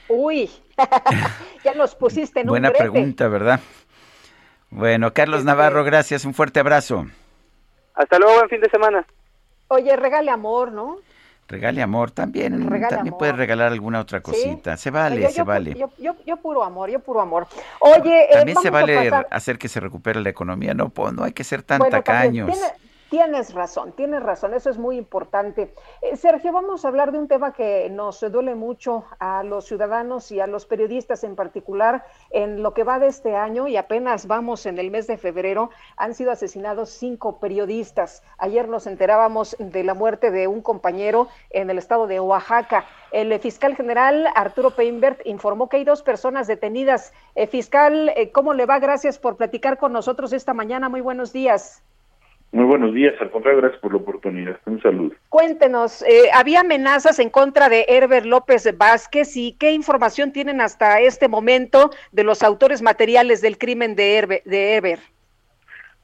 [0.09, 0.51] Uy,
[1.65, 3.61] ya nos pusiste en Buena pregunta, ¿verdad?
[4.71, 7.07] Bueno, Carlos este, Navarro, gracias, un fuerte abrazo.
[7.95, 9.07] Hasta luego, buen fin de semana.
[9.69, 10.99] Oye, regale amor, ¿no?
[11.49, 14.77] Regale amor, también, también puede regalar alguna otra cosita.
[14.77, 15.75] Se vale, se vale.
[15.75, 17.47] Yo, yo, yo, puro amor, yo puro amor.
[17.81, 21.45] Oye, eh, también se vale hacer que se recupere la economía, no, no hay que
[21.45, 22.51] ser tan tacaños.
[23.11, 25.73] Tienes razón, tienes razón, eso es muy importante.
[26.03, 30.31] Eh, Sergio, vamos a hablar de un tema que nos duele mucho a los ciudadanos
[30.31, 32.05] y a los periodistas en particular.
[32.29, 35.71] En lo que va de este año, y apenas vamos en el mes de febrero,
[35.97, 38.23] han sido asesinados cinco periodistas.
[38.37, 42.85] Ayer nos enterábamos de la muerte de un compañero en el estado de Oaxaca.
[43.11, 47.15] El fiscal general Arturo Peinbert informó que hay dos personas detenidas.
[47.35, 48.79] Eh, fiscal, eh, ¿cómo le va?
[48.81, 50.91] Gracias por platicar con nosotros esta mañana.
[50.91, 51.83] Muy buenos días.
[52.51, 54.59] Muy buenos días, al contrario, gracias por la oportunidad.
[54.65, 55.15] Un saludo.
[55.29, 61.01] Cuéntenos, eh, ¿había amenazas en contra de Herbert López Vázquez y qué información tienen hasta
[61.01, 64.45] este momento de los autores materiales del crimen de Herbert?
[64.45, 64.99] De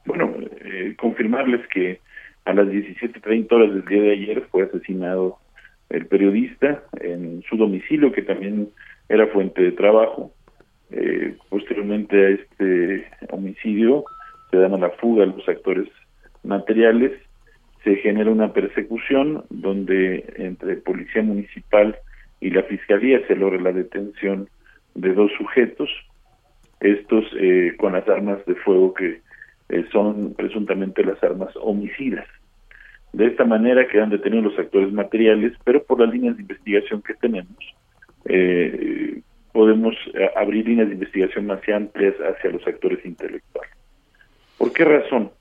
[0.05, 1.99] Bueno, eh, confirmarles que
[2.45, 5.39] a las 17.30 horas del día de ayer fue asesinado
[5.89, 8.69] el periodista en su domicilio, que también
[9.09, 10.31] era fuente de trabajo.
[10.91, 14.05] Eh, posteriormente a este homicidio
[14.51, 15.87] se dan a la fuga los actores
[16.45, 17.11] materiales,
[17.83, 21.95] se genera una persecución donde entre Policía Municipal
[22.41, 24.49] y la Fiscalía se logra la detención
[24.95, 25.89] de dos sujetos,
[26.79, 29.21] estos eh, con las armas de fuego que
[29.69, 32.25] eh, son presuntamente las armas homicidas.
[33.13, 37.13] De esta manera quedan detenidos los actores materiales, pero por las líneas de investigación que
[37.13, 37.57] tenemos,
[38.25, 39.21] eh,
[39.53, 39.95] podemos
[40.35, 43.71] abrir líneas de investigación más amplias hacia los actores intelectuales.
[44.57, 45.31] ¿Por qué razón?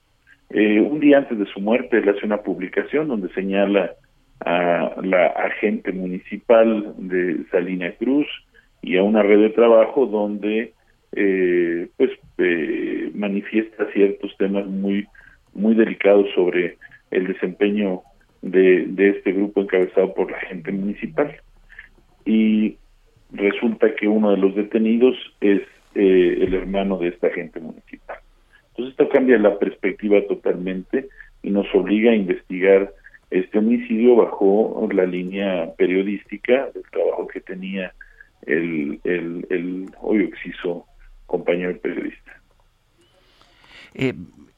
[0.57, 3.91] Eh, un día antes de su muerte, él hace una publicación donde señala
[4.39, 8.29] a la agente municipal de Salina Cruz
[8.81, 10.73] y a una red de trabajo donde
[11.11, 15.09] eh, pues eh, manifiesta ciertos temas muy
[15.55, 16.79] muy delicados sobre
[17.11, 18.03] el desempeño
[18.41, 21.35] de, de este grupo encabezado por la agente municipal.
[22.25, 22.77] Y
[23.33, 25.63] resulta que uno de los detenidos es
[25.97, 28.19] el hermano de esta agente municipal
[28.77, 31.09] entonces esto cambia la perspectiva totalmente
[31.43, 32.93] y nos obliga a investigar
[33.31, 37.93] este homicidio bajo la línea periodística del trabajo que tenía
[38.47, 40.87] el, el, el hoy exciso
[41.27, 42.41] compañero periodista.
[43.95, 44.15] Eh,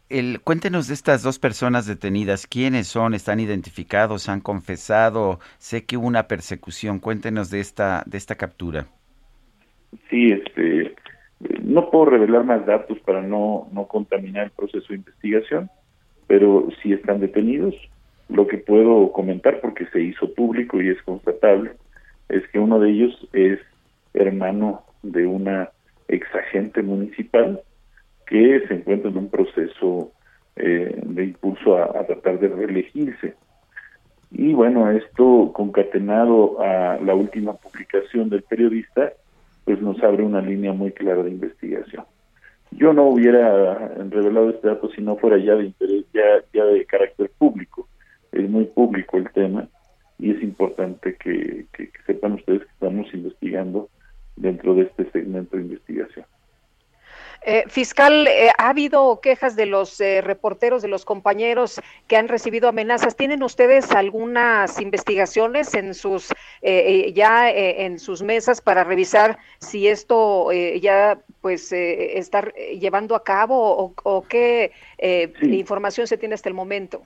[0.09, 5.97] el, cuéntenos de estas dos personas detenidas, quiénes son, están identificados, han confesado, sé que
[5.97, 8.87] hubo una persecución, cuéntenos de esta, de esta captura.
[10.09, 10.95] Sí, este,
[11.41, 15.71] no puedo revelar más datos para no, no contaminar el proceso de investigación,
[16.27, 17.75] pero si están detenidos.
[18.29, 21.73] Lo que puedo comentar, porque se hizo público y es constatable,
[22.29, 23.61] es que uno de ellos es
[24.15, 25.71] hermano de una
[26.09, 27.61] exagente municipal
[28.27, 30.11] que se encuentra en un proceso
[30.57, 33.35] eh, de impulso a, a, tratar de reelegirse.
[34.33, 39.13] Y bueno, esto concatenado a la última publicación del periodista,
[39.67, 42.05] pues nos abre una línea muy clara de investigación.
[42.71, 43.75] Yo no hubiera
[44.09, 47.89] revelado este dato si no fuera ya de interés, ya, de carácter público.
[48.31, 49.69] Es muy público el tema
[50.19, 51.67] y es importante que
[52.07, 53.89] sepan ustedes que estamos investigando
[54.37, 56.27] dentro de este segmento de investigación.
[57.49, 62.27] Eh, fiscal, eh, ¿ha habido quejas de los eh, reporteros, de los compañeros que han
[62.27, 63.15] recibido amenazas?
[63.15, 66.35] ¿Tienen ustedes algunas investigaciones en sus
[67.15, 74.23] ya en sus mesas para revisar si esto ya pues está llevando a cabo o,
[74.23, 74.73] qué
[75.43, 77.03] información se tiene hasta el momento?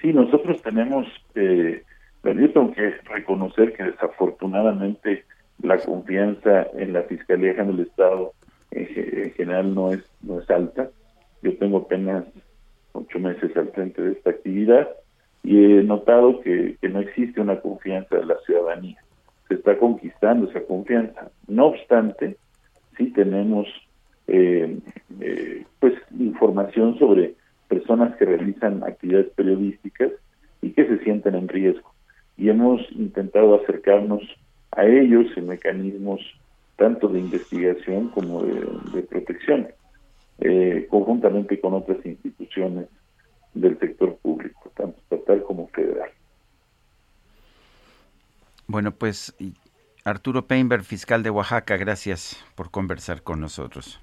[0.00, 1.06] Sí, nosotros tenemos,
[1.36, 1.84] eh,
[2.24, 5.24] tengo que reconocer que desafortunadamente
[5.62, 8.32] la confianza en la Fiscalía General del Estado
[8.72, 10.90] en, general no es, no es alta.
[11.42, 12.24] Yo tengo apenas
[12.92, 14.88] ocho meses al frente de esta actividad
[15.42, 18.98] y he notado que, no existe una confianza de la ciudadanía.
[19.48, 21.30] Se está conquistando esa confianza.
[21.48, 22.36] No obstante,
[22.96, 23.66] sí tenemos
[24.28, 24.78] eh,
[25.20, 27.34] eh, pues información sobre
[27.68, 30.12] personas que realizan actividades periodísticas
[30.60, 31.92] y que se sienten en riesgo.
[32.36, 34.22] Y hemos intentado acercarnos
[34.70, 36.20] a ellos en mecanismos
[36.76, 39.68] tanto de investigación como de, protección,
[40.40, 42.86] eh, conjuntamente con otras instituciones
[43.54, 46.10] del sector público, tanto estatal como federal.
[48.66, 49.34] Bueno, pues
[50.04, 54.00] Arturo Peinberg, fiscal de Oaxaca, gracias por conversar con nosotros.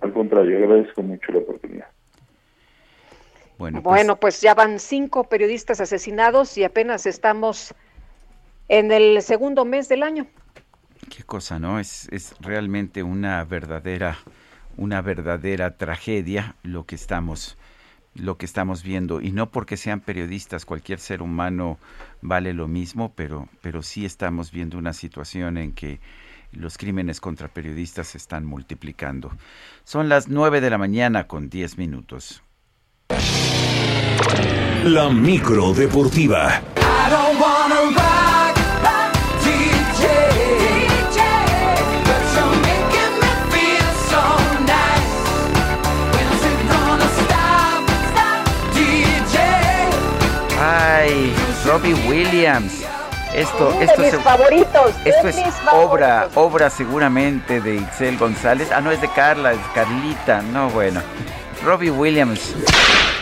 [0.00, 1.88] Al contrario, agradezco mucho la oportunidad.
[3.58, 7.74] Bueno, pues, bueno, pues ya van cinco periodistas asesinados y apenas estamos
[8.68, 10.26] en el segundo mes del año.
[11.08, 11.78] Qué cosa, ¿no?
[11.78, 14.18] Es, es realmente una verdadera,
[14.76, 17.56] una verdadera tragedia lo que estamos
[18.14, 21.78] lo que estamos viendo y no porque sean periodistas, cualquier ser humano
[22.22, 25.98] vale lo mismo, pero pero sí estamos viendo una situación en que
[26.52, 29.32] los crímenes contra periodistas se están multiplicando.
[29.84, 32.42] Son las 9 de la mañana con 10 minutos.
[34.84, 36.62] La micro deportiva.
[36.76, 38.13] Ay,
[51.64, 52.72] Robbie Williams.
[53.34, 56.36] Esto, esto, mis se- favoritos, de esto es mis obra, favoritos.
[56.36, 58.70] obra seguramente de Itzel González.
[58.70, 60.40] Ah, no, es de Carla, es Carlita.
[60.42, 61.00] No, bueno.
[61.64, 62.54] Robbie Williams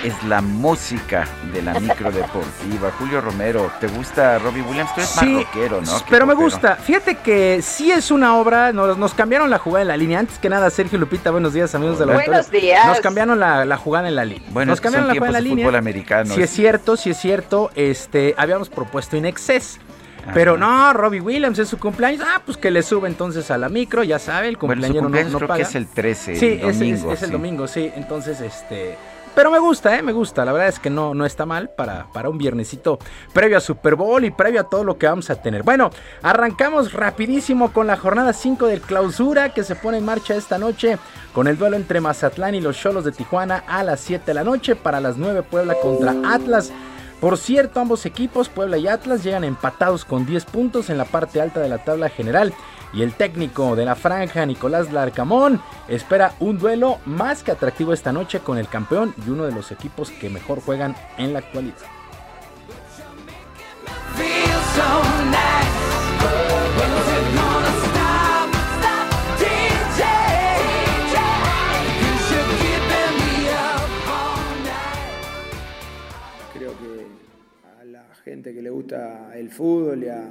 [0.05, 2.91] es la música de la micro deportiva.
[2.99, 4.93] Julio Romero, ¿te gusta Robbie Williams?
[4.95, 5.93] Tú eres Sí, más rockero, ¿no?
[6.11, 6.75] Pero me gusta.
[6.77, 8.73] Fíjate que sí es una obra.
[8.73, 10.19] Nos, nos cambiaron la jugada en la línea.
[10.19, 12.61] Antes que nada, Sergio Lupita, buenos días, amigos de la Buenos auditorio.
[12.61, 12.87] días.
[12.87, 14.49] Nos cambiaron la, la jugada en la línea.
[14.51, 15.65] Bueno, nos es que son cambiaron la jugada en la tiempos de línea.
[15.67, 16.35] fútbol americano.
[16.35, 17.71] Si es cierto, si es cierto.
[17.77, 19.27] Este, habíamos propuesto In
[20.35, 22.25] Pero no, Robbie Williams es su cumpleaños.
[22.27, 25.33] Ah, pues que le sube entonces a la micro, ya sabe, el Bueno, no- cumpleaños
[25.33, 25.57] no, creo paga.
[25.59, 27.91] que es el 13, Sí, el es- es- el domingo, sí.
[27.97, 28.97] Entonces, este.
[29.35, 30.03] Pero me gusta, ¿eh?
[30.03, 30.45] Me gusta.
[30.45, 32.99] La verdad es que no, no está mal para, para un viernesito
[33.33, 35.63] previo a Super Bowl y previo a todo lo que vamos a tener.
[35.63, 35.89] Bueno,
[36.23, 40.99] arrancamos rapidísimo con la jornada 5 del clausura que se pone en marcha esta noche
[41.33, 44.45] con el duelo entre Mazatlán y los Cholos de Tijuana a las 7 de la
[44.45, 44.77] noche.
[44.77, 46.71] Para las 9 Puebla contra Atlas.
[47.23, 51.41] Por cierto, ambos equipos, Puebla y Atlas, llegan empatados con 10 puntos en la parte
[51.41, 52.53] alta de la tabla general.
[52.93, 58.13] Y el técnico de la franja, Nicolás Larcamón, espera un duelo más que atractivo esta
[58.13, 61.77] noche con el campeón y uno de los equipos que mejor juegan en la actualidad.
[78.25, 80.31] Gente que le gusta el fútbol y a,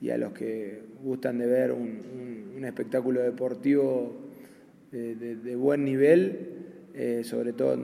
[0.00, 2.00] y a los que gustan de ver un,
[2.56, 4.16] un- espectáculo deportivo
[4.90, 7.78] de, buen nivel, eh, sobre todo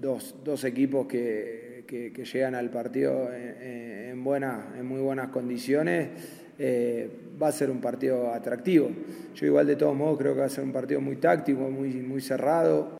[0.00, 6.08] dos, dos equipos que, que- llegan al partido en, en buenas- en muy buenas condiciones,
[6.58, 7.08] eh,
[7.40, 8.90] va a ser un partido atractivo.
[9.36, 11.90] Yo igual de todos modos creo que va a ser un partido muy táctico, muy,
[11.94, 12.96] muy cerrado.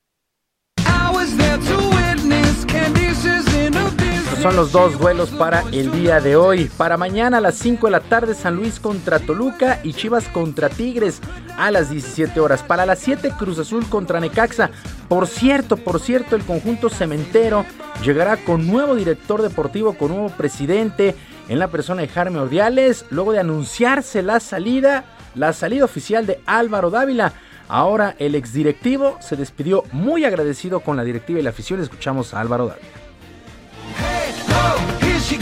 [4.37, 6.71] Son los dos duelos para el día de hoy.
[6.77, 10.69] Para mañana a las 5 de la tarde San Luis contra Toluca y Chivas contra
[10.69, 11.21] Tigres
[11.57, 12.63] a las 17 horas.
[12.63, 14.71] Para las 7 Cruz Azul contra Necaxa.
[15.09, 17.65] Por cierto, por cierto, el conjunto cementero
[18.03, 21.15] llegará con nuevo director deportivo, con nuevo presidente
[21.49, 25.05] en la persona de Jaime Ordiales, luego de anunciarse la salida,
[25.35, 27.33] la salida oficial de Álvaro Dávila.
[27.69, 31.81] Ahora el exdirectivo se despidió muy agradecido con la directiva y la afición.
[31.81, 33.04] Escuchamos a Álvaro Dávila.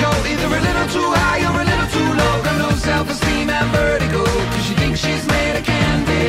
[0.02, 2.34] Go, either a little too high or a little too low.
[2.46, 2.56] Got
[4.66, 6.24] she she's made of candy.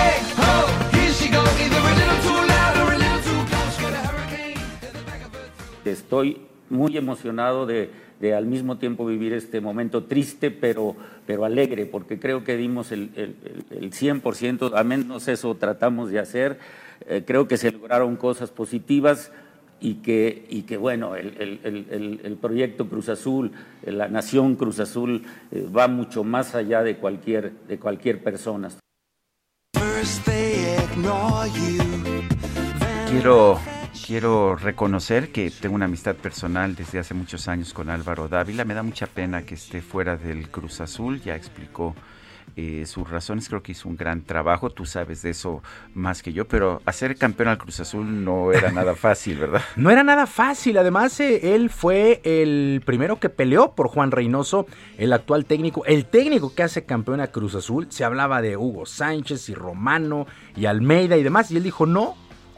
[0.00, 0.04] A
[0.44, 1.68] a a.
[5.84, 7.90] Estoy muy emocionado de,
[8.36, 13.10] al mismo tiempo vivir este momento triste, pero, pero alegre, porque creo que dimos el,
[13.16, 13.36] el,
[13.70, 16.58] el- el 100%, al menos eso tratamos de hacer.
[17.06, 19.30] Eh, creo que se lograron cosas positivas
[19.80, 23.52] y que, y que bueno, el, el- el- proyecto Cruz Azul,
[23.84, 28.70] la nación Cruz Azul, eh, va mucho más allá de cualquier, de cualquier persona.
[33.10, 33.58] Quiero,
[34.06, 38.64] quiero reconocer que tengo una amistad personal desde hace muchos años con Álvaro Dávila.
[38.64, 41.20] Me da mucha pena que esté fuera del Cruz Azul.
[41.22, 41.94] Ya explicó
[42.60, 43.48] eh, sus razones.
[43.48, 44.70] Creo que hizo un gran trabajo.
[44.70, 45.62] Tú sabes de eso
[45.94, 46.48] más que yo.
[46.48, 49.62] Pero hacer campeón al Cruz Azul no era nada fácil, ¿verdad?
[49.76, 54.66] No era nada fácil, además eh, él fue el primero que peleó por Juan Reynoso,
[54.96, 57.86] el actual técnico, el técnico que hace campeón a Cruz Azul.
[57.90, 60.26] Se hablaba de Hugo Sánchez y Romano
[60.56, 62.16] y Almeida y demás, y él dijo no,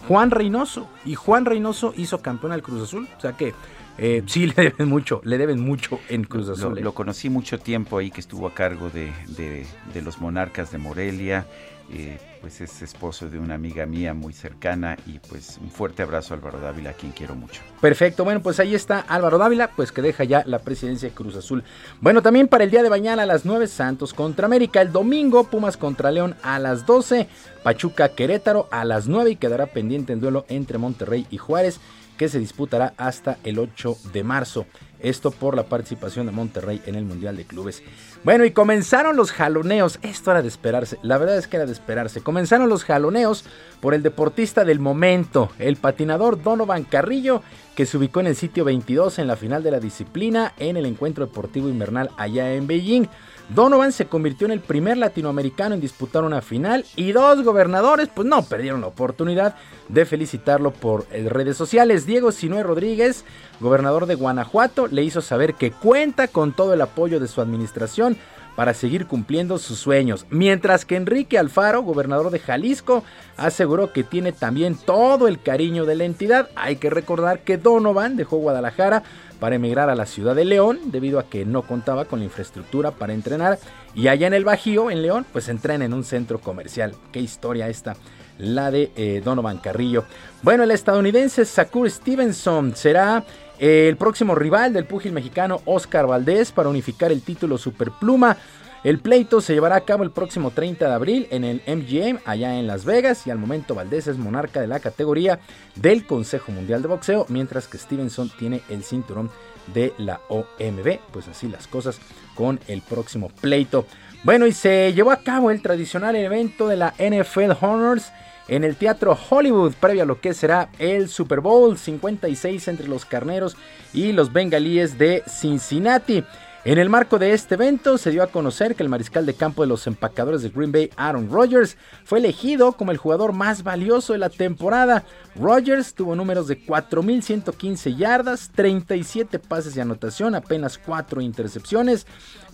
[0.08, 0.88] Juan Reynoso.
[1.04, 3.52] Y Juan Reynoso hizo campeón al Cruz Azul, o sea que
[4.00, 6.78] eh, sí le deben mucho, le deben mucho en Cruz Azul.
[6.78, 6.80] eh.
[6.80, 10.78] lo conocí mucho tiempo ahí que estuvo a cargo de, de- de los monarcas de
[10.78, 11.46] Morelia.
[11.92, 16.32] eh, pues es esposo de una amiga mía muy cercana y pues un fuerte abrazo
[16.32, 17.60] a Álvaro Dávila, a quien quiero mucho.
[17.82, 21.34] Perfecto, bueno, pues ahí está Álvaro Dávila, pues que deja ya la presidencia de Cruz
[21.36, 21.64] Azul.
[22.00, 25.44] Bueno, también para el día de mañana a las 9 Santos contra América, el domingo
[25.50, 27.28] Pumas contra León a las 12,
[27.62, 31.78] Pachuca Querétaro a las 9 y quedará pendiente el duelo entre Monterrey y Juárez
[32.20, 34.66] que se disputará hasta el 8 de marzo.
[34.98, 37.82] Esto por la participación de Monterrey en el Mundial de Clubes.
[38.24, 39.98] Bueno, y comenzaron los jaloneos.
[40.02, 40.98] Esto era de esperarse.
[41.02, 42.20] La verdad es que era de esperarse.
[42.20, 43.46] Comenzaron los jaloneos
[43.80, 47.40] por el deportista del momento, el patinador Donovan Carrillo,
[47.74, 50.84] que se ubicó en el sitio 22 en la final de la disciplina en el
[50.84, 53.08] encuentro deportivo invernal allá en Beijing.
[53.54, 58.28] Donovan se convirtió en el primer latinoamericano en disputar una final y dos gobernadores pues
[58.28, 59.56] no perdieron la oportunidad
[59.88, 62.06] de felicitarlo por eh, redes sociales.
[62.06, 63.24] Diego Sinue Rodríguez,
[63.58, 68.16] gobernador de Guanajuato, le hizo saber que cuenta con todo el apoyo de su administración
[68.54, 70.26] para seguir cumpliendo sus sueños.
[70.30, 73.02] Mientras que Enrique Alfaro, gobernador de Jalisco,
[73.36, 76.50] aseguró que tiene también todo el cariño de la entidad.
[76.54, 79.02] Hay que recordar que Donovan dejó Guadalajara
[79.40, 82.92] para emigrar a la ciudad de León debido a que no contaba con la infraestructura
[82.92, 83.58] para entrenar
[83.94, 86.94] y allá en el Bajío, en León, pues entrena en un centro comercial.
[87.10, 87.96] Qué historia esta,
[88.38, 90.04] la de eh, Donovan Carrillo.
[90.42, 93.24] Bueno, el estadounidense Sakur Stevenson será
[93.58, 98.36] eh, el próximo rival del púgil mexicano Oscar Valdés para unificar el título Superpluma.
[98.82, 102.58] El pleito se llevará a cabo el próximo 30 de abril en el MGM allá
[102.58, 105.38] en Las Vegas y al momento Valdés es monarca de la categoría
[105.74, 109.30] del Consejo Mundial de Boxeo, mientras que Stevenson tiene el cinturón
[109.74, 110.98] de la OMB.
[111.12, 112.00] Pues así las cosas
[112.34, 113.84] con el próximo pleito.
[114.24, 118.10] Bueno, y se llevó a cabo el tradicional evento de la NFL Honors
[118.48, 123.04] en el Teatro Hollywood, previo a lo que será el Super Bowl 56 entre los
[123.04, 123.58] carneros
[123.92, 126.24] y los bengalíes de Cincinnati.
[126.62, 129.62] En el marco de este evento se dio a conocer que el mariscal de campo
[129.62, 134.12] de los empacadores de Green Bay, Aaron Rodgers, fue elegido como el jugador más valioso
[134.12, 135.04] de la temporada.
[135.36, 142.06] Rodgers tuvo números de 4.115 yardas, 37 pases de anotación, apenas 4 intercepciones.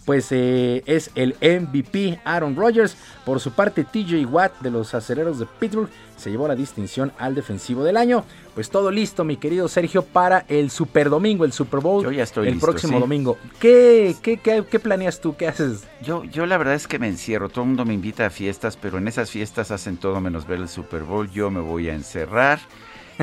[0.07, 2.97] Pues eh, es el MVP Aaron Rodgers.
[3.24, 7.35] Por su parte, TJ Watt de los acereros de Pittsburgh se llevó la distinción al
[7.35, 8.24] defensivo del año.
[8.55, 12.05] Pues todo listo, mi querido Sergio, para el Super Domingo, el Super Bowl.
[12.05, 13.01] Yo ya estoy el listo, próximo sí.
[13.01, 13.37] domingo.
[13.59, 15.37] ¿Qué, qué, qué, qué planeas tú?
[15.37, 15.85] ¿Qué haces?
[16.03, 17.49] Yo, yo la verdad es que me encierro.
[17.49, 20.61] Todo el mundo me invita a fiestas, pero en esas fiestas hacen todo menos ver
[20.61, 21.28] el Super Bowl.
[21.31, 22.61] Yo me voy a encerrar.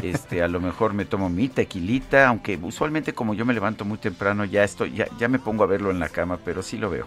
[0.01, 3.97] Este, a lo mejor me tomo mi tequilita, aunque usualmente como yo me levanto muy
[3.97, 6.89] temprano, ya estoy, ya, ya me pongo a verlo en la cama, pero sí lo
[6.89, 7.05] veo.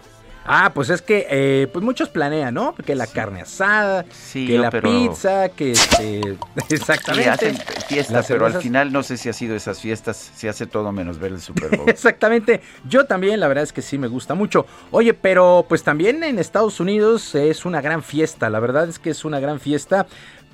[0.49, 2.73] Ah, pues es que eh, pues muchos planean, ¿no?
[2.73, 6.21] Que la carne asada, que la pero- pizza, que este,
[6.69, 7.29] exactamente.
[7.29, 7.57] Hacen
[7.89, 11.19] fiestas, pero al final no sé si ha sido esas fiestas, se hace todo menos
[11.19, 11.89] ver el Super Bowl.
[11.89, 12.61] Exactamente.
[12.87, 14.65] Yo también, la verdad es que sí me gusta mucho.
[14.91, 18.49] Oye, pero pues también en Estados Unidos es una gran fiesta.
[18.49, 20.07] La verdad es que es una gran fiesta.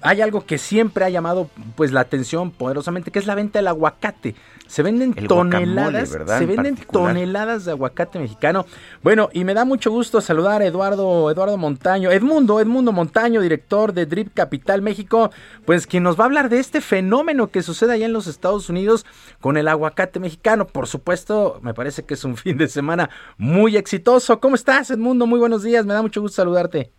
[0.03, 3.69] Hay algo que siempre ha llamado pues la atención poderosamente, que es la venta del
[3.69, 4.35] aguacate.
[4.67, 8.65] Se venden El toneladas, se En venden toneladas de aguacate mexicano.
[9.01, 13.93] Bueno, y me da mucho gusto saludar a Eduardo, Eduardo Montaño, Edmundo, Edmundo Montaño, director
[13.93, 15.31] de Drip Capital México,
[15.65, 18.69] pues quien nos va a hablar de este fenómeno que sucede allá en los Estados
[18.69, 19.05] Unidos
[19.39, 20.67] con el aguacate mexicano.
[20.67, 24.39] Por supuesto, me parece que es un fin de semana muy exitoso.
[24.39, 25.27] ¿Cómo estás, Edmundo?
[25.27, 26.91] Muy buenos días, me da mucho gusto saludarte.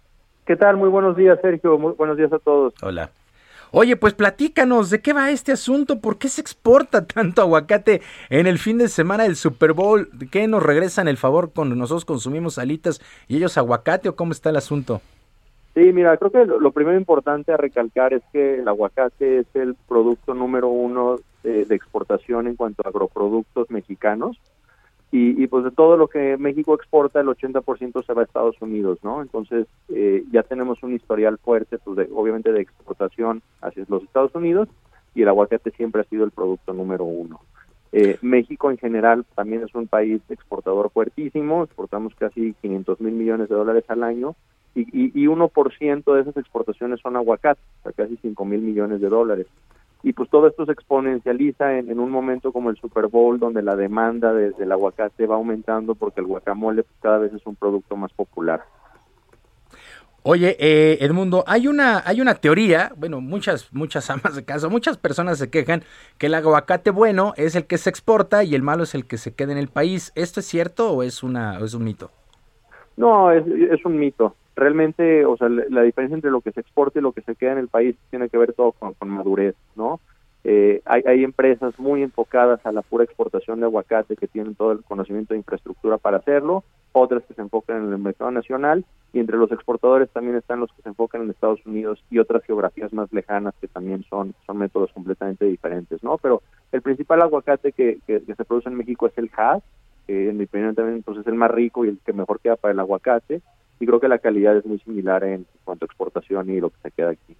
[0.46, 0.76] ¿Qué tal?
[0.76, 1.78] Muy buenos días, Sergio.
[1.78, 2.74] Muy buenos días a todos.
[2.82, 3.10] Hola.
[3.70, 5.98] Oye, pues platícanos, ¿de qué va este asunto?
[5.98, 10.08] ¿Por qué se exporta tanto aguacate en el fin de semana del Super Bowl?
[10.12, 14.32] ¿De ¿Qué nos regresan el favor cuando nosotros consumimos alitas y ellos aguacate o cómo
[14.32, 15.00] está el asunto?
[15.74, 19.46] Sí, mira, creo que lo, lo primero importante a recalcar es que el aguacate es
[19.54, 24.38] el producto número uno de, de exportación en cuanto a agroproductos mexicanos.
[25.16, 28.56] Y, y, pues de todo lo que México exporta, el 80% se va a Estados
[28.60, 29.22] Unidos, ¿no?
[29.22, 34.34] Entonces eh, ya tenemos un historial fuerte, pues de- obviamente de exportación hacia los Estados
[34.34, 34.68] Unidos
[35.14, 37.38] y el aguacate siempre ha sido el producto número uno.
[37.92, 43.48] Eh, México en general también es un país exportador fuertísimo, exportamos casi 500 mil millones
[43.48, 44.34] de dólares al año
[44.74, 49.00] y, y, y 1% de esas exportaciones son aguacate, o sea, casi 5 mil millones
[49.00, 49.46] de dólares.
[50.06, 53.62] Y pues todo esto se exponencializa en, en un momento como el Super Bowl, donde
[53.62, 57.56] la demanda de- del aguacate va aumentando porque el guacamole pues, cada vez es un
[57.56, 58.62] producto más popular.
[60.22, 64.96] Oye, eh, Edmundo, hay una, hay una teoría, bueno, muchas, muchas amas de casa, muchas
[64.96, 65.82] personas se quejan
[66.16, 69.18] que el aguacate bueno es el que se exporta y el malo es el que
[69.18, 70.12] se queda en el país.
[70.14, 72.10] ¿Esto es cierto o es una, o es un mito?
[72.96, 74.34] No, es, es un mito.
[74.56, 77.52] Realmente, o sea, la, diferencia entre lo que se exporta y lo que se queda
[77.52, 80.00] en el país tiene que ver todo con, con madurez, ¿no?
[80.44, 84.72] Eh, hay, hay empresas muy enfocadas a la pura exportación de aguacate que tienen todo
[84.72, 89.20] el conocimiento de infraestructura para hacerlo, otras que se enfocan en el mercado nacional y
[89.20, 92.92] entre los exportadores también están los que se enfocan en Estados Unidos y otras geografías
[92.92, 96.18] más lejanas que también son, son métodos completamente diferentes, ¿no?
[96.18, 99.62] Pero el principal aguacate que, que, que se produce en México es el Hass,
[100.06, 102.56] que en mi opinión también pues, es el más rico y el que mejor queda
[102.56, 103.40] para el aguacate
[103.84, 106.76] y creo que la calidad es muy similar en cuanto a exportación y lo que
[106.82, 107.36] se queda aquí.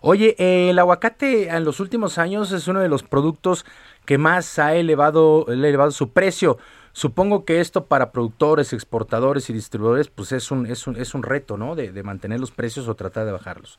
[0.00, 3.66] Oye, eh, el aguacate en los últimos años es uno de los productos
[4.06, 6.56] que más ha elevado, elevado su precio.
[6.92, 11.22] Supongo que esto para productores, exportadores y distribuidores, pues es un, es un, es un
[11.22, 11.76] reto, ¿no?
[11.76, 13.78] De, de mantener los precios o tratar de bajarlos.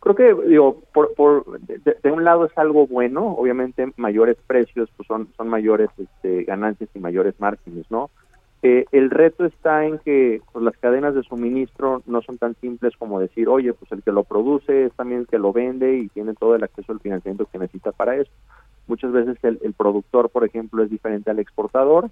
[0.00, 4.90] Creo que, digo, por, por de, de un lado es algo bueno, obviamente mayores precios
[4.96, 8.10] pues son, son mayores este, ganancias y mayores márgenes, ¿no?
[8.62, 12.94] Eh, el reto está en que pues, las cadenas de suministro no son tan simples
[12.98, 16.08] como decir, oye, pues el que lo produce es también el que lo vende y
[16.08, 18.30] tiene todo el acceso al financiamiento que necesita para eso.
[18.86, 22.10] Muchas veces el, el productor, por ejemplo, es diferente al exportador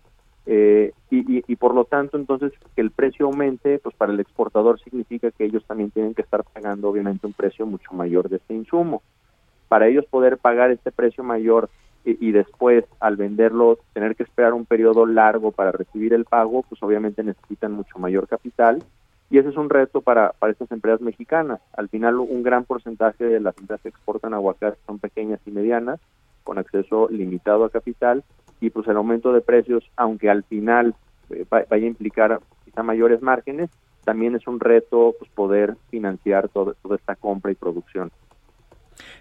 [0.51, 4.21] eh, y, y, y, por lo tanto, entonces, que el precio aumente, pues para el
[4.21, 8.37] exportador significa que ellos también tienen que estar pagando, obviamente, un precio mucho mayor de
[8.37, 9.03] este insumo.
[9.69, 11.69] Para ellos poder pagar este precio mayor
[12.21, 16.83] y, después, al venderlo, tener que esperar un periodo largo para recibir el pago, pues
[16.83, 18.83] obviamente necesitan mucho mayor capital.
[19.31, 21.61] Y ese es un reto para, para estas empresas mexicanas.
[21.77, 26.01] Al final, un gran porcentaje de las empresas que exportan aguacate son pequeñas y medianas,
[26.45, 28.25] con acceso limitado a capital
[28.61, 30.95] y pues el aumento de precios, aunque al final
[31.31, 33.71] eh, vaya a implicar quizá mayores márgenes,
[34.05, 38.11] también es un reto pues poder financiar todo, toda esta compra y producción.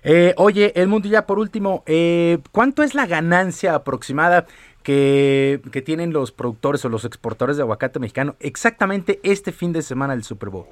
[0.03, 4.45] Eh, oye, Edmundo, ya por último, eh, ¿cuánto es la ganancia aproximada
[4.83, 9.81] que, que, tienen los productores o los exportadores de aguacate mexicano exactamente este fin de
[9.81, 10.67] semana del Super Bowl?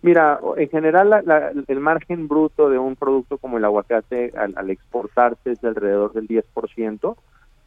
[0.00, 4.54] Mira, en general la, la, el margen bruto de un producto como el aguacate al,
[4.56, 7.16] al exportarse es de alrededor del 10%.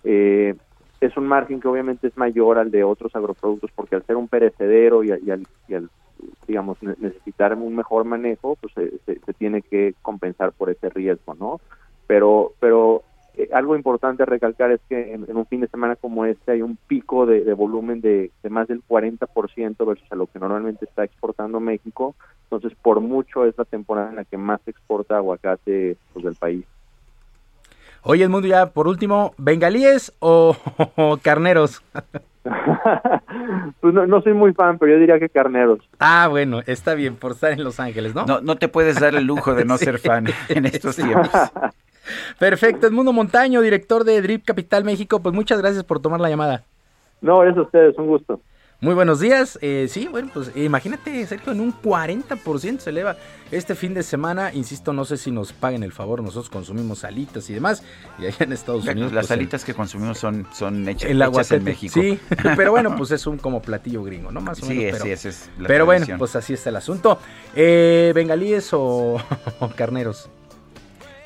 [0.05, 0.55] Eh,
[1.01, 4.27] es un margen que obviamente es mayor al de otros agroproductos porque al ser un
[4.27, 5.89] perecedero y, y, al, y al,
[6.47, 11.59] digamos, necesitar un mejor manejo, pues se, se, tiene que compensar por ese riesgo, ¿no?
[12.07, 13.03] Pero, pero
[13.35, 16.77] eh, algo importante recalcar es que en, un fin de semana como este hay un
[16.87, 22.15] pico de, volumen de, más del 40% versus a lo que normalmente está exportando México.
[22.43, 26.65] Entonces, por mucho es la temporada en la que más exporta aguacate pues, del país.
[28.03, 30.55] Oye, el mundo ya por último, ¿bengalíes o
[31.21, 31.81] carneros?
[33.81, 35.79] pues no, no, soy muy fan, pero yo diría que carneros.
[35.99, 38.25] Ah, bueno, está bien por estar en Los Ángeles, ¿no?
[38.25, 39.85] No, no te puedes dar el lujo de no sí.
[39.85, 41.29] ser fan en estos tiempos.
[42.39, 46.63] Perfecto, Edmundo Montaño, director de Drip Capital México, pues muchas gracias por tomar la llamada.
[47.21, 48.41] No, es a ustedes, un gusto.
[48.83, 49.59] Muy buenos días.
[49.61, 53.15] Eh, sí, bueno, pues imagínate, Sergio, en un 40% se eleva
[53.51, 54.51] este fin de semana.
[54.55, 57.83] Insisto, no sé si nos paguen el favor, nosotros consumimos salitas y demás.
[58.17, 59.13] Y allá en Estados Unidos.
[59.13, 61.93] Las pues, salitas el, que consumimos son, son hechas, el hechas en México.
[61.93, 62.19] Sí,
[62.55, 64.41] pero bueno, pues es un como platillo gringo, ¿no?
[64.41, 64.97] Más o sí, menos.
[64.97, 66.07] Sí, pero, esa es la Pero tradición.
[66.07, 67.19] bueno, pues así está el asunto.
[67.55, 69.21] Eh, ¿Bengalíes o
[69.75, 70.27] carneros?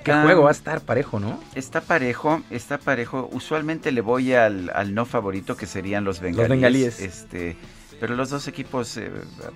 [0.06, 1.40] ¿Qué um, juego va a estar parejo, no?
[1.56, 3.28] Está parejo, está parejo.
[3.34, 6.50] Usualmente le voy al, al no favorito, que serían los bengalíes.
[6.50, 7.00] Los bengalíes.
[7.00, 7.58] Este,
[8.00, 9.10] pero los dos equipos eh,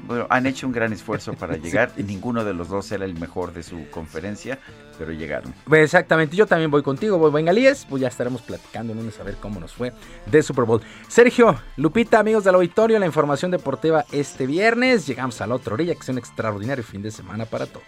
[0.08, 1.92] bueno, han hecho un gran esfuerzo para llegar.
[1.96, 2.02] sí.
[2.02, 4.58] Ninguno de los dos era el mejor de su conferencia,
[4.98, 5.54] pero llegaron.
[5.66, 7.86] Pues exactamente, yo también voy contigo, voy bengalíes.
[7.88, 9.94] Pues ya estaremos platicando en lunes a ver cómo nos fue
[10.26, 10.82] de Super Bowl.
[11.08, 15.06] Sergio, Lupita, amigos del auditorio, la información deportiva este viernes.
[15.06, 17.86] Llegamos a la otra orilla, que es un extraordinario fin de semana para todos.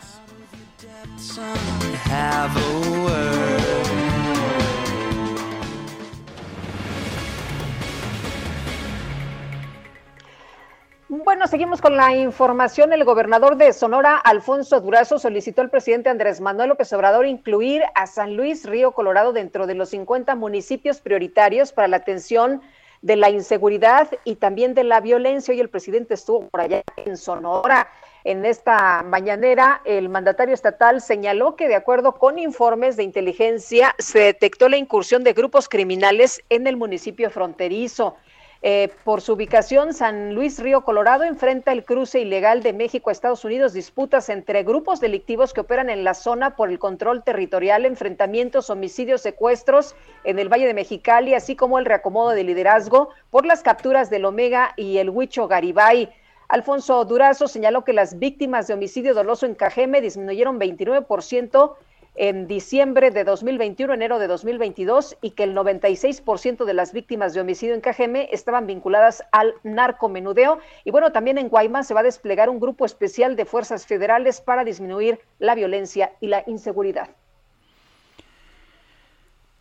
[11.23, 12.94] Bueno, seguimos con la información.
[12.94, 18.07] El gobernador de Sonora, Alfonso Durazo, solicitó al presidente Andrés Manuel López Obrador incluir a
[18.07, 22.61] San Luis Río Colorado dentro de los 50 municipios prioritarios para la atención
[23.02, 25.53] de la inseguridad y también de la violencia.
[25.53, 27.88] Hoy el presidente estuvo por allá en Sonora.
[28.23, 34.19] En esta mañanera, el mandatario estatal señaló que, de acuerdo con informes de inteligencia, se
[34.19, 38.15] detectó la incursión de grupos criminales en el municipio fronterizo.
[38.64, 43.14] Eh, por su ubicación, San Luis Río Colorado enfrenta el cruce ilegal de México a
[43.14, 47.88] Estados Unidos, disputas entre grupos delictivos que operan en la zona por el control territorial,
[47.88, 53.48] enfrentamientos, homicidios, secuestros en el Valle de Mexicali, así como el reacomodo de liderazgo por
[53.48, 56.14] las capturas del Omega y el Huicho Garibay.
[56.52, 61.76] Alfonso Durazo señaló que las víctimas de homicidio doloso en Cajeme disminuyeron 29%
[62.15, 67.40] en diciembre de 2021, enero de 2022, y que el 96% de las víctimas de
[67.40, 70.60] homicidio en Cajeme estaban vinculadas al narcomenudeo.
[70.84, 74.41] Y bueno, también en Guaymas se va a desplegar un grupo especial de fuerzas federales
[74.41, 77.11] para disminuir la violencia y la inseguridad.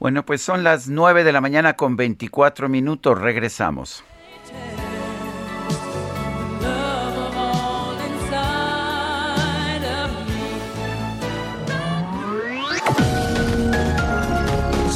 [0.01, 3.17] Bueno, pues son las 9 de la mañana con 24 minutos.
[3.17, 4.03] Regresamos.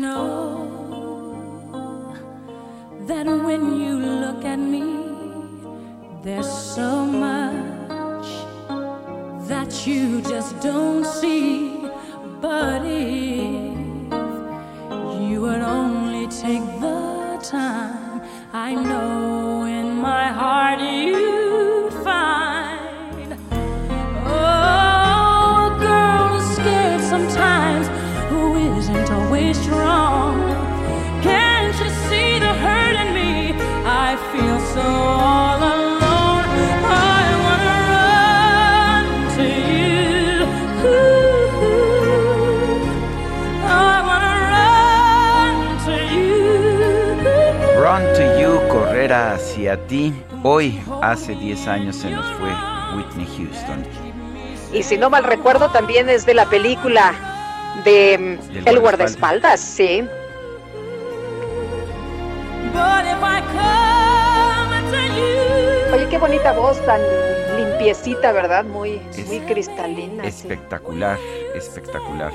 [0.00, 0.78] know
[3.06, 4.84] that when you look at me,
[6.22, 8.28] there's so much
[9.48, 11.76] that you just don't see.
[12.40, 13.74] But if
[15.28, 18.22] you would only take the time,
[18.52, 20.78] I know in my heart
[22.04, 23.36] find.
[24.26, 25.68] Oh,
[27.10, 27.87] sometimes
[29.08, 30.36] isn't always strong.
[31.22, 33.54] Can't you see the hurt in me?
[33.84, 36.44] I feel so all alone.
[36.84, 39.04] I wanna run
[39.36, 40.44] to you.
[43.64, 45.56] I wanna run
[45.86, 46.38] to you.
[47.82, 50.12] Run to You, correr hacia ti.
[50.42, 52.50] Hoy, hace 10 años, se nos fue
[52.94, 53.84] Whitney Houston.
[54.72, 57.27] Y si no mal recuerdo, también es de la película
[57.84, 60.04] de Del El guardaespaldas, sí.
[65.92, 67.00] Oye, qué bonita voz, tan
[67.56, 68.64] limpiecita, ¿verdad?
[68.64, 70.24] Muy, muy cristalina.
[70.24, 70.28] sí.
[70.28, 71.18] Espectacular,
[71.54, 72.32] espectacular.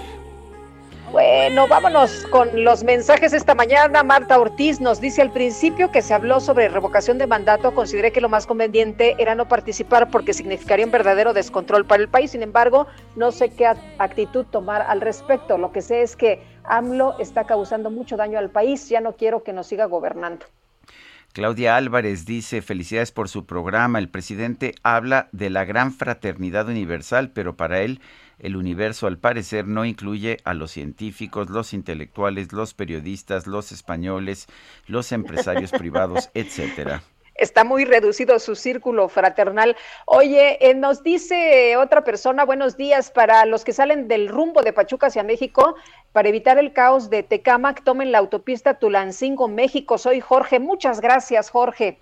[1.14, 4.02] Bueno, vámonos con los mensajes esta mañana.
[4.02, 7.76] Marta Ortiz nos dice al principio que se habló sobre revocación de mandato.
[7.76, 12.10] Consideré que lo más conveniente era no participar porque significaría un verdadero descontrol para el
[12.10, 12.32] país.
[12.32, 13.68] Sin embargo, no sé qué
[14.00, 15.60] actitud tomar al respecto.
[15.60, 18.90] Lo que sé es que AMLO está causando mucho daño al país.
[18.90, 20.48] Ya no quiero que nos siga gobernando.
[21.34, 24.00] Claudia Álvarez dice, felicidades por su programa.
[24.00, 28.02] El presidente habla de la gran fraternidad universal, pero para él
[28.40, 34.48] el universo al parecer no incluye a los científicos, los intelectuales, los periodistas, los españoles,
[34.88, 37.04] los empresarios privados, etcétera.
[37.36, 39.76] Está muy reducido su círculo fraternal.
[40.06, 44.72] Oye, eh, nos dice otra persona, buenos días, para los que salen del rumbo de
[44.72, 45.76] Pachuca hacia México,
[46.12, 49.98] para evitar el caos de Tecámac, tomen la autopista Tulancingo, México.
[49.98, 50.60] Soy Jorge.
[50.60, 51.98] Muchas gracias, Jorge.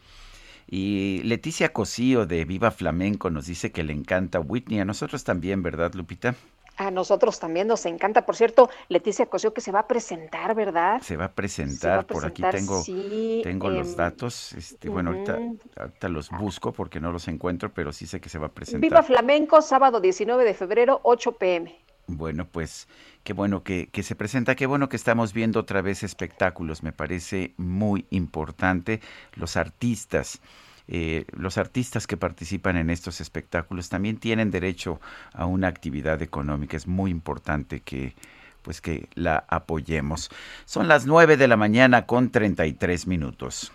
[0.73, 4.80] Y Leticia Cosío de Viva Flamenco nos dice que le encanta Whitney.
[4.80, 6.34] A nosotros también, ¿verdad, Lupita?
[6.77, 8.26] A nosotros también nos encanta.
[8.26, 11.02] Por cierto, Leticia Cosío que se va a presentar, ¿verdad?
[11.02, 14.53] Se va a va presentar, por aquí tengo, sí, tengo los em, datos.
[14.53, 15.39] Este, Bueno, ahorita,
[15.76, 18.80] ahorita los busco porque no los encuentro, pero sí sé que se va a presentar.
[18.80, 21.76] Viva Flamenco, sábado 19 de febrero, 8 pm.
[22.07, 22.88] Bueno, pues
[23.23, 27.53] qué bueno que, se presenta, qué bueno que estamos viendo otra vez espectáculos, me parece
[27.57, 29.02] muy importante.
[29.35, 30.41] Los artistas,
[30.88, 34.99] eh, los artistas que participan en estos espectáculos también tienen derecho
[35.34, 38.15] a una actividad económica, es muy importante que
[38.61, 40.30] pues que la apoyemos.
[40.65, 43.72] Son las 9 de la mañana con 33 minutos.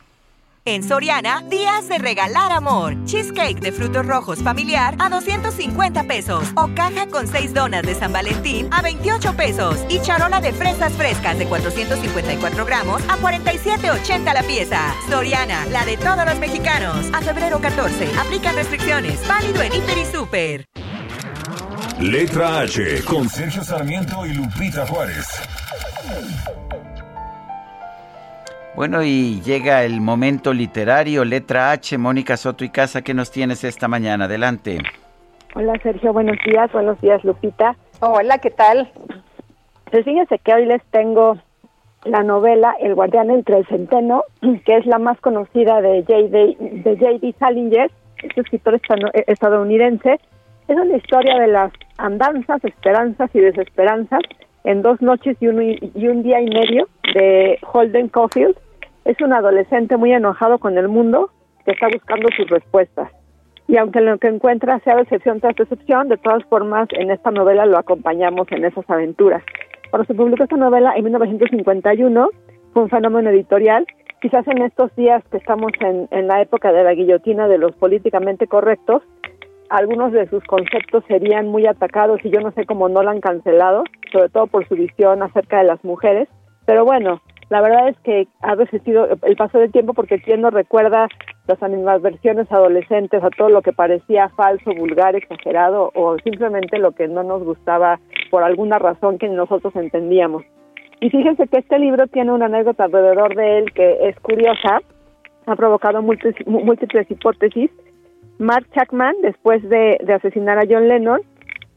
[0.69, 2.97] En Soriana, días de regalar amor.
[3.05, 6.45] Cheesecake de frutos rojos familiar a 250 pesos.
[6.57, 9.79] O caja con 6 donas de San Valentín a 28 pesos.
[9.89, 14.93] Y charola de fresas frescas de 454 gramos a 47,80 la pieza.
[15.09, 17.07] Soriana, la de todos los mexicanos.
[17.13, 18.09] A febrero 14.
[18.19, 19.21] Aplican restricciones.
[19.29, 20.67] Válido en Hiper y Super.
[22.01, 25.29] Letra H con Sergio Sarmiento y Lupita Juárez.
[28.77, 33.65] Bueno, y llega el momento literario, letra H, Mónica Soto y Casa, ¿qué nos tienes
[33.65, 34.27] esta mañana?
[34.27, 34.81] Adelante.
[35.55, 37.75] Hola Sergio, buenos días, buenos días Lupita.
[38.01, 38.93] Hola, ¿qué tal?
[39.91, 41.39] Pues fíjense que hoy les tengo
[42.05, 44.25] la novela El guardián entre el centeno,
[44.67, 46.57] que es la más conocida de J.D.
[46.61, 47.35] de J.D.
[47.39, 47.91] Salinger,
[48.23, 50.21] este escritor eh, estadounidense.
[50.69, 54.21] Es una historia de las andanzas, esperanzas y desesperanzas
[54.65, 58.55] en dos noches y un, y un día y medio de Holden Caulfield.
[59.07, 61.31] Es un adolescente muy enojado con el mundo
[61.65, 63.09] que está buscando sus respuestas.
[63.69, 67.67] y aunque lo que encuentra sea decepción tras decepción, de todas formas en esta novela
[67.67, 69.45] lo acompañamos en esas aventuras.
[69.91, 72.31] Cuando se publicó esta novela en 1951,
[72.73, 73.87] fue un fenómeno editorial.
[74.21, 77.77] Quizás en estos días que estamos en, en la época de la guillotina de los
[77.77, 79.03] políticamente correctos,
[79.69, 83.21] algunos de sus conceptos serían muy atacados y yo no sé cómo no la han
[83.21, 86.29] cancelado, sobre todo por su visión acerca de las mujeres.
[86.67, 90.51] Pero bueno, la verdad es que ha resistido el paso del tiempo porque quien no
[90.51, 91.09] recuerda
[91.47, 97.07] las animadversiones adolescentes a todo lo que parecía falso, vulgar, exagerado o simplemente lo que
[97.07, 98.01] no nos gustaba
[98.31, 100.43] por alguna razón que nosotros entendíamos.
[101.01, 104.81] Y fíjense que este libro tiene una anécdota alrededor de él que es curiosa,
[105.47, 107.71] ha provocado múltiples, múltiples hipótesis.
[108.39, 111.21] Mark Chapman, después de, de asesinar a John Lennon,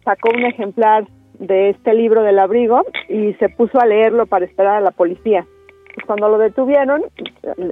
[0.03, 1.05] sacó un ejemplar
[1.37, 5.45] de este libro del abrigo y se puso a leerlo para esperar a la policía.
[6.05, 7.03] Cuando lo detuvieron,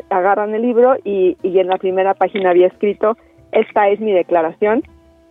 [0.09, 3.17] agarran el libro y, y en la primera página había escrito,
[3.51, 4.83] esta es mi declaración.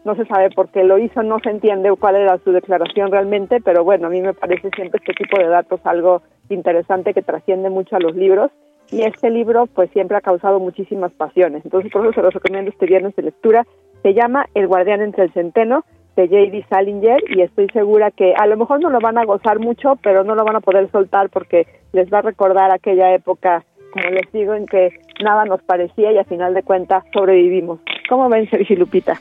[0.04, 3.60] No se sabe por qué lo hizo, no se entiende cuál era su declaración realmente,
[3.60, 7.70] pero bueno, a mí me parece siempre este tipo de datos algo interesante que trasciende
[7.70, 8.52] mucho a los libros
[8.90, 11.64] y este libro pues siempre ha causado muchísimas pasiones.
[11.64, 13.66] Entonces por eso se los recomiendo este viernes de lectura.
[14.02, 15.84] Se llama El guardián entre el centeno
[16.16, 16.64] de J.D.
[16.68, 20.24] Salinger y estoy segura que a lo mejor no lo van a gozar mucho, pero
[20.24, 24.30] no lo van a poder soltar porque les va a recordar aquella época, como les
[24.32, 27.80] digo, en que nada nos parecía y a final de cuentas sobrevivimos.
[28.08, 29.20] ¿Cómo ven, Sergio Lupita?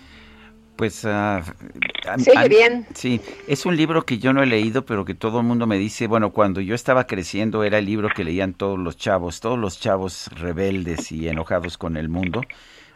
[0.78, 1.42] Pues uh,
[2.18, 2.86] sí, bien.
[2.94, 5.78] Sí, es un libro que yo no he leído, pero que todo el mundo me
[5.78, 9.58] dice, bueno, cuando yo estaba creciendo era el libro que leían todos los chavos, todos
[9.58, 12.42] los chavos rebeldes y enojados con el mundo.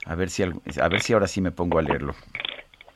[0.05, 2.15] A ver si a ver si ahora sí me pongo a leerlo.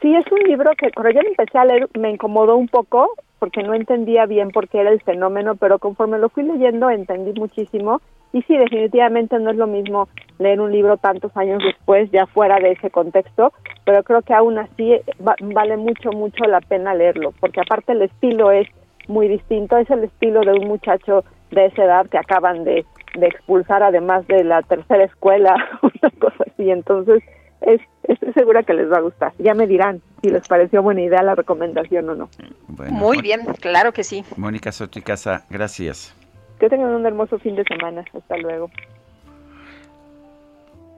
[0.03, 3.63] Sí, es un libro que cuando yo empecé a leer me incomodó un poco porque
[3.63, 8.01] no entendía bien por qué era el fenómeno, pero conforme lo fui leyendo entendí muchísimo.
[8.33, 10.09] Y sí, definitivamente no es lo mismo
[10.39, 13.53] leer un libro tantos años después, ya fuera de ese contexto,
[13.85, 18.01] pero creo que aún así va, vale mucho, mucho la pena leerlo, porque aparte el
[18.01, 18.67] estilo es
[19.07, 22.85] muy distinto, es el estilo de un muchacho de esa edad que acaban de,
[23.15, 27.23] de expulsar además de la tercera escuela, una cosa así, entonces
[27.61, 29.33] es, estoy segura que les va a gustar.
[29.37, 32.29] Ya me dirán si les pareció buena idea la recomendación o no.
[32.67, 34.23] Bueno, Muy bien, claro que sí.
[34.37, 36.15] Mónica Sotricasa, gracias.
[36.59, 38.05] Que tengan un hermoso fin de semana.
[38.13, 38.69] Hasta luego.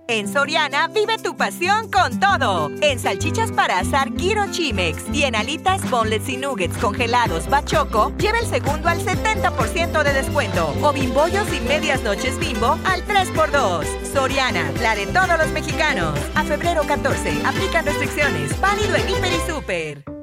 [0.07, 2.69] En Soriana vive tu pasión con todo.
[2.81, 8.37] En salchichas para asar Giro Chimex y en alitas, boneless y nuggets congelados Bachoco, lleva
[8.39, 10.73] el segundo al 70% de descuento.
[10.83, 13.85] O bimbollos y medias noches bimbo al 3x2.
[14.13, 16.17] Soriana, la de todos los mexicanos.
[16.35, 18.59] A febrero 14, aplican restricciones.
[18.61, 20.14] Válido en Hiper y Super.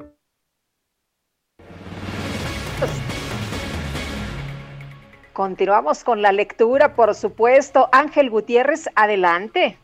[5.33, 7.89] Continuamos con la lectura, por supuesto.
[7.93, 9.79] Ángel Gutiérrez, adelante.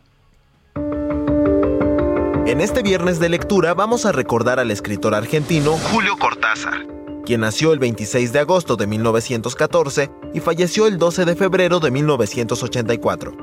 [2.46, 6.86] En este viernes de lectura vamos a recordar al escritor argentino Julio Cortázar,
[7.24, 11.90] quien nació el 26 de agosto de 1914 y falleció el 12 de febrero de
[11.90, 13.36] 1984.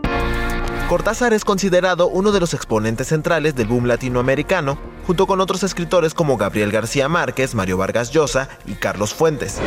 [0.89, 4.77] Cortázar es considerado uno de los exponentes centrales del boom latinoamericano,
[5.07, 9.59] junto con otros escritores como Gabriel García Márquez, Mario Vargas Llosa y Carlos Fuentes.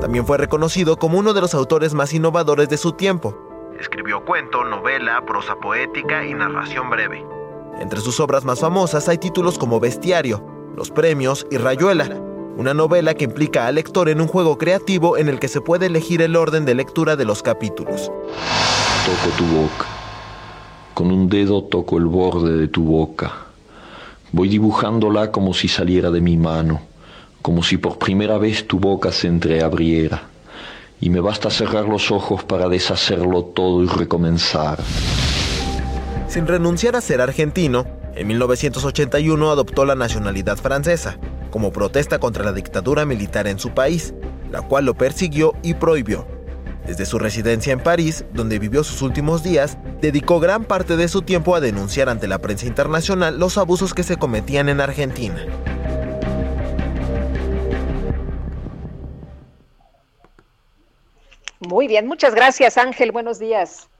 [0.00, 3.36] También fue reconocido como uno de los autores más innovadores de su tiempo.
[3.78, 7.24] Escribió cuento, novela, prosa poética y narración breve.
[7.78, 10.42] Entre sus obras más famosas hay títulos como Bestiario,
[10.74, 12.08] Los Premios y Rayuela,
[12.56, 15.86] una novela que implica al lector en un juego creativo en el que se puede
[15.86, 18.10] elegir el orden de lectura de los capítulos.
[19.04, 19.86] Toco tu boca.
[20.94, 23.32] Con un dedo toco el borde de tu boca.
[24.32, 26.89] Voy dibujándola como si saliera de mi mano
[27.42, 30.22] como si por primera vez tu boca se entreabriera,
[31.00, 34.78] y me basta cerrar los ojos para deshacerlo todo y recomenzar.
[36.28, 41.18] Sin renunciar a ser argentino, en 1981 adoptó la nacionalidad francesa,
[41.50, 44.14] como protesta contra la dictadura militar en su país,
[44.50, 46.26] la cual lo persiguió y prohibió.
[46.86, 51.22] Desde su residencia en París, donde vivió sus últimos días, dedicó gran parte de su
[51.22, 55.44] tiempo a denunciar ante la prensa internacional los abusos que se cometían en Argentina.
[61.60, 63.90] Muy bien, muchas gracias Ángel, buenos días.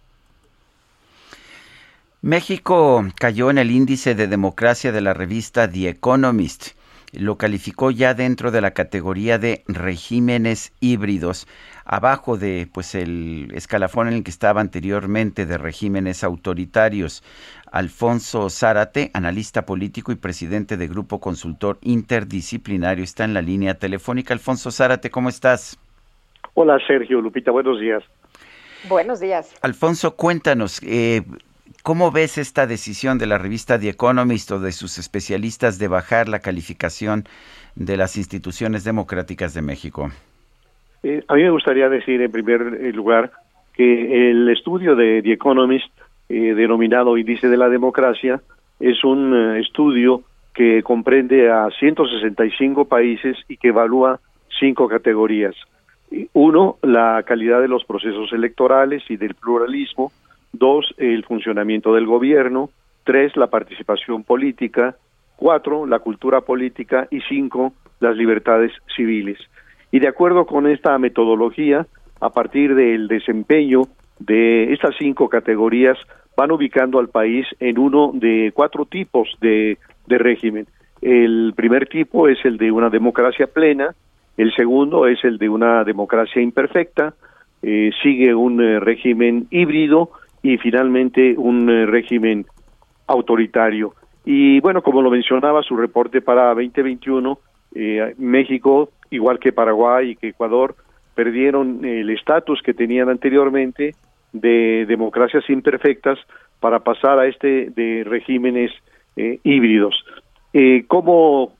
[2.22, 6.68] México cayó en el índice de democracia de la revista The Economist.
[7.12, 11.46] Lo calificó ya dentro de la categoría de regímenes híbridos,
[11.84, 17.22] abajo de pues el escalafón en el que estaba anteriormente de regímenes autoritarios.
[17.70, 24.32] Alfonso Zárate, analista político y presidente de Grupo Consultor Interdisciplinario, está en la línea telefónica.
[24.32, 25.78] Alfonso Zárate, ¿cómo estás?
[26.54, 28.02] Hola Sergio, Lupita, buenos días.
[28.88, 29.54] Buenos días.
[29.62, 31.22] Alfonso, cuéntanos, eh,
[31.82, 36.28] ¿Cómo ves esta decisión de la revista The Economist o de sus especialistas de bajar
[36.28, 37.24] la calificación
[37.74, 40.10] de las instituciones democráticas de México?
[41.02, 42.60] Eh, a mí me gustaría decir en primer
[42.94, 43.32] lugar
[43.72, 45.88] que el estudio de The Economist,
[46.28, 48.42] eh, denominado Índice de la Democracia,
[48.78, 50.22] es un eh, estudio
[50.52, 54.20] que comprende a 165 países y que evalúa
[54.58, 55.54] cinco categorías.
[56.32, 60.12] Uno, la calidad de los procesos electorales y del pluralismo.
[60.52, 62.70] Dos, el funcionamiento del gobierno.
[63.04, 64.96] Tres, la participación política.
[65.36, 67.06] Cuatro, la cultura política.
[67.10, 69.38] Y cinco, las libertades civiles.
[69.92, 71.86] Y de acuerdo con esta metodología,
[72.20, 73.82] a partir del desempeño
[74.18, 75.98] de estas cinco categorías,
[76.36, 80.66] van ubicando al país en uno de cuatro tipos de, de régimen.
[81.00, 83.94] El primer tipo es el de una democracia plena,
[84.40, 87.12] el segundo es el de una democracia imperfecta,
[87.62, 90.12] eh, sigue un eh, régimen híbrido
[90.42, 92.46] y finalmente un eh, régimen
[93.06, 93.94] autoritario.
[94.24, 97.38] Y bueno, como lo mencionaba su reporte para 2021,
[98.16, 100.74] México, igual que Paraguay y que Ecuador,
[101.14, 103.94] perdieron el estatus que tenían anteriormente
[104.32, 106.18] de democracias imperfectas
[106.60, 108.72] para pasar a este de regímenes
[109.16, 109.94] híbridos.
[110.88, 111.52] ¿Cómo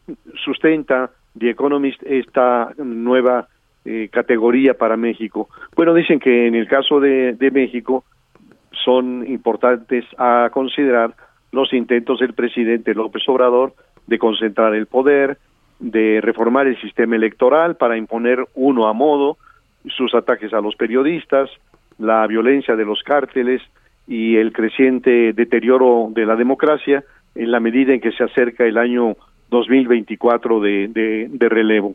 [0.44, 3.49] sustenta The Economist esta nueva
[3.84, 5.49] eh, categoría para México.
[5.75, 8.05] Bueno, dicen que en el caso de, de México
[8.84, 11.15] son importantes a considerar
[11.52, 13.75] los intentos del presidente López Obrador
[14.07, 15.39] de concentrar el poder,
[15.78, 19.39] de reformar el sistema electoral para imponer uno a modo,
[19.89, 21.50] sus ataques a los periodistas,
[21.99, 23.62] la violencia de los cárteles
[24.07, 28.76] y el creciente deterioro de la democracia en la medida en que se acerca el
[28.76, 29.17] año
[29.51, 31.95] 2024 de, de, de relevo.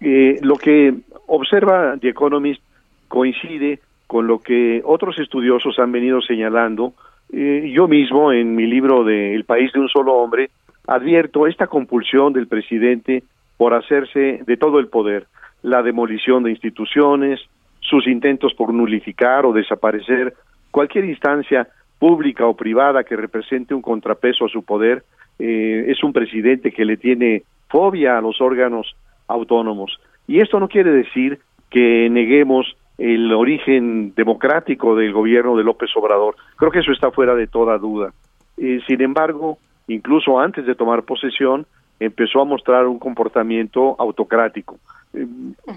[0.00, 0.94] Eh, lo que
[1.26, 2.62] observa The Economist
[3.08, 6.92] coincide con lo que otros estudiosos han venido señalando.
[7.32, 10.50] Eh, yo mismo, en mi libro de El país de un solo hombre,
[10.86, 13.24] advierto esta compulsión del presidente
[13.56, 15.26] por hacerse de todo el poder,
[15.62, 17.40] la demolición de instituciones,
[17.80, 20.34] sus intentos por nulificar o desaparecer
[20.70, 21.68] cualquier instancia
[21.98, 25.02] pública o privada que represente un contrapeso a su poder,
[25.38, 28.96] eh, es un presidente que le tiene fobia a los órganos
[29.28, 29.98] autónomos.
[30.26, 31.40] Y esto no quiere decir
[31.70, 36.36] que neguemos el origen democrático del gobierno de López Obrador.
[36.56, 38.12] Creo que eso está fuera de toda duda.
[38.56, 39.58] Eh, sin embargo,
[39.88, 41.66] incluso antes de tomar posesión,
[42.00, 44.78] empezó a mostrar un comportamiento autocrático.
[45.12, 45.26] Eh,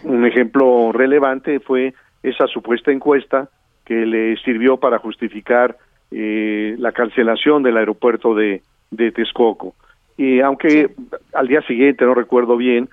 [0.03, 3.49] un ejemplo relevante fue esa supuesta encuesta
[3.83, 5.77] que le sirvió para justificar
[6.11, 9.75] la cancelación del aeropuerto de, de Texcoco.
[10.17, 10.89] Y aunque
[11.33, 12.89] al día siguiente, no recuerdo bien,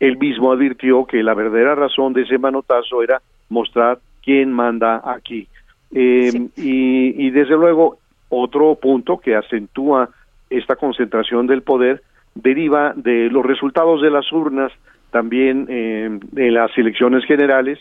[0.00, 5.48] él mismo advirtió que la verdadera razón de ese manotazo era mostrar quién manda aquí.
[5.94, 7.98] Eh, y, y desde luego,
[8.28, 10.08] otro punto que acentúa
[10.48, 12.02] esta concentración del poder
[12.34, 14.72] deriva de los resultados de las urnas
[15.10, 17.78] también eh, de las elecciones generales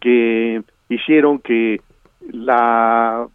[0.00, 1.80] que hicieron que
[2.32, 3.26] la,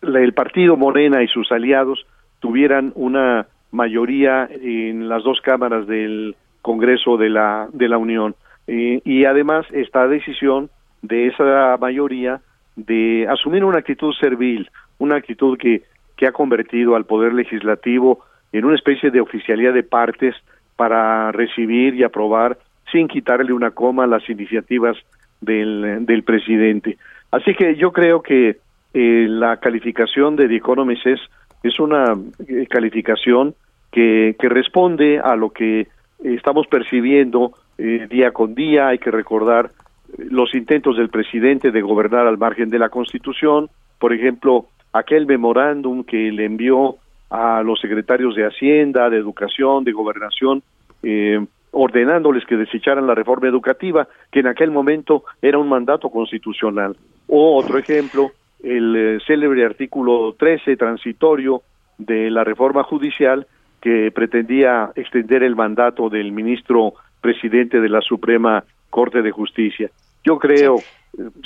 [0.00, 2.06] la, el partido Morena y sus aliados
[2.40, 8.34] tuvieran una mayoría en las dos cámaras del Congreso de la, de la Unión.
[8.66, 10.70] Eh, y además esta decisión
[11.02, 12.40] de esa mayoría
[12.74, 15.82] de asumir una actitud servil, una actitud que,
[16.16, 18.20] que ha convertido al Poder Legislativo
[18.52, 20.34] en una especie de oficialía de partes
[20.76, 22.58] para recibir y aprobar
[22.92, 24.96] sin quitarle una coma las iniciativas
[25.40, 26.98] del, del presidente.
[27.30, 28.56] Así que yo creo que
[28.94, 31.20] eh, la calificación de The Economist es
[31.68, 32.14] es una
[32.46, 33.54] eh, calificación
[33.90, 35.88] que, responde a lo que
[36.22, 38.88] estamos percibiendo eh, día con día.
[38.88, 39.70] Hay que recordar
[40.18, 45.26] eh, los intentos del presidente de gobernar al margen de la Constitución, por ejemplo, aquel
[45.26, 46.96] memorándum que le envió
[47.30, 50.62] a los secretarios de Hacienda, de Educación, de Gobernación,
[51.02, 56.96] eh, ordenándoles que desecharan la reforma educativa, que en aquel momento era un mandato constitucional.
[57.28, 58.30] O otro ejemplo,
[58.62, 61.62] el eh, célebre artículo 13 transitorio
[61.98, 63.46] de la reforma judicial
[63.80, 69.90] que pretendía extender el mandato del ministro presidente de la Suprema Corte de Justicia.
[70.24, 70.76] Yo creo,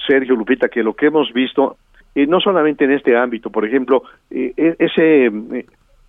[0.06, 1.76] Sergio Lupita, que lo que hemos visto,
[2.14, 5.30] eh, no solamente en este ámbito, por ejemplo, eh, e-, ese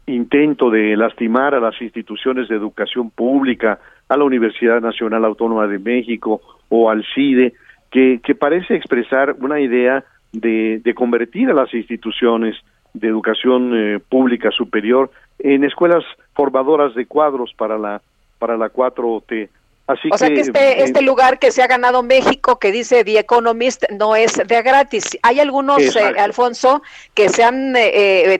[0.07, 5.79] intento de lastimar a las instituciones de educación pública, a la Universidad Nacional Autónoma de
[5.79, 7.53] México o al CIDE,
[7.91, 12.55] que, que parece expresar una idea de, de convertir a las instituciones
[12.93, 16.03] de educación eh, pública superior en escuelas
[16.33, 18.01] formadoras de cuadros para la
[18.37, 19.49] para la 4T.
[19.87, 23.03] Así o sea que este, eh, este lugar que se ha ganado México, que dice
[23.03, 25.17] The Economist, no es de gratis.
[25.21, 26.15] Hay algunos, eh.
[26.17, 26.81] Alfonso,
[27.13, 27.75] que se han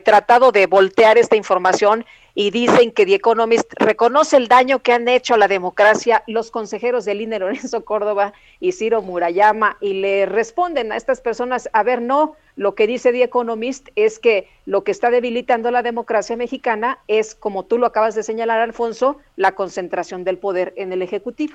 [0.04, 2.04] tratado de voltear esta información
[2.34, 6.50] y dicen que The Economist reconoce el daño que han hecho a la democracia los
[6.50, 11.82] consejeros del INE, Lorenzo Córdoba y Ciro Murayama, y le responden a estas personas, a
[11.82, 16.36] ver, no, lo que dice The Economist es que lo que está debilitando la democracia
[16.36, 21.02] mexicana es, como tú lo acabas de señalar, Alfonso, la concentración del poder en el
[21.02, 21.54] Ejecutivo.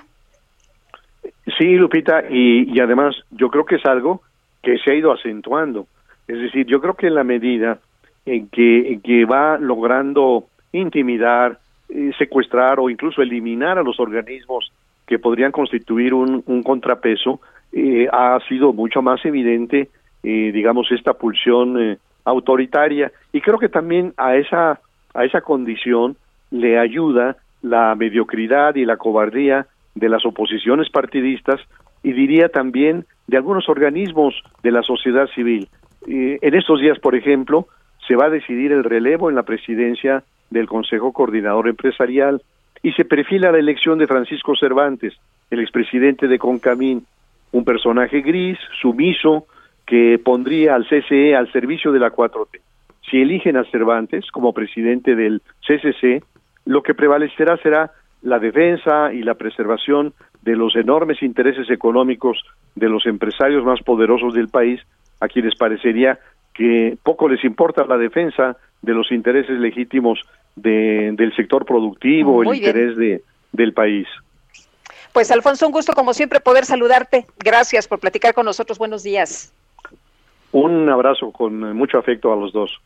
[1.58, 4.22] Sí, Lupita, y, y además yo creo que es algo
[4.62, 5.86] que se ha ido acentuando.
[6.26, 7.78] Es decir, yo creo que en la medida
[8.26, 14.70] en que, en que va logrando intimidar, eh, secuestrar o incluso eliminar a los organismos
[15.08, 17.40] que podrían constituir un, contrapeso,
[17.72, 19.88] eh, ha sido mucho más evidente,
[20.22, 23.10] eh, digamos, esta pulsión eh, autoritaria.
[23.32, 24.80] Y creo que también a esa,
[25.14, 26.16] a esa condición
[26.50, 31.58] le ayuda la mediocridad y la cobardía de las oposiciones partidistas
[32.02, 35.68] y diría también de algunos organismos de la sociedad civil.
[36.06, 37.66] En estos días, por ejemplo,
[38.06, 42.42] se va a decidir el relevo en la presidencia del Consejo Coordinador Empresarial
[42.82, 45.14] y se perfila la elección de Francisco Cervantes,
[45.50, 47.06] el expresidente de Concamín,
[47.52, 49.46] un personaje gris, sumiso,
[49.86, 52.60] que pondría al CCE al servicio de la 4T.
[53.10, 56.22] Si eligen a Cervantes como presidente del CCC,
[56.66, 60.12] lo que prevalecerá será la defensa y la preservación
[60.42, 62.42] de los enormes intereses económicos
[62.74, 64.80] de los empresarios más poderosos del país,
[65.20, 66.18] a quienes parecería
[66.54, 70.20] que poco les importa la defensa de los intereses legítimos
[70.56, 72.64] de- del sector productivo, Muy el bien.
[72.76, 74.06] interés de, del país.
[75.12, 77.26] Pues Alfonso, un gusto como siempre poder saludarte.
[77.38, 78.78] Gracias por platicar con nosotros.
[78.78, 79.52] Buenos días.
[80.52, 82.80] Un abrazo con mucho afecto a los dos.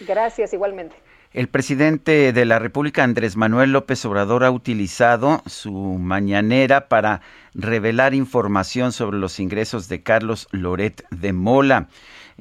[0.00, 0.96] Gracias igualmente.
[1.32, 7.20] El presidente de la República, Andrés Manuel López Obrador, ha utilizado su mañanera para
[7.54, 11.86] revelar información sobre los ingresos de Carlos Loret de Mola.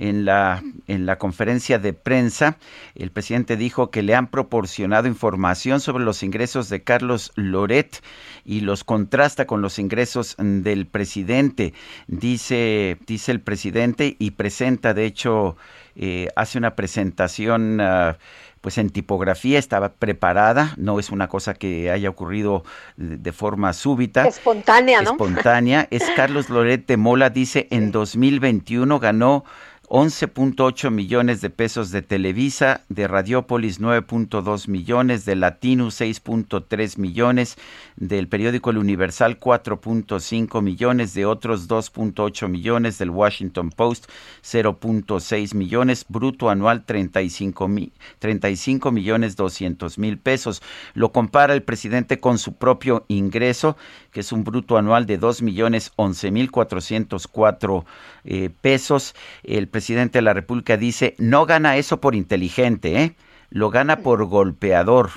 [0.02, 2.58] En la, en la conferencia de prensa,
[2.96, 8.02] el presidente dijo que le han proporcionado información sobre los ingresos de Carlos Loret
[8.46, 11.74] y los contrasta con los ingresos del presidente,
[12.08, 15.58] dice, dice el presidente, y presenta, de hecho,
[15.98, 18.18] eh, hace una presentación ah,
[18.62, 22.64] pues en tipografía, estaba preparada, no es una cosa que haya ocurrido
[22.98, 24.28] de, de forma súbita.
[24.28, 25.12] Espontánea, ¿no?
[25.12, 25.88] Espontánea.
[25.92, 29.46] Es Carlos Loret de Mola, dice, en 2021 ganó
[29.92, 37.58] 11.8 millones de pesos de Televisa, de Radiópolis 9.2 millones, de Latino 6.3 millones,
[37.96, 44.06] del periódico El Universal 4.5 millones, de otros 2.8 millones, del Washington Post
[44.44, 50.62] 0.6 millones, bruto anual 35, mi- 35 millones 200 mil pesos.
[50.94, 53.76] Lo compara el presidente con su propio ingreso,
[54.12, 57.86] que es un bruto anual de 2 millones 11 mil 404
[58.26, 59.16] eh, pesos.
[59.44, 63.16] El de la República dice, no gana eso por inteligente, ¿eh?
[63.50, 65.10] lo gana por golpeador.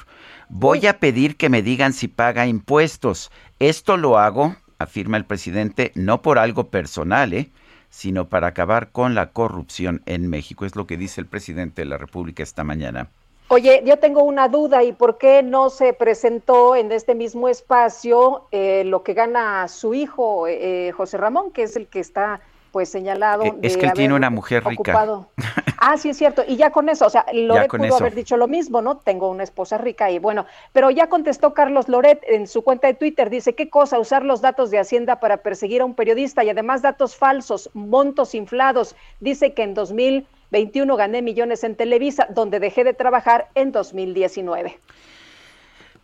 [0.48, 3.30] Voy a pedir que me digan si paga impuestos.
[3.58, 7.50] Esto lo hago, afirma el presidente, no por algo personal, ¿eh?
[7.90, 10.64] sino para acabar con la corrupción en México.
[10.64, 13.08] Es lo que dice el presidente de la República esta mañana.
[13.48, 18.46] Oye, yo tengo una duda y por qué no se presentó en este mismo espacio
[18.50, 22.40] eh, lo que gana su hijo eh, José Ramón, que es el que está
[22.72, 23.44] pues señalado.
[23.44, 25.26] Eh, es de que él tiene una mujer rica.
[25.84, 26.44] Ah, sí es cierto.
[26.46, 27.96] Y ya con eso, o sea, Loret pudo eso.
[27.96, 28.98] haber dicho lo mismo, ¿no?
[28.98, 32.94] Tengo una esposa rica y bueno, pero ya contestó Carlos Loret en su cuenta de
[32.94, 33.98] Twitter, dice, ¿qué cosa?
[33.98, 38.36] Usar los datos de Hacienda para perseguir a un periodista y además datos falsos, montos
[38.36, 38.94] inflados.
[39.18, 44.78] Dice que en 2021 gané millones en Televisa, donde dejé de trabajar en 2019.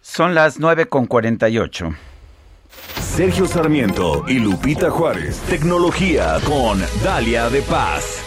[0.01, 1.91] Son las 9 con 48.
[3.01, 5.41] Sergio Sarmiento y Lupita Juárez.
[5.49, 8.23] Tecnología con Dalia de Paz.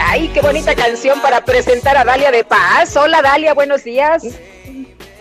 [0.00, 2.96] Ay, qué bonita canción para presentar a Dalia de Paz.
[2.96, 4.22] Hola Dalia, buenos días.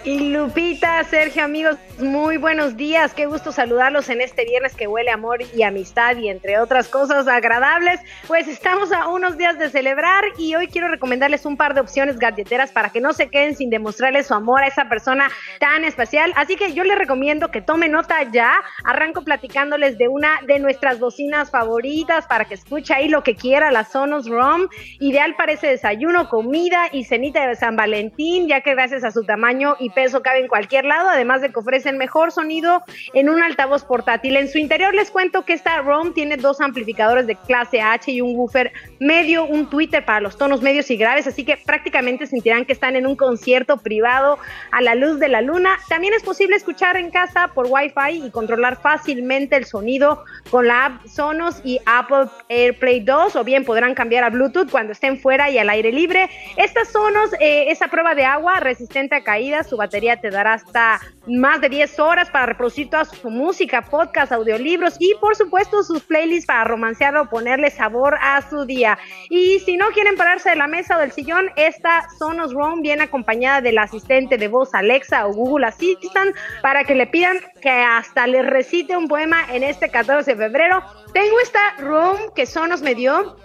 [0.07, 3.13] Y Lupita, Sergio, amigos, muy buenos días.
[3.13, 7.27] Qué gusto saludarlos en este viernes que huele amor y amistad y entre otras cosas
[7.27, 7.99] agradables.
[8.25, 12.19] Pues estamos a unos días de celebrar y hoy quiero recomendarles un par de opciones
[12.19, 15.29] galleteras para que no se queden sin demostrarles su amor a esa persona
[15.59, 16.31] tan especial.
[16.37, 18.63] Así que yo les recomiendo que tomen nota ya.
[18.85, 23.71] Arranco platicándoles de una de nuestras bocinas favoritas para que escuche ahí lo que quiera,
[23.71, 24.69] la Sonos ROM.
[25.01, 29.25] Ideal para ese desayuno, comida y cenita de San Valentín, ya que gracias a su
[29.25, 32.83] tamaño y peso cabe en cualquier lado, además de que ofrecen mejor sonido
[33.15, 34.37] en un altavoz portátil.
[34.37, 38.21] En su interior les cuento que esta ROM tiene dos amplificadores de clase H y
[38.21, 42.65] un woofer medio, un tweeter para los tonos medios y graves, así que prácticamente sentirán
[42.65, 44.37] que están en un concierto privado
[44.71, 45.79] a la luz de la luna.
[45.89, 50.85] También es posible escuchar en casa por Wi-Fi y controlar fácilmente el sonido con la
[50.85, 55.49] app Sonos y Apple AirPlay 2 o bien podrán cambiar a Bluetooth cuando estén fuera
[55.49, 56.29] y al aire libre.
[56.55, 61.61] Estas Sonos eh, esa prueba de agua resistente a caídas, su te dará hasta más
[61.61, 66.45] de 10 horas para reproducir toda su música, podcast, audiolibros y por supuesto sus playlists
[66.45, 68.97] para romancear o ponerle sabor a su día.
[69.29, 73.03] Y si no quieren pararse de la mesa o del sillón, esta Sonos Roam viene
[73.03, 78.27] acompañada del asistente de voz Alexa o Google Assistant para que le pidan que hasta
[78.27, 80.81] les recite un poema en este 14 de febrero.
[81.13, 83.35] Tengo esta Roam que Sonos me dio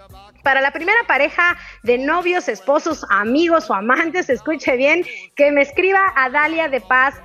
[0.43, 5.03] para la primera pareja de novios, esposos, amigos o amantes, escuche bien,
[5.35, 7.15] que me escriba a Dalia de Paz,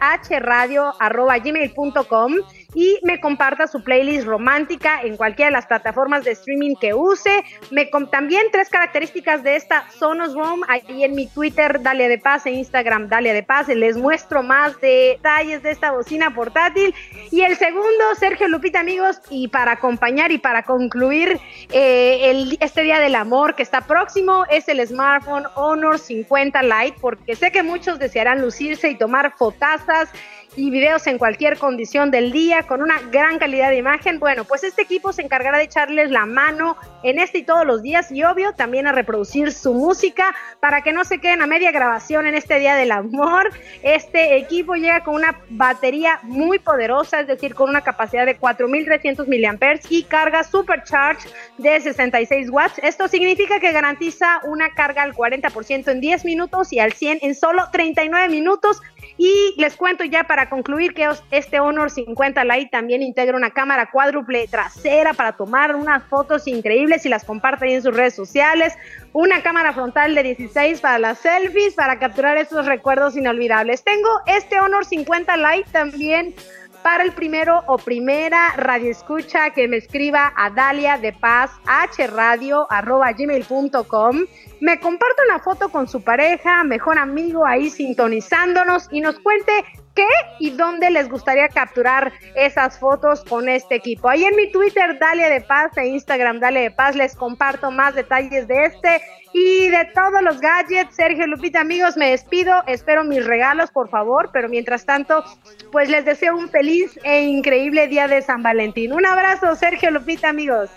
[1.45, 2.35] gmail.com
[2.75, 7.43] y me comparta su playlist romántica en cualquiera de las plataformas de streaming que use.
[7.71, 12.45] Me también tres características de esta Sonos Room ahí en mi Twitter, Dalia de Paz,
[12.45, 13.69] e Instagram, Dalia de Paz.
[13.69, 16.95] Les muestro más detalles de esta bocina portátil.
[17.31, 21.41] Y el segundo, Sergio Lupita, amigos, y para acompañar y para concluir
[21.73, 27.35] eh, este Día del Amor que está próximo, es el smartphone Honor 50 Lite, porque
[27.35, 30.11] sé que muchos desearán lucirse y tomar fotazas
[30.59, 34.19] y videos en cualquier condición del día con una gran calidad de imagen.
[34.19, 37.83] Bueno, pues este equipo se encargará de echarles la mano en este y todos los
[37.83, 41.71] días y obvio también a reproducir su música para que no se queden a media
[41.71, 43.51] grabación en este Día del Amor.
[43.83, 49.29] Este equipo llega con una batería muy poderosa, es decir, con una capacidad de 4300
[49.29, 51.29] mAh y carga supercharge
[51.59, 52.79] de 66 watts.
[52.83, 57.35] Esto significa que garantiza una carga al 40% en 10 minutos y al 100 en
[57.35, 58.81] solo 39 minutos.
[59.17, 63.91] Y les cuento ya para concluir que este Honor 50 Lite también integra una cámara
[63.91, 68.75] cuádruple trasera para tomar unas fotos increíbles y las comparte en sus redes sociales,
[69.13, 73.85] una cámara frontal de 16 para las selfies, para capturar esos recuerdos inolvidables.
[73.85, 76.35] Tengo este Honor 50 Lite también
[76.83, 81.51] para el primero o primera radio escucha que me escriba a Dalia de Paz
[81.99, 84.27] hradio@gmail.com,
[84.61, 89.65] me comparte una foto con su pareja, mejor amigo ahí sintonizándonos y nos cuente
[89.99, 90.07] qué
[90.39, 94.09] y dónde les gustaría capturar esas fotos con este equipo.
[94.09, 97.97] Ahí en mi Twitter, Dalia de Paz, e Instagram, Dalia de Paz, les comparto más
[97.97, 99.03] detalles de este
[99.33, 100.95] y de todos los gadgets.
[100.95, 102.63] Sergio Lupita, amigos, me despido.
[102.69, 105.25] Espero mis regalos, por favor, pero mientras tanto,
[105.73, 108.93] pues les deseo un feliz e increíble día de San Valentín.
[108.93, 110.71] Un abrazo, Sergio Lupita, amigos.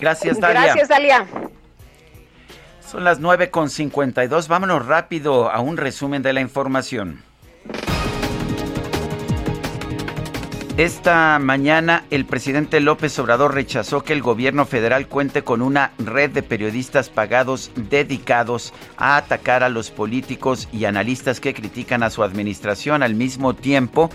[0.00, 0.62] Gracias, Dalia.
[0.62, 1.26] Gracias, Dalia.
[2.80, 4.48] Son las 9.52.
[4.48, 7.29] Vámonos rápido a un resumen de la información.
[10.80, 16.30] Esta mañana el presidente López Obrador rechazó que el gobierno federal cuente con una red
[16.30, 22.22] de periodistas pagados dedicados a atacar a los políticos y analistas que critican a su
[22.22, 23.02] administración.
[23.02, 24.08] Al mismo tiempo,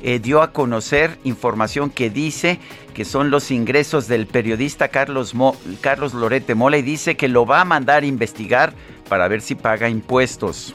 [0.00, 2.60] eh, dio a conocer información que dice
[2.94, 7.46] que son los ingresos del periodista Carlos, Mo, Carlos Lorete Mola y dice que lo
[7.46, 8.74] va a mandar a investigar
[9.08, 10.72] para ver si paga impuestos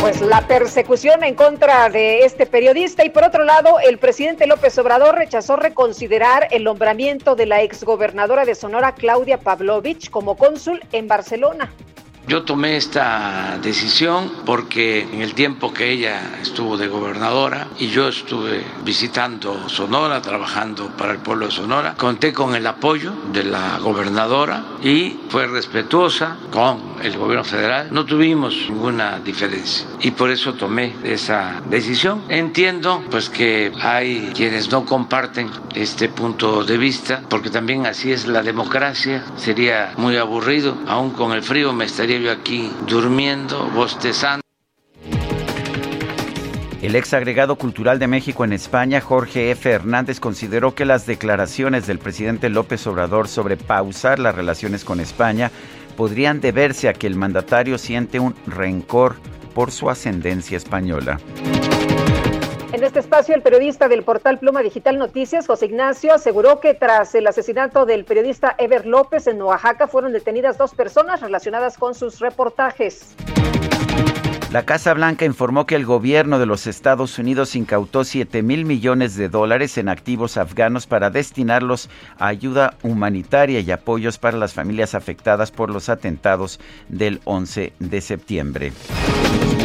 [0.00, 4.78] pues la persecución en contra de este periodista y por otro lado el presidente López
[4.78, 11.06] Obrador rechazó reconsiderar el nombramiento de la exgobernadora de Sonora Claudia Pavlovich como cónsul en
[11.06, 11.70] Barcelona.
[12.30, 18.06] Yo tomé esta decisión porque en el tiempo que ella estuvo de gobernadora y yo
[18.06, 23.80] estuve visitando Sonora, trabajando para el pueblo de Sonora, conté con el apoyo de la
[23.80, 27.88] gobernadora y fue respetuosa con el gobierno federal.
[27.90, 32.22] No tuvimos ninguna diferencia y por eso tomé esa decisión.
[32.28, 38.28] Entiendo pues que hay quienes no comparten este punto de vista porque también así es
[38.28, 39.24] la democracia.
[39.36, 44.42] Sería muy aburrido, aún con el frío me estaría aquí durmiendo, bostezando.
[46.82, 49.70] El ex agregado cultural de México en España, Jorge F.
[49.70, 55.50] Hernández, consideró que las declaraciones del presidente López Obrador sobre pausar las relaciones con España
[55.96, 59.16] podrían deberse a que el mandatario siente un rencor
[59.54, 61.20] por su ascendencia española.
[62.72, 67.16] En este espacio, el periodista del portal Pluma Digital Noticias, José Ignacio, aseguró que tras
[67.16, 72.20] el asesinato del periodista Ever López en Oaxaca fueron detenidas dos personas relacionadas con sus
[72.20, 73.16] reportajes.
[74.52, 79.16] La Casa Blanca informó que el gobierno de los Estados Unidos incautó 7 mil millones
[79.16, 84.94] de dólares en activos afganos para destinarlos a ayuda humanitaria y apoyos para las familias
[84.94, 88.72] afectadas por los atentados del 11 de septiembre.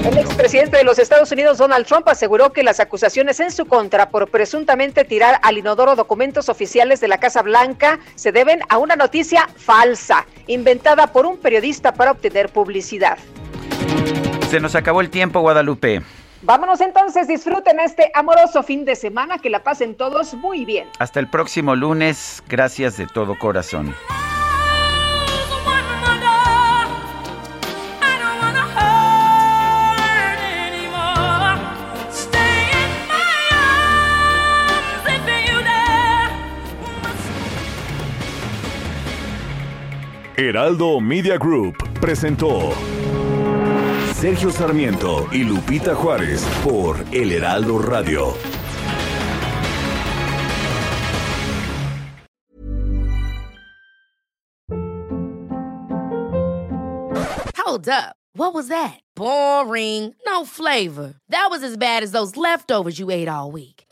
[0.06, 4.10] El expresidente de los Estados Unidos, Donald Trump, aseguró que las acusaciones en su contra
[4.10, 8.96] por presuntamente tirar al inodoro documentos oficiales de la Casa Blanca se deben a una
[8.96, 13.18] noticia falsa, inventada por un periodista para obtener publicidad.
[14.52, 16.04] Se nos acabó el tiempo, Guadalupe.
[16.44, 20.88] Vámonos entonces, disfruten este amoroso fin de semana, que la pasen todos muy bien.
[21.00, 23.96] Hasta el próximo lunes, gracias de todo corazón.
[40.38, 42.74] Heraldo Media Group presentó
[44.14, 48.34] Sergio Sarmiento y Lupita Juárez por El Heraldo Radio.
[57.56, 58.18] Hold up.
[58.34, 59.00] What was that?
[59.16, 60.14] Boring.
[60.26, 61.14] No flavor.
[61.30, 63.85] That was as bad as those leftovers you ate all week.